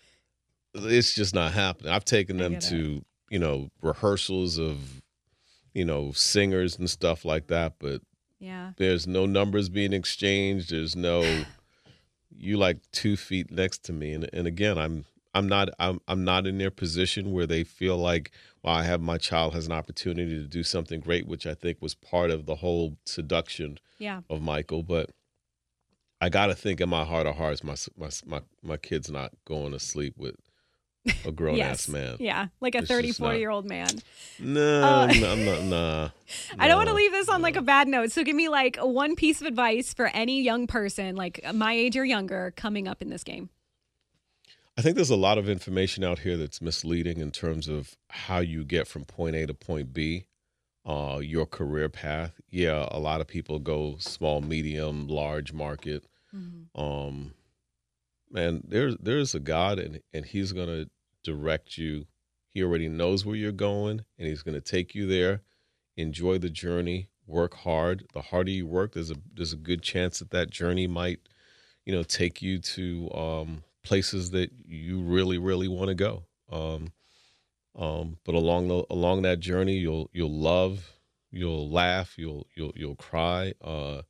It's 0.73 1.13
just 1.15 1.33
not 1.33 1.51
happening. 1.53 1.91
I've 1.91 2.05
taken 2.05 2.37
them 2.37 2.59
to 2.59 3.03
you 3.29 3.39
know 3.39 3.69
rehearsals 3.81 4.57
of 4.57 5.01
you 5.79 5.85
know 5.85 6.11
singers 6.11 6.77
and 6.77 6.89
stuff 6.89 7.23
like 7.23 7.47
that, 7.47 7.73
but 7.79 8.01
Yeah. 8.39 8.73
there's 8.75 9.07
no 9.07 9.25
numbers 9.25 9.69
being 9.69 9.93
exchanged. 9.93 10.71
There's 10.71 10.95
no 10.95 11.21
you 12.47 12.57
like 12.57 12.77
two 12.91 13.15
feet 13.15 13.49
next 13.51 13.79
to 13.85 13.93
me, 13.93 14.13
and 14.13 14.29
and 14.33 14.45
again, 14.45 14.77
I'm 14.77 15.05
I'm 15.33 15.47
not 15.47 15.69
I'm 15.79 16.01
I'm 16.07 16.23
not 16.25 16.45
in 16.47 16.57
their 16.57 16.71
position 16.71 17.31
where 17.31 17.47
they 17.47 17.63
feel 17.63 17.97
like 17.97 18.31
well, 18.61 18.75
I 18.75 18.83
have 18.83 18.99
my 19.01 19.17
child 19.17 19.53
has 19.53 19.67
an 19.67 19.71
opportunity 19.71 20.35
to 20.35 20.47
do 20.47 20.63
something 20.63 20.99
great, 20.99 21.25
which 21.27 21.45
I 21.47 21.53
think 21.53 21.77
was 21.81 21.95
part 21.95 22.29
of 22.29 22.45
the 22.45 22.55
whole 22.55 22.97
seduction 23.05 23.77
Yeah. 23.99 24.21
of 24.29 24.41
Michael. 24.41 24.83
But 24.83 25.11
I 26.21 26.27
got 26.27 26.47
to 26.47 26.55
think 26.55 26.81
in 26.81 26.89
my 26.89 27.05
heart 27.05 27.25
of 27.27 27.35
hearts, 27.37 27.63
my 27.63 27.75
my 27.97 28.09
my 28.25 28.41
my 28.61 28.77
kid's 28.77 29.09
not 29.09 29.31
going 29.45 29.71
to 29.71 29.79
sleep 29.79 30.15
with 30.17 30.35
a 31.25 31.31
grown 31.31 31.55
yes. 31.55 31.71
ass 31.71 31.89
man. 31.89 32.17
Yeah. 32.19 32.47
Like 32.59 32.75
a 32.75 32.79
It's 32.79 32.87
34 32.87 33.27
not- 33.29 33.39
year 33.39 33.49
old 33.49 33.65
man. 33.65 33.89
No, 34.39 34.83
Uh, 34.83 35.13
no, 35.19 35.35
no, 35.35 35.61
nah. 35.63 36.09
I 36.59 36.67
don't 36.67 36.77
want 36.77 36.89
to 36.89 36.95
leave 36.95 37.11
this 37.11 37.29
on 37.29 37.41
like 37.41 37.55
a 37.55 37.61
bad 37.61 37.87
note. 37.87 38.11
So 38.11 38.23
give 38.23 38.35
me 38.35 38.49
like 38.49 38.77
one 38.77 39.15
piece 39.15 39.41
of 39.41 39.47
advice 39.47 39.93
for 39.93 40.07
any 40.07 40.41
young 40.41 40.67
person, 40.67 41.15
like 41.15 41.41
my 41.53 41.73
age 41.73 41.95
or 41.97 42.05
younger, 42.05 42.53
coming 42.55 42.87
up 42.87 43.01
in 43.01 43.09
this 43.09 43.23
game. 43.23 43.49
I 44.77 44.81
think 44.81 44.95
there's 44.95 45.09
a 45.09 45.15
lot 45.17 45.37
of 45.37 45.49
information 45.49 46.03
out 46.05 46.19
here 46.19 46.37
that's 46.37 46.61
misleading 46.61 47.19
in 47.19 47.31
terms 47.31 47.67
of 47.67 47.97
how 48.09 48.39
you 48.39 48.63
get 48.63 48.87
from 48.87 49.03
point 49.03 49.35
A 49.35 49.45
to 49.45 49.53
point 49.53 49.93
B, 49.93 50.23
uh, 50.85 51.19
your 51.21 51.45
career 51.45 51.89
path. 51.89 52.39
Yeah, 52.49 52.87
a 52.89 52.99
lot 52.99 53.19
of 53.19 53.27
people 53.27 53.59
go 53.59 53.97
small, 53.99 54.39
medium, 54.39 55.07
large 55.07 55.51
market. 55.51 56.05
Um, 56.75 57.33
man, 58.31 58.61
there's 58.67 58.95
there's 58.99 59.35
a 59.35 59.39
God, 59.39 59.79
and 59.79 60.01
and 60.13 60.25
He's 60.25 60.51
gonna 60.51 60.85
direct 61.23 61.77
you. 61.77 62.05
He 62.49 62.63
already 62.63 62.89
knows 62.89 63.25
where 63.25 63.35
you're 63.35 63.51
going, 63.51 64.03
and 64.17 64.27
He's 64.27 64.43
gonna 64.43 64.61
take 64.61 64.95
you 64.95 65.07
there. 65.07 65.41
Enjoy 65.97 66.37
the 66.37 66.49
journey. 66.49 67.09
Work 67.27 67.53
hard. 67.55 68.07
The 68.13 68.21
harder 68.21 68.51
you 68.51 68.65
work, 68.65 68.93
there's 68.93 69.11
a 69.11 69.15
there's 69.33 69.53
a 69.53 69.57
good 69.57 69.81
chance 69.83 70.19
that 70.19 70.31
that 70.31 70.49
journey 70.49 70.87
might, 70.87 71.19
you 71.85 71.93
know, 71.93 72.03
take 72.03 72.41
you 72.41 72.59
to 72.59 73.11
um, 73.13 73.63
places 73.83 74.31
that 74.31 74.51
you 74.65 75.01
really 75.01 75.37
really 75.37 75.67
want 75.67 75.89
to 75.89 75.95
go. 75.95 76.23
Um, 76.51 76.91
um, 77.77 78.17
but 78.25 78.35
along 78.35 78.67
the 78.67 78.83
along 78.89 79.21
that 79.23 79.39
journey, 79.39 79.77
you'll 79.77 80.09
you'll 80.11 80.33
love, 80.33 80.93
you'll 81.31 81.69
laugh, 81.69 82.17
you'll 82.17 82.47
you'll 82.55 82.73
you'll 82.75 82.95
cry, 82.95 83.53
uh, 83.61 84.01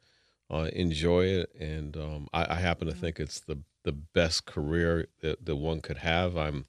uh, 0.52 0.70
enjoy 0.74 1.26
it, 1.26 1.52
and 1.60 1.96
um, 1.98 2.28
I, 2.34 2.56
I 2.56 2.56
happen 2.56 2.88
to 2.88 2.94
think 2.94 3.20
it's 3.20 3.40
the 3.40 3.60
the 3.84 3.92
best 3.94 4.46
career 4.46 5.08
that, 5.22 5.46
that 5.46 5.56
one 5.56 5.80
could 5.82 5.98
have. 5.98 6.36
I'm 6.38 6.66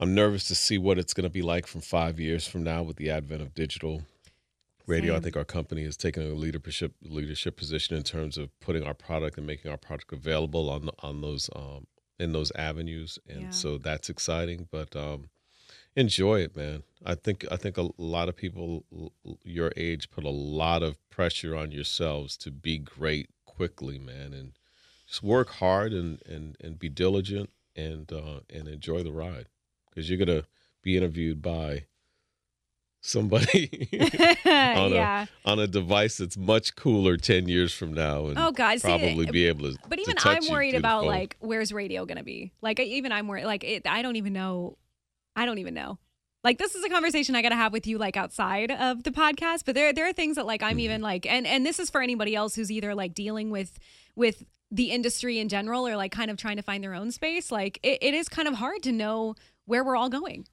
I'm 0.00 0.14
nervous 0.14 0.48
to 0.48 0.54
see 0.54 0.78
what 0.78 0.98
it's 0.98 1.14
going 1.14 1.24
to 1.24 1.30
be 1.30 1.42
like 1.42 1.66
from 1.66 1.80
five 1.80 2.18
years 2.18 2.46
from 2.46 2.64
now 2.64 2.82
with 2.82 2.96
the 2.96 3.10
advent 3.10 3.42
of 3.42 3.54
digital 3.54 4.02
radio. 4.86 5.16
I 5.16 5.20
think 5.20 5.36
our 5.36 5.44
company 5.44 5.82
is 5.82 5.96
taking 5.96 6.22
a 6.24 6.34
leadership 6.34 6.94
leadership 7.02 7.56
position 7.56 7.96
in 7.96 8.02
terms 8.02 8.36
of 8.38 8.48
putting 8.60 8.82
our 8.84 8.94
product 8.94 9.38
and 9.38 9.46
making 9.46 9.70
our 9.70 9.76
product 9.76 10.12
available 10.12 10.70
on 10.70 10.90
on 11.00 11.20
those 11.20 11.50
um, 11.54 11.86
in 12.18 12.32
those 12.32 12.52
avenues, 12.52 13.18
and 13.28 13.42
Yeah. 13.42 13.50
so 13.50 13.78
that's 13.78 14.08
exciting. 14.08 14.68
But 14.70 14.94
um, 14.96 15.30
enjoy 15.96 16.40
it, 16.40 16.56
man. 16.56 16.82
I 17.04 17.14
think 17.14 17.44
I 17.50 17.56
think 17.56 17.76
a 17.76 17.88
lot 17.96 18.28
of 18.28 18.36
people 18.36 18.84
your 19.42 19.72
age 19.76 20.10
put 20.10 20.24
a 20.24 20.30
lot 20.30 20.82
of 20.82 20.98
pressure 21.10 21.56
on 21.56 21.72
yourselves 21.72 22.36
to 22.38 22.50
be 22.50 22.78
great 22.78 23.30
quickly, 23.44 23.98
man, 23.98 24.32
and 24.32 24.52
just 25.06 25.22
work 25.22 25.50
hard 25.50 25.92
and 25.92 26.20
and 26.26 26.56
and 26.60 26.78
be 26.78 26.88
diligent 26.88 27.50
and 27.76 28.12
uh, 28.12 28.40
and 28.50 28.68
enjoy 28.68 29.02
the 29.02 29.12
ride 29.12 29.46
because 29.88 30.08
you're 30.08 30.24
gonna 30.24 30.44
be 30.82 30.96
interviewed 30.96 31.42
by 31.42 31.84
somebody 33.02 33.88
on 34.46 34.92
yeah. 34.92 35.26
a 35.44 35.50
on 35.50 35.58
a 35.58 35.66
device 35.66 36.18
that's 36.18 36.36
much 36.36 36.76
cooler 36.76 37.16
10 37.16 37.48
years 37.48 37.74
from 37.74 37.92
now 37.92 38.26
and 38.26 38.38
Oh, 38.38 38.52
God, 38.52 38.80
see, 38.80 38.88
probably 38.88 39.26
be 39.26 39.46
able 39.46 39.72
to 39.72 39.78
But 39.88 39.96
to 39.96 40.02
even 40.02 40.16
touch 40.16 40.44
I'm 40.44 40.52
worried 40.52 40.76
about 40.76 41.04
like 41.04 41.36
where's 41.40 41.72
radio 41.72 42.06
gonna 42.06 42.22
be? 42.22 42.52
Like 42.62 42.80
even 42.80 43.12
I'm 43.12 43.28
worried. 43.28 43.44
Like 43.44 43.64
it, 43.64 43.86
I 43.86 44.02
don't 44.02 44.16
even 44.16 44.32
know. 44.32 44.78
I 45.36 45.46
don't 45.46 45.58
even 45.58 45.74
know. 45.74 45.98
Like 46.44 46.58
this 46.58 46.74
is 46.74 46.84
a 46.84 46.88
conversation 46.88 47.36
I 47.36 47.42
gotta 47.42 47.54
have 47.56 47.72
with 47.72 47.86
you 47.86 47.98
like 47.98 48.16
outside 48.16 48.70
of 48.72 49.04
the 49.04 49.10
podcast. 49.12 49.64
But 49.64 49.74
there 49.74 49.92
there 49.92 50.08
are 50.08 50.12
things 50.12 50.36
that 50.36 50.46
like 50.46 50.60
Mm-hmm. 50.60 50.70
I'm 50.70 50.78
even 50.80 51.00
like 51.02 51.24
and 51.26 51.46
and 51.46 51.64
this 51.64 51.78
is 51.78 51.88
for 51.90 52.02
anybody 52.02 52.34
else 52.34 52.54
who's 52.56 52.70
either 52.70 52.94
like 52.94 53.14
dealing 53.14 53.50
with 53.50 53.78
with 54.16 54.44
the 54.70 54.90
industry 54.90 55.38
in 55.38 55.48
general 55.48 55.86
or 55.86 55.96
like 55.96 56.10
kind 56.12 56.30
of 56.30 56.36
trying 56.36 56.56
to 56.56 56.62
find 56.62 56.82
their 56.82 56.94
own 56.94 57.10
space. 57.12 57.52
Like 57.52 57.78
it, 57.82 57.98
it 58.02 58.14
is 58.14 58.28
kind 58.28 58.48
of 58.48 58.54
hard 58.54 58.82
to 58.84 58.92
know 58.92 59.34
where 59.66 59.84
we're 59.84 59.96
all 59.96 60.08
going. 60.08 60.46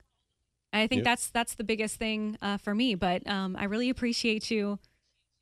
And 0.71 0.84
I 0.84 0.88
think 0.88 0.99
Yep. 0.99 1.05
that's 1.05 1.30
that's 1.32 1.55
the 1.55 1.63
biggest 1.63 1.95
thing 1.95 2.38
uh, 2.41 2.57
for 2.57 2.75
me. 2.75 2.93
But 2.95 3.27
um, 3.27 3.55
I 3.57 3.63
really 3.63 3.89
appreciate 3.89 4.51
you 4.51 4.77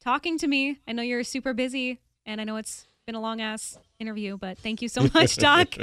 talking 0.01 0.38
to 0.38 0.47
me. 0.47 0.77
I 0.88 0.93
know 0.93 1.01
you're 1.01 1.23
super 1.25 1.53
busy, 1.53 1.99
and 2.25 2.39
I 2.39 2.45
know 2.45 2.55
it's 2.55 2.85
been 3.05 3.15
a 3.15 3.19
long 3.21 3.41
ass 3.41 3.77
interview, 3.99 4.38
but 4.38 4.57
thank 4.57 4.81
you 4.81 4.88
so 4.88 5.09
much, 5.13 5.35
Doc. 5.35 5.75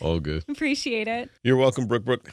all 0.00 0.18
good 0.18 0.44
appreciate 0.48 1.06
it. 1.06 1.30
you're 1.44 1.56
welcome 1.56 1.86
Brooke. 1.86 2.04
brook 2.04 2.32